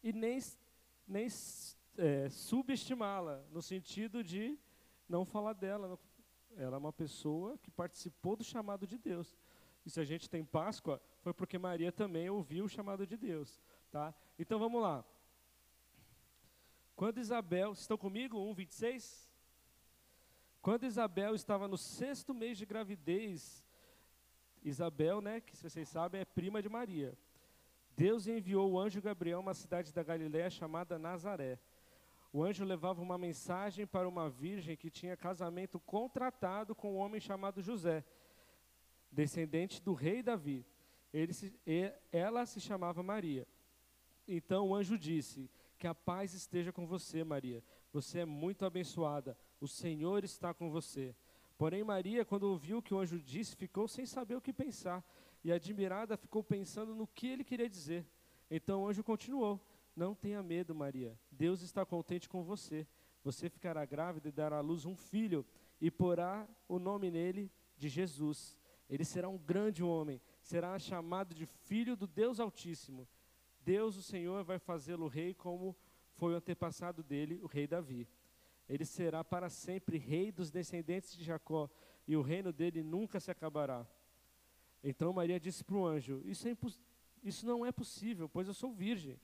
e 0.00 0.12
nem, 0.12 0.38
nem 1.04 1.26
é, 1.98 2.28
subestimá-la, 2.28 3.42
no 3.50 3.60
sentido 3.60 4.22
de 4.22 4.56
não 5.08 5.24
falar 5.24 5.54
dela. 5.54 5.98
Ela 6.56 6.76
é 6.76 6.78
uma 6.78 6.92
pessoa 6.92 7.58
que 7.58 7.70
participou 7.72 8.36
do 8.36 8.44
chamado 8.44 8.86
de 8.86 8.96
Deus. 8.96 9.36
E 9.84 9.90
se 9.90 9.98
a 9.98 10.04
gente 10.04 10.30
tem 10.30 10.44
Páscoa, 10.44 11.02
foi 11.22 11.32
porque 11.32 11.56
Maria 11.56 11.92
também 11.92 12.28
ouviu 12.28 12.64
o 12.64 12.68
chamado 12.68 13.06
de 13.06 13.16
Deus. 13.16 13.62
Tá? 13.90 14.12
Então 14.38 14.58
vamos 14.58 14.82
lá. 14.82 15.04
Quando 16.96 17.18
Isabel, 17.18 17.72
estão 17.72 17.96
comigo? 17.96 18.38
1, 18.38 18.54
26? 18.54 19.32
Quando 20.60 20.84
Isabel 20.84 21.34
estava 21.34 21.66
no 21.66 21.78
sexto 21.78 22.34
mês 22.34 22.58
de 22.58 22.66
gravidez, 22.66 23.64
Isabel, 24.62 25.20
né, 25.20 25.40
que 25.40 25.56
vocês 25.56 25.88
sabem, 25.88 26.20
é 26.20 26.24
prima 26.24 26.60
de 26.60 26.68
Maria. 26.68 27.16
Deus 27.96 28.26
enviou 28.26 28.72
o 28.72 28.78
anjo 28.78 29.00
Gabriel 29.00 29.38
a 29.38 29.42
uma 29.42 29.54
cidade 29.54 29.92
da 29.92 30.02
Galiléia 30.02 30.50
chamada 30.50 30.98
Nazaré. 30.98 31.58
O 32.32 32.42
anjo 32.42 32.64
levava 32.64 33.02
uma 33.02 33.18
mensagem 33.18 33.86
para 33.86 34.08
uma 34.08 34.28
virgem 34.28 34.76
que 34.76 34.90
tinha 34.90 35.16
casamento 35.16 35.78
contratado 35.78 36.74
com 36.74 36.94
um 36.94 36.96
homem 36.96 37.20
chamado 37.20 37.60
José, 37.60 38.04
descendente 39.10 39.82
do 39.82 39.92
rei 39.92 40.22
Davi. 40.22 40.64
Se, 41.32 41.52
ela 42.10 42.46
se 42.46 42.60
chamava 42.60 43.02
Maria. 43.02 43.46
Então 44.26 44.68
o 44.68 44.74
anjo 44.74 44.98
disse: 44.98 45.50
Que 45.78 45.86
a 45.86 45.94
paz 45.94 46.32
esteja 46.34 46.72
com 46.72 46.86
você, 46.86 47.22
Maria. 47.22 47.62
Você 47.92 48.20
é 48.20 48.24
muito 48.24 48.64
abençoada. 48.64 49.36
O 49.60 49.68
Senhor 49.68 50.24
está 50.24 50.54
com 50.54 50.70
você. 50.70 51.14
Porém, 51.58 51.84
Maria, 51.84 52.24
quando 52.24 52.44
ouviu 52.44 52.78
o 52.78 52.82
que 52.82 52.94
o 52.94 52.98
anjo 52.98 53.20
disse, 53.20 53.54
ficou 53.54 53.86
sem 53.86 54.06
saber 54.06 54.34
o 54.34 54.40
que 54.40 54.52
pensar, 54.52 55.04
e 55.44 55.52
admirada 55.52 56.16
ficou 56.16 56.42
pensando 56.42 56.94
no 56.94 57.06
que 57.06 57.28
ele 57.28 57.44
queria 57.44 57.68
dizer. 57.68 58.06
Então 58.50 58.82
o 58.82 58.88
anjo 58.88 59.04
continuou: 59.04 59.60
Não 59.94 60.14
tenha 60.14 60.42
medo, 60.42 60.74
Maria, 60.74 61.16
Deus 61.30 61.62
está 61.62 61.84
contente 61.84 62.28
com 62.28 62.42
você. 62.42 62.86
Você 63.22 63.48
ficará 63.48 63.84
grávida 63.84 64.28
e 64.28 64.32
dará 64.32 64.56
à 64.56 64.60
luz 64.60 64.84
um 64.84 64.96
filho, 64.96 65.46
e 65.80 65.90
porá 65.90 66.48
o 66.66 66.78
nome 66.78 67.10
nele 67.10 67.50
de 67.76 67.88
Jesus. 67.88 68.58
Ele 68.90 69.04
será 69.04 69.28
um 69.28 69.38
grande 69.38 69.82
homem, 69.82 70.20
será 70.52 70.78
chamado 70.78 71.34
de 71.34 71.46
filho 71.46 71.96
do 71.96 72.06
Deus 72.06 72.38
Altíssimo. 72.38 73.08
Deus, 73.64 73.96
o 73.96 74.02
Senhor, 74.02 74.44
vai 74.44 74.58
fazê-lo 74.58 75.08
rei 75.08 75.32
como 75.32 75.74
foi 76.12 76.34
o 76.34 76.36
antepassado 76.36 77.02
dele, 77.02 77.40
o 77.42 77.46
rei 77.46 77.66
Davi. 77.66 78.06
Ele 78.68 78.84
será 78.84 79.24
para 79.24 79.48
sempre 79.48 79.96
rei 79.96 80.30
dos 80.30 80.50
descendentes 80.50 81.16
de 81.16 81.24
Jacó, 81.24 81.70
e 82.06 82.14
o 82.18 82.20
reino 82.20 82.52
dele 82.52 82.82
nunca 82.82 83.18
se 83.18 83.30
acabará. 83.30 83.86
Então 84.84 85.10
Maria 85.14 85.40
disse 85.40 85.64
para 85.64 85.76
o 85.76 85.86
anjo: 85.86 86.20
Isso 86.22 86.46
é 86.46 86.54
Isso 87.22 87.46
não 87.46 87.64
é 87.64 87.72
possível, 87.72 88.28
pois 88.28 88.46
eu 88.46 88.52
sou 88.52 88.74
virgem. 88.74 89.18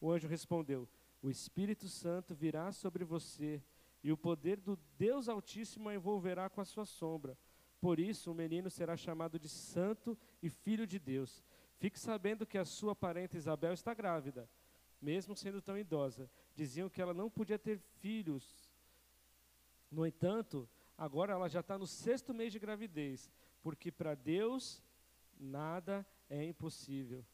O 0.00 0.10
anjo 0.10 0.28
respondeu: 0.28 0.88
O 1.20 1.28
Espírito 1.28 1.88
Santo 1.88 2.34
virá 2.34 2.72
sobre 2.72 3.04
você, 3.04 3.62
e 4.02 4.10
o 4.10 4.16
poder 4.16 4.58
do 4.58 4.78
Deus 4.96 5.28
Altíssimo 5.28 5.90
a 5.90 5.94
envolverá 5.94 6.48
com 6.48 6.62
a 6.62 6.64
sua 6.64 6.86
sombra. 6.86 7.36
Por 7.80 7.98
isso, 7.98 8.30
o 8.30 8.34
menino 8.34 8.70
será 8.70 8.96
chamado 8.96 9.38
de 9.38 9.48
Santo 9.48 10.16
e 10.42 10.50
Filho 10.50 10.86
de 10.86 10.98
Deus. 10.98 11.42
Fique 11.78 11.98
sabendo 11.98 12.46
que 12.46 12.58
a 12.58 12.64
sua 12.64 12.94
parente 12.94 13.38
Isabel 13.38 13.72
está 13.72 13.94
grávida, 13.94 14.48
mesmo 15.00 15.34
sendo 15.34 15.62
tão 15.62 15.78
idosa. 15.78 16.30
Diziam 16.54 16.90
que 16.90 17.00
ela 17.00 17.14
não 17.14 17.30
podia 17.30 17.58
ter 17.58 17.78
filhos. 18.00 18.70
No 19.90 20.06
entanto, 20.06 20.68
agora 20.96 21.32
ela 21.32 21.48
já 21.48 21.60
está 21.60 21.78
no 21.78 21.86
sexto 21.86 22.34
mês 22.34 22.52
de 22.52 22.58
gravidez, 22.58 23.30
porque 23.62 23.90
para 23.90 24.14
Deus 24.14 24.82
nada 25.38 26.06
é 26.28 26.44
impossível. 26.44 27.24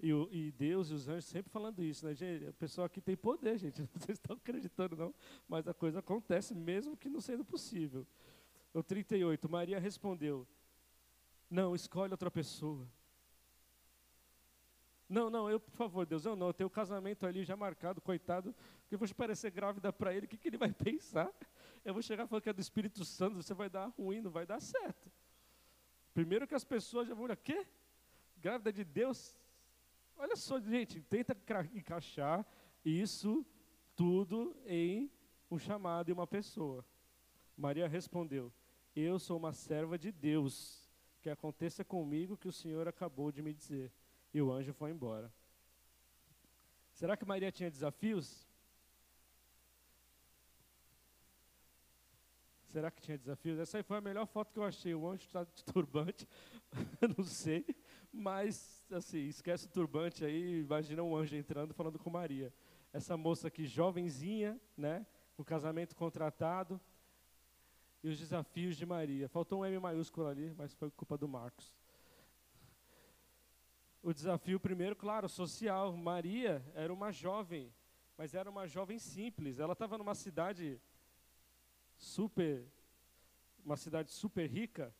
E, 0.00 0.10
e, 0.32 0.50
Deus 0.50 0.90
e 0.90 0.94
os 0.94 1.08
anjos 1.08 1.26
sempre 1.26 1.52
falando 1.52 1.80
isso, 1.84 2.04
né, 2.04 2.14
gente? 2.14 2.46
O 2.46 2.54
pessoal 2.54 2.86
aqui 2.86 3.00
tem 3.00 3.16
poder, 3.16 3.56
gente. 3.56 3.82
Vocês 3.94 4.18
estão 4.18 4.34
acreditando, 4.34 4.96
não? 4.96 5.14
Mas 5.46 5.68
a 5.68 5.74
coisa 5.74 6.00
acontece 6.00 6.54
mesmo 6.54 6.96
que 6.96 7.08
não 7.08 7.20
sendo 7.20 7.44
possível. 7.44 8.04
O 8.72 8.82
38, 8.82 9.48
Maria 9.48 9.78
respondeu: 9.78 10.46
Não, 11.50 11.74
escolhe 11.74 12.12
outra 12.12 12.30
pessoa. 12.30 12.88
Não, 15.08 15.28
não, 15.28 15.50
eu, 15.50 15.60
por 15.60 15.72
favor, 15.72 16.06
Deus, 16.06 16.24
eu 16.24 16.34
não, 16.34 16.46
eu 16.46 16.54
tenho 16.54 16.68
o 16.68 16.70
casamento 16.70 17.26
ali 17.26 17.44
já 17.44 17.54
marcado, 17.54 18.00
coitado, 18.00 18.54
que 18.88 18.94
eu 18.94 18.98
vou 18.98 19.06
parecer 19.14 19.50
grávida 19.50 19.92
para 19.92 20.14
ele, 20.14 20.24
o 20.24 20.28
que, 20.28 20.38
que 20.38 20.48
ele 20.48 20.56
vai 20.56 20.72
pensar? 20.72 21.30
Eu 21.84 21.92
vou 21.92 22.02
chegar 22.02 22.26
falando 22.26 22.42
que 22.42 22.48
é 22.48 22.52
do 22.52 22.62
Espírito 22.62 23.04
Santo, 23.04 23.36
você 23.36 23.52
vai 23.52 23.68
dar 23.68 23.88
ruim, 23.88 24.22
não 24.22 24.30
vai 24.30 24.46
dar 24.46 24.58
certo. 24.58 25.12
Primeiro 26.14 26.46
que 26.46 26.54
as 26.54 26.64
pessoas 26.64 27.08
já 27.08 27.14
vão 27.14 27.24
olhar, 27.24 27.36
quê? 27.36 27.66
Grávida 28.38 28.72
de 28.72 28.84
Deus? 28.84 29.36
Olha 30.16 30.34
só, 30.34 30.58
gente, 30.60 31.02
tenta 31.02 31.36
encaixar 31.74 32.46
isso 32.82 33.44
tudo 33.94 34.56
em 34.64 35.10
um 35.50 35.58
chamado 35.58 36.08
e 36.08 36.12
uma 36.12 36.26
pessoa. 36.26 36.84
Maria 37.56 37.86
respondeu: 37.86 38.52
Eu 38.94 39.18
sou 39.18 39.38
uma 39.38 39.52
serva 39.52 39.98
de 39.98 40.12
Deus, 40.12 40.88
que 41.22 41.30
aconteça 41.30 41.82
comigo 41.82 42.34
o 42.34 42.36
que 42.36 42.48
o 42.48 42.52
Senhor 42.52 42.86
acabou 42.86 43.32
de 43.32 43.40
me 43.40 43.54
dizer. 43.54 43.90
E 44.34 44.42
o 44.42 44.52
anjo 44.52 44.72
foi 44.74 44.90
embora. 44.90 45.32
Será 46.92 47.16
que 47.16 47.24
Maria 47.24 47.50
tinha 47.50 47.70
desafios? 47.70 48.46
Será 52.72 52.90
que 52.90 53.00
tinha 53.00 53.18
desafios? 53.18 53.58
Essa 53.58 53.78
aí 53.78 53.82
foi 53.82 53.96
a 53.96 54.00
melhor 54.00 54.26
foto 54.26 54.52
que 54.52 54.58
eu 54.58 54.64
achei. 54.64 54.94
O 54.94 55.08
anjo 55.08 55.24
está 55.24 55.44
de 55.44 55.64
turbante, 55.64 56.28
não 57.16 57.24
sei. 57.24 57.64
Mas, 58.12 58.84
assim, 58.90 59.26
esquece 59.26 59.66
o 59.66 59.70
turbante 59.70 60.24
aí, 60.24 60.60
imagina 60.60 61.02
um 61.02 61.16
anjo 61.16 61.34
entrando 61.34 61.72
falando 61.72 61.98
com 61.98 62.10
Maria. 62.10 62.52
Essa 62.92 63.16
moça 63.16 63.48
aqui, 63.48 63.66
jovenzinha, 63.66 64.60
né, 64.76 65.06
com 65.34 65.42
casamento 65.42 65.96
contratado, 65.96 66.78
e 68.02 68.08
os 68.08 68.18
desafios 68.18 68.76
de 68.76 68.84
Maria. 68.84 69.28
Faltou 69.28 69.60
um 69.60 69.64
M 69.64 69.78
maiúsculo 69.78 70.26
ali, 70.26 70.52
mas 70.56 70.74
foi 70.74 70.90
culpa 70.90 71.16
do 71.16 71.28
Marcos. 71.28 71.74
O 74.02 74.12
desafio 74.12 74.58
primeiro, 74.58 74.96
claro, 74.96 75.28
social. 75.28 75.96
Maria 75.96 76.64
era 76.74 76.92
uma 76.92 77.12
jovem, 77.12 77.72
mas 78.18 78.34
era 78.34 78.50
uma 78.50 78.66
jovem 78.66 78.98
simples. 78.98 79.60
Ela 79.60 79.74
estava 79.74 79.96
numa 79.96 80.14
cidade 80.14 80.80
super, 81.96 82.66
uma 83.64 83.76
cidade 83.76 84.10
super 84.10 84.50
rica, 84.50 84.92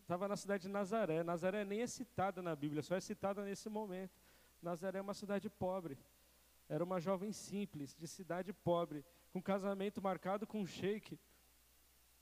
estava 0.00 0.26
na 0.26 0.36
cidade 0.36 0.64
de 0.64 0.68
Nazaré. 0.68 1.22
Nazaré 1.22 1.64
nem 1.64 1.80
é 1.82 1.86
citada 1.86 2.42
na 2.42 2.56
Bíblia, 2.56 2.82
só 2.82 2.96
é 2.96 3.00
citada 3.00 3.44
nesse 3.44 3.68
momento. 3.68 4.20
Nazaré 4.60 4.98
é 4.98 5.02
uma 5.02 5.14
cidade 5.14 5.48
pobre. 5.48 5.96
Era 6.68 6.82
uma 6.82 7.00
jovem 7.00 7.32
simples, 7.32 7.94
de 7.94 8.08
cidade 8.08 8.52
pobre, 8.52 9.04
com 9.32 9.40
casamento 9.40 10.02
marcado 10.02 10.46
com 10.46 10.60
um 10.60 10.66
sheik, 10.66 11.18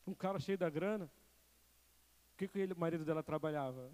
um 0.06 0.14
cara 0.14 0.38
cheio 0.38 0.58
da 0.58 0.70
grana. 0.70 1.10
O 2.34 2.36
que, 2.36 2.48
que 2.48 2.58
ele, 2.58 2.72
o 2.72 2.78
marido 2.78 3.04
dela 3.04 3.22
trabalhava? 3.22 3.90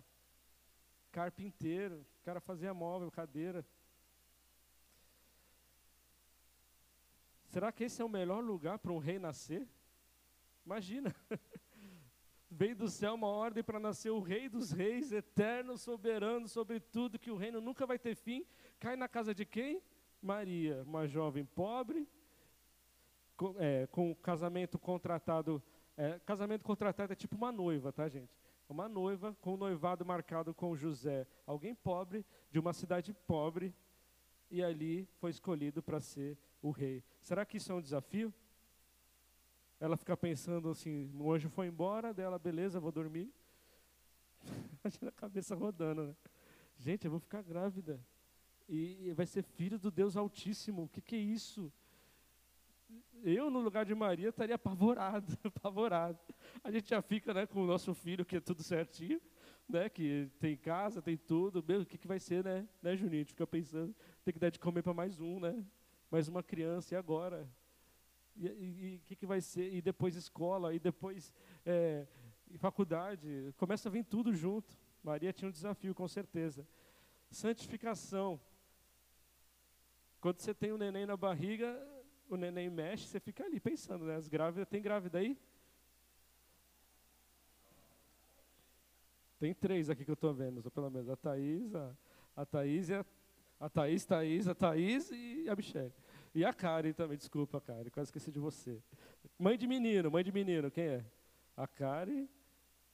Carpinteiro, 1.11 2.07
o 2.21 2.25
cara 2.25 2.41
fazia 2.41 2.73
móvel, 2.73 3.11
cadeira. 3.11 3.65
Será 7.47 7.73
que 7.73 7.85
esse 7.85 8.03
é 8.03 8.05
o 8.05 8.09
melhor 8.09 8.43
lugar 8.43 8.79
para 8.79 8.93
um 8.93 8.99
rei 8.99 9.19
nascer? 9.19 9.67
Imagina. 10.65 11.15
Veio 12.51 12.77
do 12.77 12.89
céu 12.89 13.15
uma 13.15 13.27
ordem 13.27 13.63
para 13.63 13.81
nascer 13.81 14.11
o 14.11 14.21
Rei 14.21 14.49
dos 14.49 14.71
Reis, 14.71 15.13
eterno, 15.13 15.77
soberano 15.77 16.49
sobre 16.49 16.79
tudo, 16.81 17.19
que 17.19 17.31
o 17.31 17.37
reino 17.37 17.61
nunca 17.61 17.85
vai 17.87 17.99
ter 17.99 18.15
fim. 18.15 18.47
Cai 18.79 18.97
na 18.97 19.09
casa 19.09 19.35
de 19.35 19.45
quem? 19.45 19.83
Maria, 20.23 20.83
uma 20.85 21.07
jovem 21.07 21.45
pobre, 21.45 22.09
com, 23.37 23.55
é, 23.59 23.87
com 23.89 24.15
casamento 24.15 24.79
contratado. 24.79 25.63
É, 25.97 26.19
casamento 26.21 26.65
contratado 26.65 27.13
é 27.13 27.17
tipo 27.17 27.37
uma 27.37 27.51
noiva, 27.51 27.93
tá, 27.93 28.09
gente? 28.09 28.37
Uma 28.69 28.89
noiva 28.89 29.35
com 29.41 29.55
um 29.55 29.57
noivado 29.57 30.05
marcado 30.05 30.53
com 30.53 30.77
José, 30.77 31.27
alguém 31.47 31.75
pobre, 31.75 32.27
de 32.51 32.59
uma 32.59 32.73
cidade 32.73 33.15
pobre, 33.15 33.75
e 34.51 34.63
ali 34.63 35.09
foi 35.19 35.31
escolhido 35.31 35.83
para 35.83 36.01
ser 36.01 36.37
o 36.61 36.71
rei. 36.71 37.03
Será 37.21 37.45
que 37.45 37.57
isso 37.57 37.73
é 37.73 37.75
um 37.75 37.81
desafio? 37.81 38.33
Ela 39.79 39.97
fica 39.97 40.17
pensando 40.17 40.71
assim, 40.71 41.11
o 41.15 41.33
anjo 41.33 41.49
foi 41.49 41.67
embora, 41.67 42.13
dela, 42.13 42.39
beleza, 42.39 42.81
vou 42.81 42.93
dormir. 42.93 43.33
Imagina 44.83 45.09
a 45.09 45.13
cabeça 45.13 45.55
rodando, 45.55 46.09
né? 46.09 46.17
Gente, 46.79 47.05
eu 47.05 47.11
vou 47.11 47.21
ficar 47.21 47.43
grávida. 47.43 48.01
E, 48.69 49.13
vai 49.15 49.27
ser 49.27 49.43
filho 49.43 49.79
do 49.79 49.91
Deus 49.91 50.17
Altíssimo. 50.17 50.85
O 50.85 50.89
que, 50.89 51.01
que 51.01 51.17
é 51.17 51.19
isso? 51.19 51.73
Eu, 53.23 53.51
no 53.51 53.61
lugar 53.61 53.85
de 53.85 53.95
Maria, 53.95 54.29
estaria 54.29 54.55
apavorado, 54.55 55.37
apavorado. 55.45 56.19
A 56.63 56.71
gente 56.71 56.89
já 56.89 57.03
fica 57.03 57.35
né, 57.35 57.47
com 57.47 57.63
o 57.63 57.67
nosso 57.67 57.95
filho, 57.95 58.25
que 58.25 58.37
é 58.37 58.41
tudo 58.41 58.63
certinho, 58.63 59.21
né, 59.69 59.89
que 59.89 60.31
tem 60.39 60.57
casa, 60.57 61.03
tem 61.03 61.17
tudo. 61.17 61.65
Meu, 61.67 61.81
o 61.81 61.87
que, 61.87 61.99
que 61.99 62.07
vai 62.07 62.21
ser, 62.21 62.45
né, 62.45 62.69
né, 62.83 62.97
Juninho? 62.97 63.21
A 63.21 63.25
gente 63.25 63.33
fica 63.33 63.47
pensando, 63.47 63.95
tem 64.25 64.33
que 64.33 64.41
dar 64.41 64.51
de 64.51 64.59
comer 64.59 64.83
para 64.83 64.95
mais 64.95 65.21
um, 65.21 65.41
né? 65.41 65.65
Mais 66.11 66.29
uma 66.29 66.43
criança, 66.43 66.95
e 66.95 66.97
agora? 66.97 67.49
E 68.39 69.01
o 69.03 69.07
que, 69.07 69.17
que 69.17 69.27
vai 69.27 69.41
ser? 69.41 69.73
E 69.73 69.81
depois 69.81 70.15
escola, 70.15 70.75
e 70.75 70.79
depois 70.79 71.33
é, 71.65 72.07
faculdade. 72.59 73.53
Começa 73.57 73.89
a 73.89 73.93
vir 73.93 74.05
tudo 74.05 74.33
junto. 74.33 74.77
Maria 75.03 75.33
tinha 75.33 75.49
um 75.49 75.53
desafio, 75.53 75.95
com 75.95 76.07
certeza. 76.07 76.67
Santificação. 77.31 78.41
Quando 80.21 80.41
você 80.41 80.55
tem 80.55 80.73
um 80.73 80.79
neném 80.79 81.07
na 81.07 81.17
barriga, 81.17 81.77
o 82.29 82.37
neném 82.37 82.69
mexe, 82.69 83.07
você 83.07 83.21
fica 83.21 83.45
ali 83.45 83.61
pensando, 83.61 84.05
né? 84.05 84.17
As 84.17 84.29
grávidas, 84.29 84.69
tem 84.69 84.83
grávida 84.83 85.19
aí? 85.19 85.39
Tem 89.39 89.53
três 89.55 89.91
aqui 89.91 90.05
que 90.05 90.11
eu 90.11 90.15
estou 90.15 90.33
vendo, 90.33 90.63
pelo 90.71 90.91
menos. 90.91 91.09
A 91.09 91.17
Thaís, 91.17 91.75
a, 91.75 91.95
a 92.35 92.47
Thaís, 92.47 92.91
a, 92.91 93.05
a 93.61 93.69
Thaís, 93.69 94.05
Thaís, 94.05 94.49
a 94.49 94.55
Thaís 94.55 95.11
e 95.11 95.49
a 95.49 95.55
Michelle. 95.55 95.93
E 96.35 96.45
a 96.45 96.53
Karen 96.53 96.93
também, 96.93 97.17
desculpa, 97.17 97.61
Karen, 97.61 97.91
quase 97.91 98.09
esqueci 98.09 98.31
de 98.31 98.39
você. 98.39 98.83
Mãe 99.39 99.57
de 99.57 99.67
menino, 99.67 100.11
mãe 100.11 100.25
de 100.25 100.33
menino, 100.33 100.71
quem 100.71 100.85
é? 100.85 101.05
A 101.57 101.67
Karen. 101.67 102.27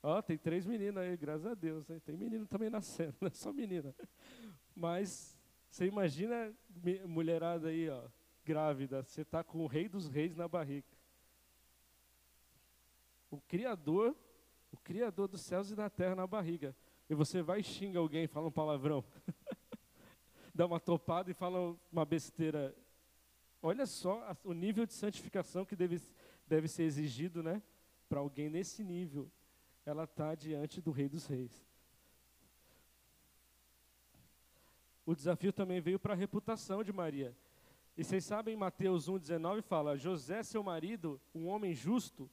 Ó, 0.02 0.20
tem 0.20 0.36
três 0.36 0.66
meninas 0.66 1.04
aí, 1.04 1.16
graças 1.16 1.46
a 1.46 1.54
Deus. 1.54 1.88
Hein? 1.88 2.00
Tem 2.04 2.16
menino 2.16 2.46
também 2.46 2.68
nascendo, 2.68 3.14
não 3.20 3.28
é 3.28 3.30
só 3.30 3.52
menina. 3.52 3.94
Mas 4.74 5.36
você 5.70 5.86
imagina 5.86 6.52
mulherada 7.06 7.68
aí, 7.68 7.88
ó, 7.88 8.02
grávida, 8.44 9.02
você 9.02 9.22
está 9.22 9.42
com 9.42 9.60
o 9.60 9.66
rei 9.66 9.88
dos 9.88 10.08
reis 10.08 10.36
na 10.36 10.48
barriga. 10.48 10.86
O 13.30 13.40
Criador, 13.40 14.14
o 14.70 14.76
Criador 14.76 15.28
dos 15.28 15.40
céus 15.40 15.70
e 15.70 15.74
da 15.74 15.88
terra 15.88 16.14
na 16.14 16.26
barriga. 16.26 16.76
E 17.08 17.14
você 17.14 17.42
vai 17.42 17.60
e 17.60 17.64
xinga 17.64 17.98
alguém, 17.98 18.26
fala 18.26 18.48
um 18.48 18.52
palavrão. 18.52 19.04
Dá 20.54 20.66
uma 20.66 20.78
topada 20.78 21.30
e 21.30 21.34
fala 21.34 21.76
uma 21.90 22.04
besteira 22.04 22.74
Olha 23.62 23.86
só 23.86 24.36
o 24.42 24.52
nível 24.52 24.84
de 24.84 24.92
santificação 24.92 25.64
que 25.64 25.76
deve, 25.76 26.02
deve 26.48 26.66
ser 26.66 26.82
exigido 26.82 27.44
né, 27.44 27.62
para 28.08 28.18
alguém 28.18 28.50
nesse 28.50 28.82
nível. 28.82 29.30
Ela 29.86 30.02
está 30.02 30.34
diante 30.34 30.80
do 30.80 30.90
Rei 30.90 31.08
dos 31.08 31.28
Reis. 31.28 31.64
O 35.06 35.14
desafio 35.14 35.52
também 35.52 35.80
veio 35.80 35.98
para 35.98 36.12
a 36.12 36.16
reputação 36.16 36.82
de 36.82 36.92
Maria. 36.92 37.36
E 37.96 38.02
vocês 38.02 38.24
sabem, 38.24 38.56
Mateus 38.56 39.08
1,19 39.08 39.62
fala: 39.62 39.96
José, 39.96 40.42
seu 40.42 40.62
marido, 40.62 41.20
um 41.34 41.48
homem 41.48 41.74
justo, 41.74 42.30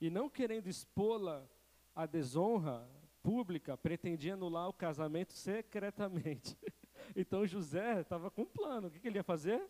e 0.00 0.08
não 0.08 0.28
querendo 0.28 0.68
expô-la 0.68 1.46
à 1.94 2.06
desonra 2.06 2.88
pública, 3.22 3.76
pretendia 3.76 4.34
anular 4.34 4.68
o 4.68 4.72
casamento 4.72 5.32
secretamente. 5.32 6.56
então 7.14 7.46
José 7.46 8.00
estava 8.00 8.30
com 8.30 8.42
um 8.42 8.46
plano. 8.46 8.88
O 8.88 8.90
que, 8.90 8.98
que 8.98 9.08
ele 9.08 9.18
ia 9.18 9.24
fazer? 9.24 9.68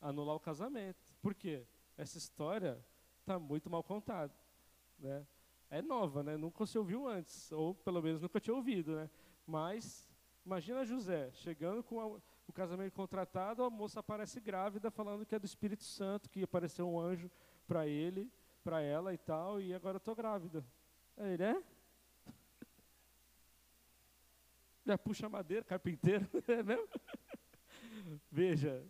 anular 0.00 0.34
o 0.34 0.40
casamento. 0.40 1.14
Por 1.20 1.34
quê? 1.34 1.66
Essa 1.96 2.16
história 2.16 2.82
está 3.20 3.38
muito 3.38 3.68
mal 3.68 3.82
contada. 3.82 4.32
Né? 4.98 5.26
É 5.68 5.82
nova, 5.82 6.22
né? 6.22 6.36
nunca 6.36 6.64
se 6.64 6.78
ouviu 6.78 7.06
antes, 7.06 7.52
ou 7.52 7.74
pelo 7.74 8.02
menos 8.02 8.22
nunca 8.22 8.40
tinha 8.40 8.56
ouvido. 8.56 8.96
Né? 8.96 9.10
Mas 9.46 10.10
Imagina 10.44 10.84
José 10.84 11.30
chegando 11.32 11.82
com 11.82 12.00
a, 12.00 12.20
o 12.50 12.52
casamento 12.52 12.92
contratado, 12.92 13.62
a 13.62 13.70
moça 13.70 14.00
aparece 14.00 14.40
grávida, 14.40 14.90
falando 14.90 15.24
que 15.24 15.34
é 15.34 15.38
do 15.38 15.46
Espírito 15.46 15.84
Santo, 15.84 16.28
que 16.28 16.42
apareceu 16.42 16.88
um 16.88 17.00
anjo 17.00 17.30
para 17.66 17.86
ele, 17.86 18.30
para 18.62 18.82
ela 18.82 19.14
e 19.14 19.18
tal, 19.18 19.60
e 19.60 19.72
agora 19.72 19.96
eu 19.96 19.98
estou 19.98 20.14
grávida. 20.14 20.64
Aí 21.16 21.34
ele 21.34 21.44
é? 21.44 21.62
Já 24.84 24.98
puxa 24.98 25.28
madeira, 25.28 25.64
carpinteiro, 25.64 26.28
é 26.48 26.62
mesmo? 26.62 26.88
Veja, 28.30 28.84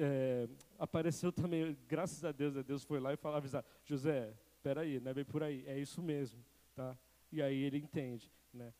é, 0.00 0.48
apareceu 0.78 1.32
também, 1.32 1.78
graças 1.88 2.24
a 2.24 2.32
Deus, 2.32 2.56
a 2.56 2.62
Deus 2.62 2.82
foi 2.82 2.98
lá 2.98 3.12
e 3.12 3.16
falou, 3.16 3.38
avisar, 3.38 3.64
José, 3.84 4.34
espera 4.50 4.82
aí, 4.82 5.00
não 5.00 5.12
é 5.12 5.14
bem 5.14 5.24
por 5.24 5.42
aí, 5.42 5.64
é 5.66 5.78
isso 5.78 6.02
mesmo, 6.02 6.44
tá? 6.74 6.98
E 7.30 7.40
aí 7.40 7.62
ele 7.62 7.78
entende, 7.78 8.30
né? 8.52 8.74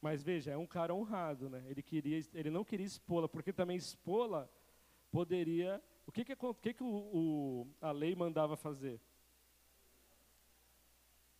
Mas 0.00 0.22
veja, 0.22 0.50
é 0.50 0.56
um 0.56 0.66
cara 0.66 0.94
honrado, 0.94 1.50
né? 1.50 1.62
Ele 1.68 1.82
queria, 1.82 2.20
ele 2.32 2.50
não 2.50 2.64
queria 2.64 2.86
expô-la, 2.86 3.28
porque 3.28 3.52
também 3.52 3.76
expô-la 3.76 4.48
poderia, 5.10 5.82
o 6.06 6.12
que 6.12 6.24
que, 6.24 6.34
que, 6.36 6.74
que 6.74 6.82
o, 6.82 6.86
o, 6.86 7.66
a 7.80 7.92
lei 7.92 8.14
mandava 8.14 8.56
fazer? 8.56 9.00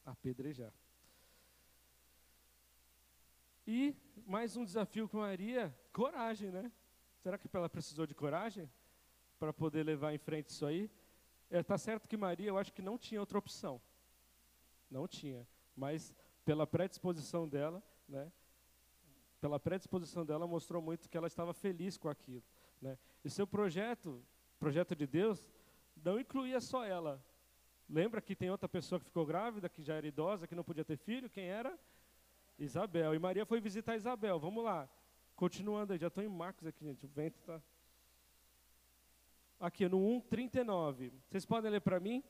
Apedrejar. 0.04 0.72
E 3.66 3.94
mais 4.26 4.56
um 4.56 4.64
desafio 4.64 5.08
com 5.08 5.18
Maria, 5.18 5.74
coragem, 5.92 6.50
né? 6.50 6.70
Será 7.22 7.38
que 7.38 7.48
ela 7.52 7.68
precisou 7.68 8.06
de 8.06 8.14
coragem? 8.14 8.68
para 9.40 9.54
poder 9.54 9.82
levar 9.82 10.12
em 10.12 10.18
frente 10.18 10.50
isso 10.50 10.66
aí. 10.66 10.90
Está 11.46 11.58
é, 11.58 11.62
tá 11.62 11.78
certo 11.78 12.06
que 12.06 12.16
Maria, 12.16 12.48
eu 12.50 12.58
acho 12.58 12.72
que 12.74 12.82
não 12.82 12.98
tinha 12.98 13.18
outra 13.18 13.38
opção. 13.38 13.80
Não 14.90 15.08
tinha. 15.08 15.48
Mas 15.74 16.14
pela 16.44 16.66
predisposição 16.66 17.48
dela, 17.48 17.82
né, 18.06 18.30
pela 19.40 19.58
predisposição 19.58 20.24
dela, 20.24 20.46
mostrou 20.46 20.82
muito 20.82 21.08
que 21.08 21.16
ela 21.16 21.26
estava 21.26 21.52
feliz 21.52 21.96
com 21.96 22.08
aquilo. 22.08 22.42
Né. 22.80 22.98
E 23.24 23.30
seu 23.30 23.46
projeto, 23.46 24.22
projeto 24.58 24.94
de 24.94 25.06
Deus, 25.06 25.48
não 26.04 26.20
incluía 26.20 26.60
só 26.60 26.84
ela. 26.84 27.24
Lembra 27.88 28.20
que 28.20 28.36
tem 28.36 28.50
outra 28.50 28.68
pessoa 28.68 28.98
que 28.98 29.06
ficou 29.06 29.26
grávida, 29.26 29.68
que 29.68 29.82
já 29.82 29.94
era 29.94 30.06
idosa, 30.06 30.46
que 30.46 30.54
não 30.54 30.62
podia 30.62 30.84
ter 30.84 30.96
filho? 30.96 31.28
Quem 31.28 31.46
era? 31.46 31.76
Isabel. 32.58 33.14
E 33.14 33.18
Maria 33.18 33.44
foi 33.44 33.60
visitar 33.60 33.96
Isabel. 33.96 34.38
Vamos 34.38 34.62
lá. 34.62 34.88
Continuando 35.34 35.92
aí, 35.92 35.98
já 35.98 36.08
estou 36.08 36.22
em 36.22 36.28
Marcos 36.28 36.66
aqui, 36.66 36.84
gente. 36.84 37.04
O 37.04 37.08
vento 37.08 37.38
está 37.40 37.60
aqui 39.58 39.88
no 39.88 39.98
1,39. 39.98 41.12
Vocês 41.28 41.44
podem 41.44 41.70
ler 41.70 41.80
para 41.80 41.98
mim? 41.98 42.22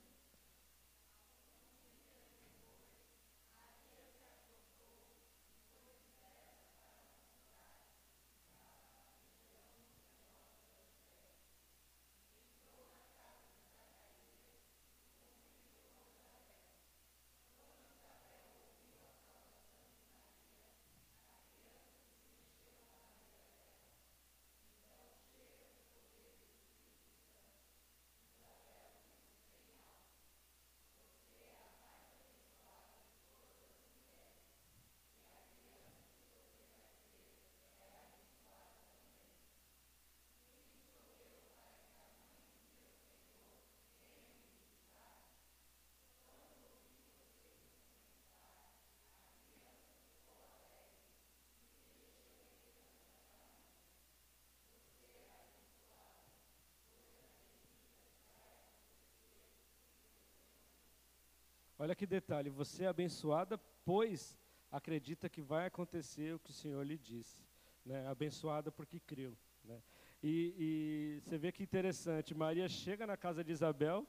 Olha 61.83 61.95
que 61.95 62.05
detalhe, 62.05 62.51
você 62.51 62.85
é 62.85 62.89
abençoada, 62.89 63.57
pois 63.87 64.39
acredita 64.71 65.31
que 65.31 65.41
vai 65.41 65.65
acontecer 65.65 66.35
o 66.35 66.39
que 66.39 66.51
o 66.51 66.53
Senhor 66.53 66.85
lhe 66.85 66.99
disse. 66.99 67.41
Né? 67.87 68.07
Abençoada 68.07 68.71
porque 68.71 69.01
creu. 69.01 69.35
Né? 69.65 69.83
E, 70.23 70.55
e 70.59 71.21
você 71.23 71.39
vê 71.39 71.51
que 71.51 71.63
interessante, 71.63 72.35
Maria 72.35 72.69
chega 72.69 73.07
na 73.07 73.17
casa 73.17 73.43
de 73.43 73.51
Isabel, 73.51 74.07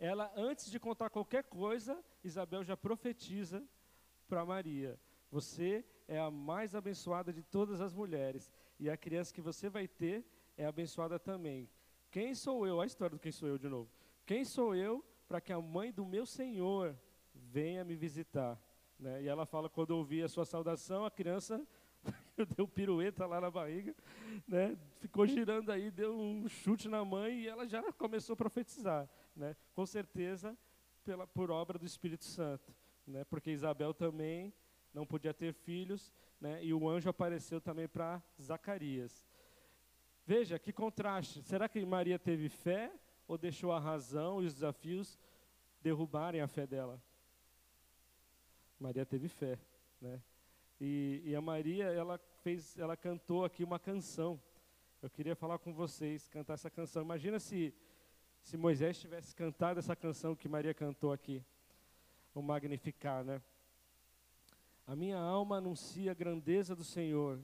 ela, 0.00 0.32
antes 0.34 0.68
de 0.68 0.80
contar 0.80 1.10
qualquer 1.10 1.44
coisa, 1.44 1.96
Isabel 2.24 2.64
já 2.64 2.76
profetiza 2.76 3.62
para 4.26 4.44
Maria: 4.44 4.98
Você 5.30 5.84
é 6.08 6.18
a 6.18 6.28
mais 6.28 6.74
abençoada 6.74 7.32
de 7.32 7.44
todas 7.44 7.80
as 7.80 7.94
mulheres, 7.94 8.50
e 8.80 8.90
a 8.90 8.96
criança 8.96 9.32
que 9.32 9.40
você 9.40 9.68
vai 9.68 9.86
ter 9.86 10.26
é 10.56 10.66
abençoada 10.66 11.20
também. 11.20 11.70
Quem 12.10 12.34
sou 12.34 12.66
eu? 12.66 12.78
Olha 12.78 12.82
a 12.82 12.86
história 12.86 13.16
do 13.16 13.20
quem 13.20 13.30
sou 13.30 13.48
eu 13.48 13.58
de 13.58 13.68
novo. 13.68 13.88
Quem 14.26 14.44
sou 14.44 14.74
eu 14.74 15.04
para 15.28 15.40
que 15.40 15.52
a 15.52 15.60
mãe 15.60 15.92
do 15.92 16.04
meu 16.04 16.26
Senhor 16.26 16.98
venha 17.52 17.84
me 17.84 17.94
visitar. 17.94 18.58
Né? 18.98 19.22
E 19.24 19.28
ela 19.28 19.44
fala, 19.44 19.68
quando 19.68 19.90
ouvi 19.90 20.22
a 20.22 20.28
sua 20.28 20.46
saudação, 20.46 21.04
a 21.04 21.10
criança 21.10 21.62
deu 22.56 22.66
pirueta 22.66 23.26
lá 23.26 23.40
na 23.40 23.50
barriga, 23.50 23.94
né? 24.48 24.76
ficou 25.00 25.26
girando 25.26 25.70
aí, 25.70 25.90
deu 25.90 26.18
um 26.18 26.48
chute 26.48 26.88
na 26.88 27.04
mãe 27.04 27.40
e 27.40 27.48
ela 27.48 27.66
já 27.66 27.92
começou 27.92 28.32
a 28.32 28.36
profetizar. 28.36 29.08
Né? 29.36 29.54
Com 29.74 29.84
certeza, 29.84 30.56
pela, 31.04 31.26
por 31.26 31.50
obra 31.50 31.78
do 31.78 31.84
Espírito 31.84 32.24
Santo. 32.24 32.74
Né? 33.06 33.22
Porque 33.24 33.50
Isabel 33.50 33.92
também 33.92 34.52
não 34.94 35.04
podia 35.04 35.34
ter 35.34 35.52
filhos, 35.52 36.10
né? 36.40 36.64
e 36.64 36.72
o 36.72 36.88
anjo 36.88 37.10
apareceu 37.10 37.60
também 37.60 37.86
para 37.86 38.22
Zacarias. 38.40 39.26
Veja 40.24 40.58
que 40.58 40.72
contraste. 40.72 41.42
Será 41.42 41.68
que 41.68 41.84
Maria 41.84 42.18
teve 42.18 42.48
fé 42.48 42.90
ou 43.28 43.36
deixou 43.36 43.72
a 43.72 43.78
razão 43.78 44.42
e 44.42 44.46
os 44.46 44.54
desafios 44.54 45.18
derrubarem 45.82 46.40
a 46.40 46.48
fé 46.48 46.66
dela? 46.66 47.02
Maria 48.82 49.06
teve 49.06 49.28
fé, 49.28 49.56
né? 50.00 50.20
E, 50.80 51.22
e, 51.24 51.36
a 51.36 51.40
Maria, 51.40 51.84
ela 51.84 52.18
fez, 52.42 52.76
ela 52.76 52.96
cantou 52.96 53.44
aqui 53.44 53.62
uma 53.62 53.78
canção. 53.78 54.42
Eu 55.00 55.08
queria 55.08 55.36
falar 55.36 55.60
com 55.60 55.72
vocês, 55.72 56.28
cantar 56.28 56.54
essa 56.54 56.68
canção. 56.68 57.02
Imagina 57.02 57.38
se 57.38 57.72
se 58.42 58.56
Moisés 58.56 58.98
tivesse 58.98 59.36
cantado 59.36 59.78
essa 59.78 59.94
canção 59.94 60.34
que 60.34 60.48
Maria 60.48 60.74
cantou 60.74 61.12
aqui, 61.12 61.44
o 62.34 62.42
Magnificar, 62.42 63.22
né? 63.22 63.40
A 64.84 64.96
minha 64.96 65.16
alma 65.16 65.58
anuncia 65.58 66.10
a 66.10 66.14
grandeza 66.14 66.74
do 66.74 66.82
Senhor. 66.82 67.38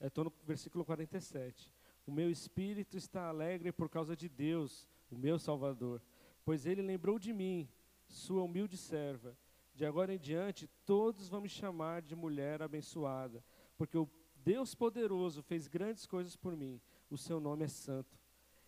Estou 0.00 0.22
no 0.22 0.32
versículo 0.46 0.84
47. 0.84 1.68
O 2.06 2.12
meu 2.12 2.30
espírito 2.30 2.96
está 2.96 3.28
alegre 3.28 3.72
por 3.72 3.88
causa 3.88 4.14
de 4.14 4.28
Deus, 4.28 4.88
o 5.10 5.18
meu 5.18 5.36
Salvador, 5.36 6.00
pois 6.44 6.64
ele 6.64 6.80
lembrou 6.80 7.18
de 7.18 7.32
mim, 7.32 7.68
sua 8.06 8.44
humilde 8.44 8.76
serva. 8.76 9.36
De 9.80 9.86
agora 9.86 10.14
em 10.14 10.18
diante, 10.18 10.68
todos 10.84 11.30
vão 11.30 11.40
me 11.40 11.48
chamar 11.48 12.02
de 12.02 12.14
mulher 12.14 12.60
abençoada, 12.60 13.42
porque 13.78 13.96
o 13.96 14.06
Deus 14.44 14.74
poderoso 14.74 15.40
fez 15.40 15.66
grandes 15.66 16.04
coisas 16.04 16.36
por 16.36 16.54
mim. 16.54 16.78
O 17.08 17.16
seu 17.16 17.40
nome 17.40 17.64
é 17.64 17.68
santo. 17.68 18.14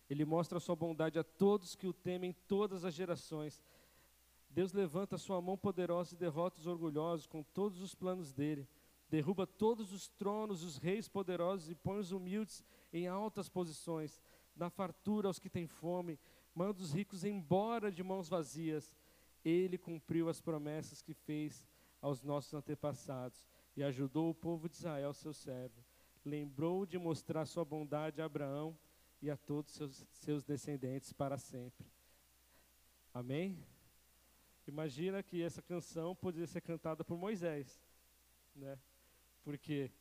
Ele 0.09 0.25
mostra 0.25 0.57
a 0.57 0.59
sua 0.59 0.75
bondade 0.75 1.19
a 1.19 1.23
todos 1.23 1.75
que 1.75 1.85
o 1.85 1.93
temem 1.93 2.35
todas 2.47 2.83
as 2.83 2.95
gerações. 2.95 3.61
Deus 4.49 4.73
levanta 4.73 5.13
a 5.13 5.19
sua 5.19 5.39
mão 5.39 5.55
poderosa 5.55 6.15
e 6.15 6.17
derrota 6.17 6.59
os 6.59 6.65
orgulhosos 6.65 7.27
com 7.27 7.43
todos 7.43 7.79
os 7.83 7.93
planos 7.93 8.33
dele. 8.33 8.67
Derruba 9.07 9.45
todos 9.45 9.93
os 9.93 10.07
tronos, 10.07 10.63
os 10.63 10.77
reis 10.77 11.07
poderosos 11.07 11.69
e 11.69 11.75
põe 11.75 11.99
os 11.99 12.11
humildes 12.11 12.63
em 12.91 13.07
altas 13.07 13.47
posições. 13.47 14.19
Dá 14.55 14.67
fartura 14.67 15.27
aos 15.27 15.37
que 15.37 15.47
têm 15.47 15.67
fome, 15.67 16.19
manda 16.55 16.81
os 16.81 16.91
ricos 16.91 17.23
embora 17.23 17.91
de 17.91 18.01
mãos 18.01 18.27
vazias 18.27 18.91
ele 19.43 19.77
cumpriu 19.77 20.29
as 20.29 20.41
promessas 20.41 21.01
que 21.01 21.13
fez 21.13 21.65
aos 22.01 22.21
nossos 22.21 22.53
antepassados 22.53 23.47
e 23.75 23.83
ajudou 23.83 24.29
o 24.29 24.35
povo 24.35 24.69
de 24.69 24.75
Israel, 24.75 25.13
seu 25.13 25.33
servo. 25.33 25.83
Lembrou 26.23 26.85
de 26.85 26.97
mostrar 26.97 27.45
sua 27.45 27.65
bondade 27.65 28.21
a 28.21 28.25
Abraão 28.25 28.77
e 29.21 29.29
a 29.29 29.37
todos 29.37 29.73
seus, 29.73 30.05
seus 30.11 30.43
descendentes 30.43 31.11
para 31.13 31.37
sempre. 31.37 31.85
Amém? 33.13 33.57
Imagina 34.67 35.21
que 35.21 35.41
essa 35.41 35.61
canção 35.61 36.15
poderia 36.15 36.47
ser 36.47 36.61
cantada 36.61 37.03
por 37.03 37.17
Moisés, 37.17 37.81
né? 38.55 38.77
Porque 39.43 39.91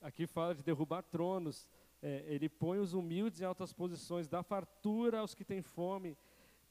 aqui 0.00 0.26
fala 0.26 0.54
de 0.54 0.62
derrubar 0.62 1.02
tronos, 1.02 1.68
é, 2.02 2.24
ele 2.26 2.48
põe 2.48 2.78
os 2.78 2.92
humildes 2.92 3.40
em 3.40 3.44
altas 3.44 3.72
posições, 3.72 4.28
dá 4.28 4.42
fartura 4.42 5.20
aos 5.20 5.34
que 5.34 5.44
têm 5.44 5.62
fome, 5.62 6.18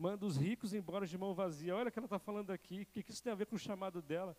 manda 0.04 0.26
os 0.26 0.36
ricos 0.36 0.74
embora 0.74 1.08
de 1.08 1.18
mão 1.18 1.34
vazia. 1.34 1.74
Olha 1.74 1.88
o 1.88 1.91
que 1.91 1.97
ela 1.97 2.06
está 2.06 2.20
falando 2.20 2.51
aqui. 2.51 2.82
O 2.82 2.86
que, 2.88 3.01
que 3.01 3.12
isso 3.14 3.24
tem 3.24 3.32
a 3.32 3.36
ver 3.36 3.45
com 3.45 3.56
o 3.56 3.60
chamado 3.68 4.01
dela, 4.01 4.36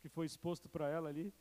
que 0.00 0.08
foi 0.08 0.26
exposto 0.26 0.68
para 0.68 0.88
ela 0.88 1.08
ali? 1.08 1.34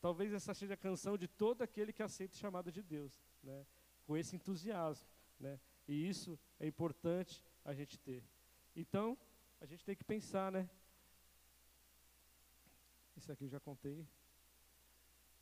Talvez 0.00 0.32
essa 0.32 0.54
seja 0.54 0.74
a 0.74 0.76
canção 0.76 1.18
de 1.18 1.26
todo 1.26 1.62
aquele 1.62 1.92
que 1.92 2.04
aceita 2.04 2.36
o 2.36 2.38
chamado 2.38 2.70
de 2.70 2.82
Deus, 2.82 3.20
né? 3.42 3.66
com 4.06 4.16
esse 4.16 4.36
entusiasmo. 4.36 5.08
Né? 5.40 5.58
E 5.88 6.08
isso 6.08 6.38
é 6.60 6.68
importante 6.68 7.42
a 7.64 7.74
gente 7.74 7.98
ter. 7.98 8.22
Então, 8.76 9.18
a 9.60 9.66
gente 9.66 9.84
tem 9.84 9.96
que 9.96 10.04
pensar, 10.04 10.52
né? 10.52 10.70
Isso 13.16 13.32
aqui 13.32 13.44
eu 13.44 13.48
já 13.48 13.58
contei. 13.58 14.06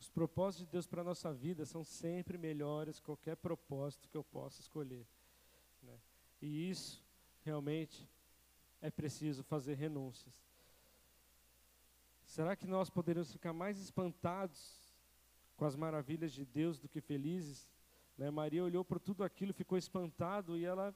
Os 0.00 0.08
propósitos 0.08 0.66
de 0.66 0.72
Deus 0.72 0.86
para 0.86 1.02
a 1.02 1.04
nossa 1.04 1.34
vida 1.34 1.66
são 1.66 1.84
sempre 1.84 2.38
melhores 2.38 2.98
que 2.98 3.04
qualquer 3.04 3.36
propósito 3.36 4.08
que 4.08 4.16
eu 4.16 4.24
possa 4.24 4.60
escolher. 4.60 5.06
E 6.42 6.68
isso, 6.68 7.00
realmente, 7.44 8.10
é 8.80 8.90
preciso 8.90 9.44
fazer 9.44 9.74
renúncias. 9.74 10.34
Será 12.24 12.56
que 12.56 12.66
nós 12.66 12.90
poderíamos 12.90 13.30
ficar 13.30 13.52
mais 13.52 13.78
espantados 13.78 14.92
com 15.56 15.64
as 15.64 15.76
maravilhas 15.76 16.32
de 16.32 16.44
Deus 16.44 16.80
do 16.80 16.88
que 16.88 17.00
felizes? 17.00 17.70
Né? 18.18 18.30
Maria 18.30 18.64
olhou 18.64 18.84
para 18.84 18.98
tudo 18.98 19.22
aquilo, 19.22 19.52
ficou 19.52 19.78
espantado 19.78 20.58
e 20.58 20.64
ela, 20.64 20.94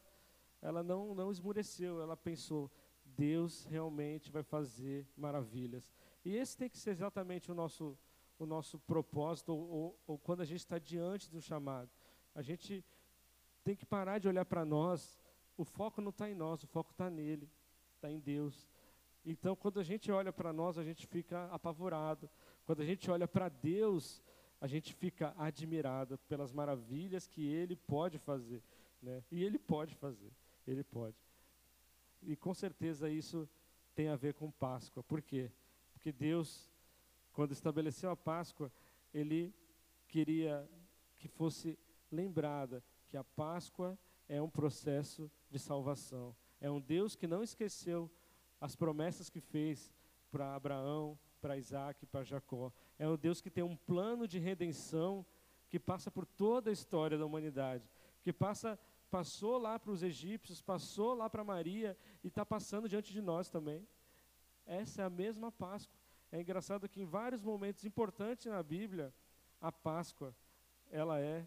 ela 0.61 0.83
não, 0.83 1.15
não 1.15 1.31
esmureceu. 1.31 2.01
Ela 2.03 2.17
pensou: 2.17 2.71
Deus 3.05 3.65
realmente 3.65 4.33
vai 4.33 4.43
fazer 4.43 5.07
maravilhas. 5.17 5.93
E 6.25 6.35
esse 6.35 6.57
tem 6.57 6.69
que 6.69 6.79
ser 6.79 6.91
exatamente 6.91 7.53
o 7.53 7.55
nosso, 7.55 7.97
o 8.39 8.47
nosso 8.47 8.81
propósito, 8.81 9.53
ou, 9.53 9.69
ou, 9.69 10.01
ou 10.07 10.19
quando 10.19 10.41
a 10.41 10.45
gente 10.45 10.61
está 10.61 10.79
diante 10.79 11.31
do 11.31 11.41
chamado. 11.41 11.91
A 12.35 12.43
gente 12.43 12.85
tem 13.63 13.77
que 13.77 13.87
parar 13.87 14.19
de 14.19 14.29
olhar 14.29 14.45
para 14.45 14.65
nós. 14.65 15.19
O 15.57 15.65
foco 15.65 16.01
não 16.01 16.11
está 16.11 16.29
em 16.29 16.35
nós, 16.35 16.63
o 16.63 16.67
foco 16.67 16.91
está 16.91 17.09
nele, 17.09 17.49
está 17.95 18.11
em 18.11 18.19
Deus. 18.19 18.69
Então, 19.25 19.57
quando 19.57 19.81
a 19.81 19.83
gente 19.83 20.13
olha 20.13 20.33
para 20.33 20.53
nós, 20.53 20.79
a 20.79 20.85
gente 20.85 21.07
fica 21.07 21.47
apavorado. 21.47 22.31
Quando 22.65 22.83
a 22.83 22.85
gente 22.85 23.11
olha 23.11 23.27
para 23.27 23.49
Deus, 23.49 24.23
a 24.61 24.67
gente 24.67 24.95
fica 24.95 25.35
admirado 25.37 26.19
pelas 26.29 26.53
maravilhas 26.53 27.27
que 27.27 27.47
Ele 27.47 27.75
pode 27.75 28.19
fazer. 28.19 28.63
Né? 29.03 29.23
E 29.31 29.43
Ele 29.43 29.59
pode 29.59 29.95
fazer, 29.95 30.31
Ele 30.67 30.85
pode. 30.85 31.17
E 32.23 32.37
com 32.37 32.55
certeza 32.55 33.09
isso 33.09 33.49
tem 33.95 34.09
a 34.09 34.17
ver 34.17 34.35
com 34.35 34.51
Páscoa. 34.51 35.03
Por 35.03 35.23
quê? 35.23 35.51
Porque 35.93 36.13
Deus, 36.13 36.71
quando 37.33 37.53
estabeleceu 37.53 38.11
a 38.11 38.17
Páscoa, 38.17 38.71
Ele 39.13 39.55
queria 40.09 40.69
que 41.19 41.29
fosse 41.29 41.79
lembrada 42.11 42.83
que 43.09 43.17
a 43.17 43.25
Páscoa 43.25 43.99
é 44.29 44.41
um 44.41 44.51
processo 44.51 45.31
de 45.51 45.59
salvação. 45.59 46.35
É 46.61 46.71
um 46.71 46.81
Deus 46.81 47.15
que 47.15 47.27
não 47.27 47.43
esqueceu 47.43 48.11
as 48.61 48.75
promessas 48.75 49.29
que 49.29 49.41
fez 49.41 49.93
para 50.31 50.55
Abraão, 50.55 51.19
para 51.41 51.57
Isaac, 51.57 52.05
para 52.07 52.25
Jacó. 52.25 52.73
É 52.99 53.09
um 53.09 53.17
Deus 53.17 53.41
que 53.41 53.51
tem 53.51 53.63
um 53.63 53.77
plano 53.77 54.27
de 54.27 54.39
redenção 54.39 55.25
que 55.69 55.79
passa 55.79 56.11
por 56.11 56.25
toda 56.27 56.71
a 56.71 56.73
história 56.73 57.19
da 57.19 57.27
humanidade, 57.27 57.89
que 58.23 58.33
passa 58.33 58.79
passou 59.11 59.57
lá 59.57 59.79
para 59.79 59.93
os 59.93 60.03
egípcios, 60.03 60.61
passou 60.61 61.15
lá 61.15 61.31
para 61.31 61.45
Maria 61.45 61.97
e 62.23 62.29
está 62.29 62.45
passando 62.45 62.89
diante 62.89 63.13
de 63.13 63.23
nós 63.23 63.49
também. 63.49 63.87
Essa 64.67 65.03
é 65.03 65.05
a 65.05 65.11
mesma 65.11 65.53
Páscoa. 65.53 65.97
É 66.31 66.41
engraçado 66.41 66.89
que 66.89 67.01
em 67.01 67.05
vários 67.05 67.43
momentos 67.43 67.85
importantes 67.85 68.47
na 68.47 68.63
Bíblia, 68.63 69.15
a 69.61 69.71
Páscoa 69.71 70.35
ela 70.91 71.21
é 71.21 71.47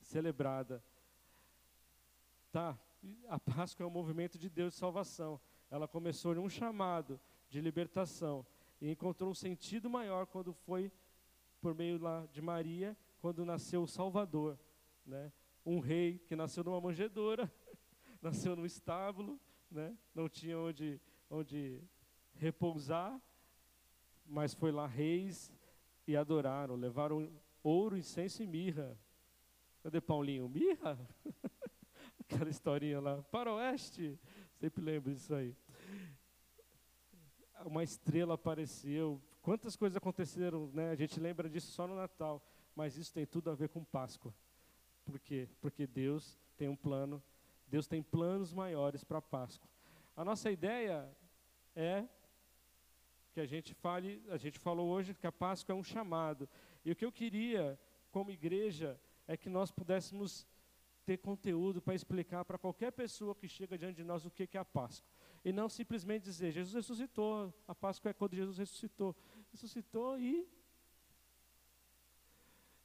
celebrada. 0.00 0.82
Tá, 2.50 2.78
a 3.28 3.38
Páscoa 3.38 3.84
é 3.84 3.86
um 3.86 3.90
movimento 3.90 4.38
de 4.38 4.48
Deus 4.48 4.74
de 4.74 4.78
salvação 4.78 5.40
ela 5.74 5.88
começou 5.88 6.34
em 6.34 6.38
um 6.38 6.48
chamado 6.48 7.20
de 7.48 7.60
libertação 7.60 8.46
e 8.80 8.90
encontrou 8.90 9.30
um 9.30 9.34
sentido 9.34 9.90
maior 9.90 10.24
quando 10.24 10.52
foi 10.52 10.92
por 11.60 11.74
meio 11.74 12.00
lá 12.00 12.26
de 12.26 12.40
Maria, 12.40 12.96
quando 13.18 13.44
nasceu 13.44 13.82
o 13.82 13.88
Salvador, 13.88 14.56
né? 15.04 15.32
Um 15.66 15.80
rei 15.80 16.18
que 16.18 16.36
nasceu 16.36 16.62
numa 16.62 16.80
manjedoura, 16.80 17.52
nasceu 18.22 18.54
num 18.54 18.64
estábulo, 18.64 19.40
né? 19.68 19.96
Não 20.14 20.28
tinha 20.28 20.56
onde 20.56 21.00
onde 21.28 21.82
repousar, 22.34 23.20
mas 24.24 24.54
foi 24.54 24.70
lá 24.70 24.86
reis 24.86 25.52
e 26.06 26.16
adoraram, 26.16 26.76
levaram 26.76 27.32
ouro, 27.64 27.96
incenso 27.96 28.44
e 28.44 28.46
mirra. 28.46 28.96
Cadê 29.82 30.00
Paulinho? 30.00 30.48
Mirra? 30.48 30.96
Aquela 32.28 32.50
historinha 32.50 33.00
lá, 33.00 33.22
para 33.24 33.52
o 33.52 33.56
oeste. 33.56 34.18
Sempre 34.60 34.82
lembro 34.82 35.12
disso 35.12 35.34
aí 35.34 35.54
uma 37.64 37.82
estrela 37.82 38.34
apareceu. 38.34 39.20
Quantas 39.42 39.76
coisas 39.76 39.96
aconteceram, 39.96 40.70
né? 40.72 40.90
A 40.90 40.94
gente 40.94 41.18
lembra 41.20 41.48
disso 41.48 41.72
só 41.72 41.86
no 41.86 41.94
Natal, 41.94 42.42
mas 42.74 42.96
isso 42.96 43.12
tem 43.12 43.26
tudo 43.26 43.50
a 43.50 43.54
ver 43.54 43.68
com 43.68 43.84
Páscoa. 43.84 44.34
Por 45.04 45.18
quê? 45.18 45.48
Porque 45.60 45.86
Deus 45.86 46.38
tem 46.56 46.68
um 46.68 46.76
plano, 46.76 47.22
Deus 47.66 47.86
tem 47.86 48.02
planos 48.02 48.52
maiores 48.52 49.04
para 49.04 49.20
Páscoa. 49.20 49.68
A 50.16 50.24
nossa 50.24 50.50
ideia 50.50 51.08
é 51.74 52.06
que 53.32 53.40
a 53.40 53.46
gente 53.46 53.74
fale, 53.74 54.24
a 54.30 54.36
gente 54.36 54.58
falou 54.58 54.88
hoje 54.88 55.14
que 55.14 55.26
a 55.26 55.32
Páscoa 55.32 55.72
é 55.72 55.76
um 55.76 55.84
chamado. 55.84 56.48
E 56.84 56.90
o 56.90 56.96
que 56.96 57.04
eu 57.04 57.12
queria, 57.12 57.78
como 58.10 58.30
igreja, 58.30 58.98
é 59.26 59.36
que 59.36 59.48
nós 59.48 59.70
pudéssemos 59.70 60.46
ter 61.04 61.18
conteúdo 61.18 61.82
para 61.82 61.94
explicar 61.94 62.44
para 62.44 62.58
qualquer 62.58 62.90
pessoa 62.92 63.34
que 63.34 63.48
chega 63.48 63.76
diante 63.76 63.96
de 63.96 64.04
nós 64.04 64.24
o 64.24 64.30
que 64.30 64.48
é 64.56 64.60
a 64.60 64.64
Páscoa. 64.64 65.08
E 65.44 65.52
não 65.52 65.68
simplesmente 65.68 66.24
dizer, 66.24 66.52
Jesus 66.52 66.74
ressuscitou, 66.74 67.52
a 67.68 67.74
Páscoa 67.74 68.10
é 68.10 68.14
quando 68.14 68.34
Jesus 68.34 68.56
ressuscitou. 68.56 69.14
Ressuscitou 69.52 70.18
e. 70.18 70.48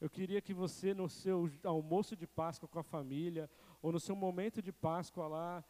Eu 0.02 0.10
queria 0.10 0.42
que 0.42 0.54
você, 0.54 0.94
no 0.94 1.10
seu 1.10 1.50
almoço 1.64 2.16
de 2.16 2.28
Páscoa 2.28 2.68
com 2.68 2.80
a 2.80 2.84
família, 2.84 3.50
ou 3.82 3.92
no 3.92 4.00
seu 4.00 4.16
momento 4.16 4.62
de 4.62 4.72
Páscoa 4.72 5.28
lá, 5.28 5.64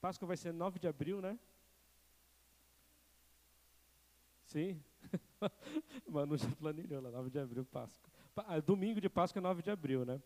Páscoa 0.00 0.26
vai 0.26 0.36
ser 0.36 0.52
9 0.52 0.78
de 0.78 0.88
abril, 0.88 1.20
né? 1.20 1.38
Sim? 4.46 4.82
Manu 6.08 6.36
já 6.36 6.48
planilhou 6.56 7.00
lá, 7.00 7.10
9 7.10 7.30
de 7.30 7.38
abril, 7.38 7.64
Páscoa. 7.64 8.10
Ah, 8.36 8.60
domingo 8.60 9.00
de 9.00 9.08
Páscoa 9.08 9.40
é 9.40 9.42
9 9.42 9.62
de 9.62 9.70
abril, 9.70 10.04
né? 10.04 10.20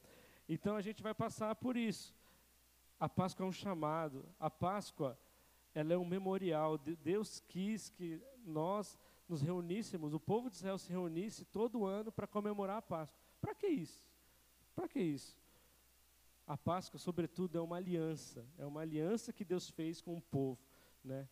Então 0.49 0.77
a 0.77 0.81
gente 0.81 1.03
vai 1.03 1.15
passar 1.15 1.55
por 1.57 1.77
isso. 1.77 2.15
A 2.99 3.09
Páscoa 3.09 3.45
é 3.45 3.49
um 3.49 3.53
chamado. 3.53 4.25
A 4.39 4.49
Páscoa 4.49 5.19
ela 5.75 5.93
é 5.93 5.99
um 5.99 6.05
memorial. 6.05 6.79
Deus 6.79 7.41
quis 7.49 7.91
que 7.91 8.23
nós 8.45 8.99
nos 9.29 9.43
reuníssemos, 9.43 10.15
o 10.15 10.21
povo 10.21 10.49
de 10.49 10.57
Israel 10.57 10.79
se 10.79 10.91
reunisse 10.91 11.45
todo 11.45 11.85
ano 11.85 12.13
para 12.13 12.27
comemorar 12.27 12.79
a 12.79 12.83
Páscoa. 12.83 13.19
Para 13.41 13.55
que 13.55 13.67
isso? 13.67 14.05
Para 14.75 14.89
que 14.89 15.01
isso? 15.01 15.37
A 16.47 16.57
Páscoa, 16.57 16.99
sobretudo, 16.99 17.59
é 17.59 17.61
uma 17.61 17.77
aliança. 17.77 18.47
É 18.57 18.65
uma 18.65 18.83
aliança 18.83 19.33
que 19.33 19.45
Deus 19.45 19.69
fez 19.69 20.01
com 20.01 20.17
o 20.17 20.21
povo, 20.21 20.61
né? 21.03 21.29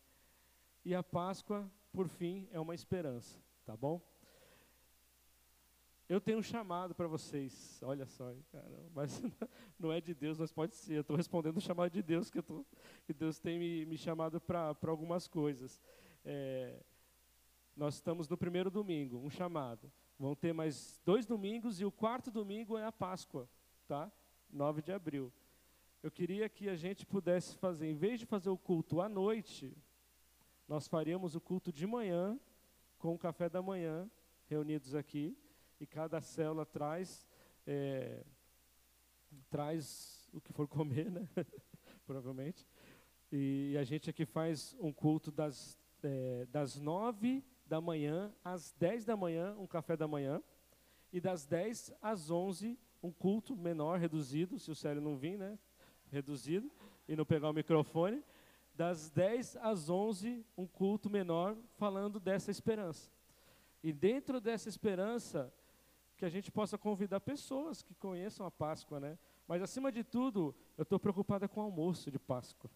E 0.83 0.93
a 0.93 1.01
Páscoa, 1.01 1.69
por 1.91 2.07
fim, 2.09 2.47
é 2.51 2.59
uma 2.59 2.75
esperança, 2.75 3.39
tá 3.65 3.75
bom? 3.77 4.01
Eu 6.07 6.21
tenho 6.21 6.37
um 6.37 6.43
chamado 6.43 6.93
para 6.93 7.07
vocês. 7.07 7.81
Olha 7.81 8.05
só, 8.05 8.31
cara, 8.51 8.89
mas 8.93 9.19
não 9.79 9.91
é 9.91 9.99
de 9.99 10.13
Deus, 10.13 10.37
mas 10.37 10.51
pode 10.51 10.75
ser. 10.75 10.97
Eu 10.97 11.01
estou 11.01 11.15
respondendo 11.15 11.57
o 11.57 11.61
chamado 11.61 11.91
de 11.91 12.03
Deus, 12.03 12.29
que, 12.29 12.43
tô, 12.43 12.63
que 13.05 13.13
Deus 13.13 13.39
tem 13.39 13.57
me, 13.57 13.85
me 13.87 13.97
chamado 13.97 14.39
para 14.39 14.75
algumas 14.85 15.27
coisas. 15.27 15.81
É, 16.23 16.79
nós 17.75 17.95
estamos 17.95 18.29
no 18.29 18.37
primeiro 18.37 18.69
domingo, 18.69 19.17
um 19.17 19.31
chamado. 19.31 19.91
Vão 20.19 20.35
ter 20.35 20.53
mais 20.53 21.01
dois 21.03 21.25
domingos 21.25 21.81
e 21.81 21.85
o 21.85 21.91
quarto 21.91 22.29
domingo 22.29 22.77
é 22.77 22.85
a 22.85 22.91
Páscoa, 22.91 23.49
tá? 23.87 24.11
9 24.51 24.83
de 24.83 24.91
abril. 24.91 25.33
Eu 26.03 26.11
queria 26.11 26.47
que 26.47 26.69
a 26.69 26.75
gente 26.75 27.03
pudesse 27.03 27.55
fazer, 27.55 27.89
em 27.89 27.95
vez 27.95 28.19
de 28.19 28.27
fazer 28.27 28.51
o 28.51 28.57
culto 28.57 29.01
à 29.01 29.09
noite, 29.09 29.75
nós 30.67 30.87
faríamos 30.87 31.35
o 31.35 31.41
culto 31.41 31.73
de 31.73 31.87
manhã, 31.87 32.39
com 32.99 33.15
o 33.15 33.17
café 33.17 33.49
da 33.49 33.61
manhã, 33.61 34.07
reunidos 34.47 34.93
aqui 34.93 35.35
e 35.79 35.85
cada 35.85 36.21
célula 36.21 36.65
traz 36.65 37.27
é, 37.65 38.23
traz 39.49 40.29
o 40.33 40.41
que 40.41 40.53
for 40.53 40.67
comer, 40.69 41.09
né? 41.09 41.27
Provavelmente. 42.05 42.65
E 43.31 43.75
a 43.77 43.83
gente 43.83 44.09
aqui 44.09 44.25
faz 44.25 44.75
um 44.79 44.93
culto 44.93 45.31
das, 45.31 45.77
é, 46.03 46.45
das 46.45 46.77
nove 46.77 47.43
da 47.65 47.81
manhã 47.81 48.33
às 48.43 48.71
dez 48.73 49.03
da 49.03 49.17
manhã, 49.17 49.55
um 49.57 49.65
café 49.65 49.97
da 49.97 50.07
manhã, 50.07 50.41
e 51.11 51.19
das 51.19 51.45
dez 51.45 51.91
às 52.01 52.29
onze, 52.29 52.77
um 53.01 53.11
culto 53.11 53.55
menor, 53.55 53.99
reduzido, 53.99 54.59
se 54.59 54.69
o 54.69 54.75
Célio 54.75 55.01
não 55.01 55.15
vir, 55.17 55.37
né? 55.37 55.57
Reduzido, 56.11 56.71
e 57.07 57.15
não 57.15 57.25
pegar 57.25 57.49
o 57.49 57.53
microfone. 57.53 58.23
Das 58.75 59.09
dez 59.09 59.55
às 59.57 59.89
onze, 59.89 60.45
um 60.57 60.67
culto 60.67 61.09
menor, 61.09 61.57
falando 61.77 62.19
dessa 62.19 62.51
esperança. 62.51 63.09
E 63.81 63.93
dentro 63.93 64.41
dessa 64.41 64.67
esperança, 64.67 65.53
que 66.15 66.25
a 66.25 66.29
gente 66.29 66.51
possa 66.51 66.77
convidar 66.77 67.19
pessoas 67.19 67.81
que 67.81 67.93
conheçam 67.93 68.45
a 68.45 68.51
Páscoa, 68.51 68.99
né? 68.99 69.17
Mas 69.47 69.61
acima 69.61 69.91
de 69.91 70.03
tudo, 70.03 70.55
eu 70.77 70.83
estou 70.83 70.99
preocupada 70.99 71.47
com 71.47 71.59
o 71.59 71.63
almoço 71.63 72.09
de 72.09 72.17
Páscoa. 72.17 72.69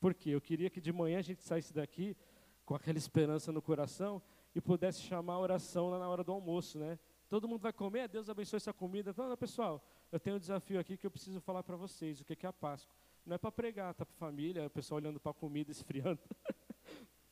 Por 0.00 0.14
quê? 0.14 0.30
Eu 0.30 0.40
queria 0.40 0.68
que 0.68 0.80
de 0.80 0.92
manhã 0.92 1.18
a 1.18 1.22
gente 1.22 1.42
saísse 1.42 1.72
daqui 1.72 2.16
com 2.64 2.74
aquela 2.74 2.98
esperança 2.98 3.52
no 3.52 3.62
coração 3.62 4.20
e 4.54 4.60
pudesse 4.60 5.00
chamar 5.00 5.34
a 5.34 5.38
oração 5.38 5.88
lá 5.88 5.98
na 5.98 6.08
hora 6.08 6.24
do 6.24 6.32
almoço, 6.32 6.78
né? 6.78 6.98
Todo 7.28 7.48
mundo 7.48 7.62
vai 7.62 7.72
comer, 7.72 8.08
Deus 8.08 8.28
abençoe 8.28 8.58
essa 8.58 8.72
comida. 8.72 9.10
Então, 9.10 9.34
pessoal, 9.36 9.82
eu 10.10 10.20
tenho 10.20 10.36
um 10.36 10.38
desafio 10.38 10.78
aqui 10.78 10.96
que 10.96 11.06
eu 11.06 11.10
preciso 11.10 11.40
falar 11.40 11.62
para 11.62 11.76
vocês, 11.76 12.20
o 12.20 12.24
que 12.24 12.44
é 12.44 12.48
a 12.48 12.52
Páscoa. 12.52 12.94
Não 13.24 13.36
é 13.36 13.38
para 13.38 13.52
pregar, 13.52 13.94
tá 13.94 14.04
para 14.04 14.14
família, 14.16 14.66
o 14.66 14.70
pessoal 14.70 14.96
olhando 14.96 15.18
para 15.18 15.30
a 15.30 15.34
comida, 15.34 15.70
esfriando. 15.72 16.20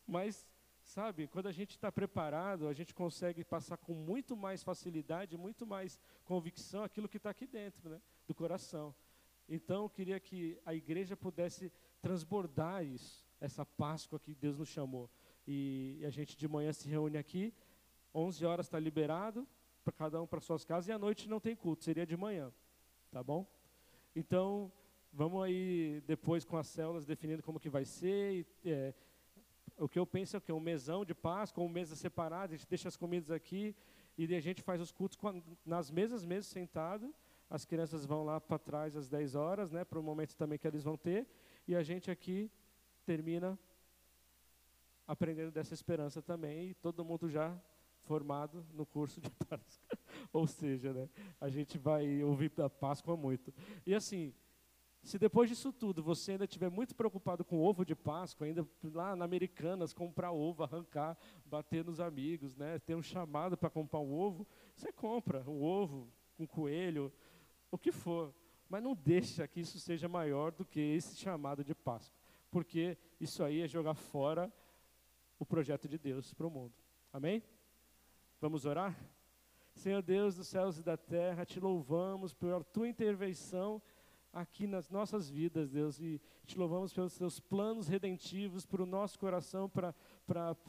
Mas, 0.07 0.47
sabe, 0.91 1.29
quando 1.29 1.47
a 1.47 1.53
gente 1.53 1.71
está 1.71 1.91
preparado, 1.93 2.67
a 2.67 2.73
gente 2.73 2.93
consegue 2.93 3.45
passar 3.45 3.77
com 3.77 3.95
muito 3.95 4.37
mais 4.37 4.61
facilidade, 4.61 5.37
muito 5.37 5.65
mais 5.65 6.01
convicção 6.25 6.83
aquilo 6.83 7.09
que 7.09 7.17
está 7.17 7.31
aqui 7.31 7.47
dentro, 7.47 7.89
né, 7.89 8.01
do 8.27 8.35
coração. 8.35 8.93
Então, 9.49 9.85
eu 9.85 9.89
queria 9.89 10.19
que 10.19 10.59
a 10.67 10.75
igreja 10.75 11.17
pudesse 11.17 11.73
transbordar 12.03 12.85
isso, 12.85 13.25
essa 13.41 13.65
Páscoa 13.65 14.19
que 14.19 14.35
Deus 14.35 14.59
nos 14.59 14.69
chamou. 14.69 15.09
E 15.47 16.03
a 16.05 16.11
gente 16.11 16.37
de 16.37 16.49
manhã 16.49 16.73
se 16.73 16.89
reúne 16.89 17.17
aqui, 17.17 17.55
11 18.13 18.45
horas 18.45 18.67
está 18.67 18.79
liberado, 18.79 19.47
para 19.85 19.93
cada 19.93 20.21
um 20.21 20.27
para 20.27 20.41
suas 20.41 20.65
casas, 20.65 20.89
e 20.89 20.93
à 20.93 20.99
noite 20.99 21.29
não 21.29 21.39
tem 21.39 21.55
culto, 21.55 21.85
seria 21.85 22.05
de 22.05 22.17
manhã, 22.17 22.53
tá 23.13 23.23
bom? 23.23 23.47
Então, 24.15 24.73
vamos 25.13 25.41
aí 25.43 26.03
depois 26.05 26.45
com 26.45 26.57
as 26.57 26.67
células 26.67 27.07
definindo 27.07 27.45
como 27.45 27.61
que 27.61 27.71
vai 27.71 27.85
ser. 27.85 28.45
E, 28.65 28.71
é, 28.71 28.95
o 29.77 29.89
que 29.89 29.99
eu 29.99 30.07
penso 30.07 30.37
é 30.37 30.41
que 30.41 30.53
um 30.53 30.61
mesão 30.61 31.05
de 31.05 31.15
Páscoa, 31.15 31.65
uma 31.65 31.73
mesa 31.73 31.97
separada, 31.97 32.55
a 32.55 32.57
gente 32.57 32.69
deixa 32.69 32.89
as 32.89 32.97
comidas 32.97 33.31
aqui 33.31 33.75
e 34.17 34.35
a 34.35 34.41
gente 34.41 34.63
faz 34.63 34.81
os 34.81 34.93
cultos 34.93 35.19
nas 35.65 35.91
mesas 35.91 36.25
mesmo, 36.25 36.51
sentado. 36.51 37.15
As 37.49 37.65
crianças 37.65 38.05
vão 38.05 38.25
lá 38.25 38.41
para 38.41 38.59
trás 38.59 38.97
às 38.97 39.09
10 39.09 39.35
horas, 39.35 39.73
né, 39.73 39.85
para 39.85 39.99
o 39.99 40.03
momento 40.03 40.37
também 40.37 40.59
que 40.59 40.67
eles 40.67 40.85
vão 40.85 40.97
ter, 40.97 41.27
e 41.67 41.75
a 41.75 41.83
gente 41.83 42.11
aqui 42.11 42.51
termina 43.05 43.59
aprendendo 45.07 45.51
dessa 45.51 45.75
esperança 45.75 46.23
também, 46.23 46.71
e 46.71 46.75
todo 46.75 47.05
mundo 47.05 47.29
já 47.29 47.59
formado 48.03 48.65
no 48.73 48.87
curso 48.87 49.21
de 49.21 49.31
Páscoa. 49.49 49.99
Ou 50.33 50.47
seja, 50.47 50.93
né, 50.93 51.09
a 51.41 51.49
gente 51.49 51.77
vai 51.77 52.23
ouvir 52.23 52.51
da 52.51 52.71
Páscoa 52.71 53.17
muito. 53.17 53.53
E 53.85 53.95
assim, 53.95 54.33
se 55.03 55.19
depois 55.19 55.49
disso 55.49 55.73
tudo 55.73 56.03
você 56.03 56.33
ainda 56.33 56.45
estiver 56.45 56.71
muito 56.71 56.95
preocupado 56.95 57.45
com 57.45 57.59
ovo 57.59 57.85
de 57.85 57.95
Páscoa, 57.95 58.47
ainda 58.47 58.67
lá 58.85 59.17
na 59.17 59.25
Americanas 59.25 59.93
comprar 59.93 60.33
ovo, 60.33 60.63
arrancar, 60.63 61.17
bater 61.45 61.85
nos 61.85 62.01
amigos, 62.01 62.57
né, 62.57 62.79
ter 62.79 62.95
um 62.95 63.03
chamado 63.03 63.57
para 63.57 63.71
comprar 63.71 64.01
um 64.01 64.13
ovo, 64.13 64.47
você 64.77 64.93
compra 64.93 65.43
um 65.49 65.63
ovo, 65.63 66.13
um 66.39 66.47
coelho, 66.47 67.13
o 67.71 67.79
que 67.79 67.91
for. 67.91 68.35
Mas 68.69 68.83
não 68.83 68.95
deixa 68.95 69.49
que 69.49 69.61
isso 69.61 69.81
seja 69.81 70.09
maior 70.09 70.53
do 70.53 70.65
que 70.65 70.81
esse 70.81 71.17
chamado 71.17 71.65
de 71.65 71.75
Páscoa. 71.75 72.17
Porque 72.51 72.97
isso 73.19 73.43
aí 73.43 73.63
é 73.63 73.69
jogar 73.69 73.95
fora 73.95 74.53
o 75.39 75.47
projeto 75.47 75.89
de 75.89 75.99
Deus 75.99 76.33
para 76.35 76.47
o 76.47 76.51
mundo. 76.51 76.75
Amém? 77.13 77.43
Vamos 78.41 78.65
orar? 78.65 78.97
Senhor 79.75 80.03
Deus 80.03 80.37
dos 80.37 80.47
céus 80.47 80.79
e 80.79 80.83
da 80.83 80.97
terra, 80.97 81.45
te 81.45 81.59
louvamos 81.59 82.35
por 82.35 82.63
tua 82.65 82.89
intervenção 82.89 83.83
aqui 84.33 84.67
nas 84.67 84.89
nossas 84.89 85.29
vidas, 85.29 85.71
Deus, 85.71 86.01
e 86.01 86.21
te 86.47 86.59
louvamos 86.59 86.93
pelos 86.93 87.17
teus 87.17 87.41
planos 87.41 87.89
redentivos 87.89 88.65
para 88.65 88.83
o 88.83 88.87
nosso 88.87 89.19
coração, 89.19 89.69
para, 89.69 89.95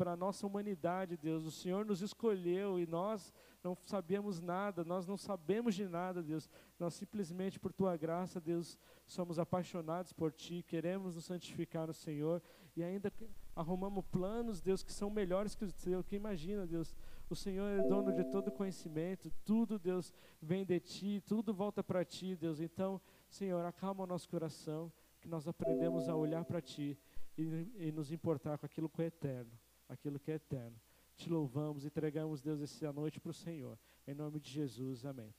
a 0.06 0.16
nossa 0.16 0.46
humanidade, 0.48 1.18
Deus. 1.18 1.46
O 1.46 1.52
Senhor 1.52 1.86
nos 1.86 2.02
escolheu 2.02 2.80
e 2.80 2.88
nós 2.88 3.34
não 3.64 3.78
sabemos 3.86 4.40
nada, 4.40 4.84
nós 4.84 5.06
não 5.06 5.18
sabemos 5.18 5.76
de 5.76 5.88
nada, 5.88 6.24
Deus. 6.24 6.50
Nós 6.80 6.96
simplesmente, 6.96 7.60
por 7.60 7.72
tua 7.72 7.96
graça, 7.96 8.42
Deus, 8.42 8.78
somos 9.06 9.38
apaixonados 9.38 10.12
por 10.12 10.32
ti, 10.32 10.64
queremos 10.68 11.16
nos 11.16 11.26
santificar 11.26 11.86
no 11.86 11.94
Senhor 11.94 12.42
e 12.76 12.84
ainda 12.84 13.14
arrumamos 13.56 14.04
planos, 14.12 14.62
Deus, 14.62 14.82
que 14.82 14.92
são 14.92 15.10
melhores 15.10 15.54
que 15.54 15.66
o 15.66 15.72
teu, 15.72 16.04
que 16.04 16.16
imagina, 16.16 16.66
Deus 16.66 16.96
o 17.32 17.36
Senhor 17.36 17.80
é 17.80 17.88
dono 17.88 18.12
de 18.12 18.26
todo 18.26 18.52
conhecimento, 18.52 19.32
tudo, 19.46 19.80
Deus, 19.80 20.14
vem 20.42 20.66
de 20.66 20.80
Ti, 20.82 21.24
tudo 21.26 21.54
volta 21.54 21.82
para 21.82 22.04
Ti, 22.04 22.36
Deus. 22.36 22.60
Então, 22.60 23.00
Senhor, 23.32 23.66
acalma 23.66 24.04
o 24.04 24.08
nosso 24.08 24.28
coração, 24.28 24.92
que 25.22 25.28
nós 25.28 25.48
aprendemos 25.48 26.10
a 26.10 26.16
olhar 26.16 26.44
para 26.44 26.62
Ti 26.62 27.00
e, 27.38 27.44
e, 27.78 27.92
nos 27.92 28.12
importar 28.12 28.58
com 28.58 28.66
aquilo 28.66 28.90
que 28.90 29.02
é 29.02 29.06
eterno, 29.06 29.52
aquilo 29.88 30.20
que 30.20 30.32
é 30.32 30.36
eterno. 30.36 30.76
Te 31.16 31.30
louvamos, 31.30 31.86
entregamos, 31.86 32.42
Deus, 32.42 32.60
essa 32.60 32.92
noite 32.92 33.22
para 33.22 33.32
o 33.32 33.34
Senhor. 33.34 33.80
Em 34.06 34.14
nome 34.14 34.38
de 34.38 34.52
Jesus, 34.52 35.06
amém. 35.06 35.34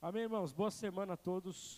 Amém, 0.00 0.22
irmãos. 0.22 0.52
Boa 0.52 0.70
semana 0.70 1.14
a 1.14 1.16
todos. 1.16 1.72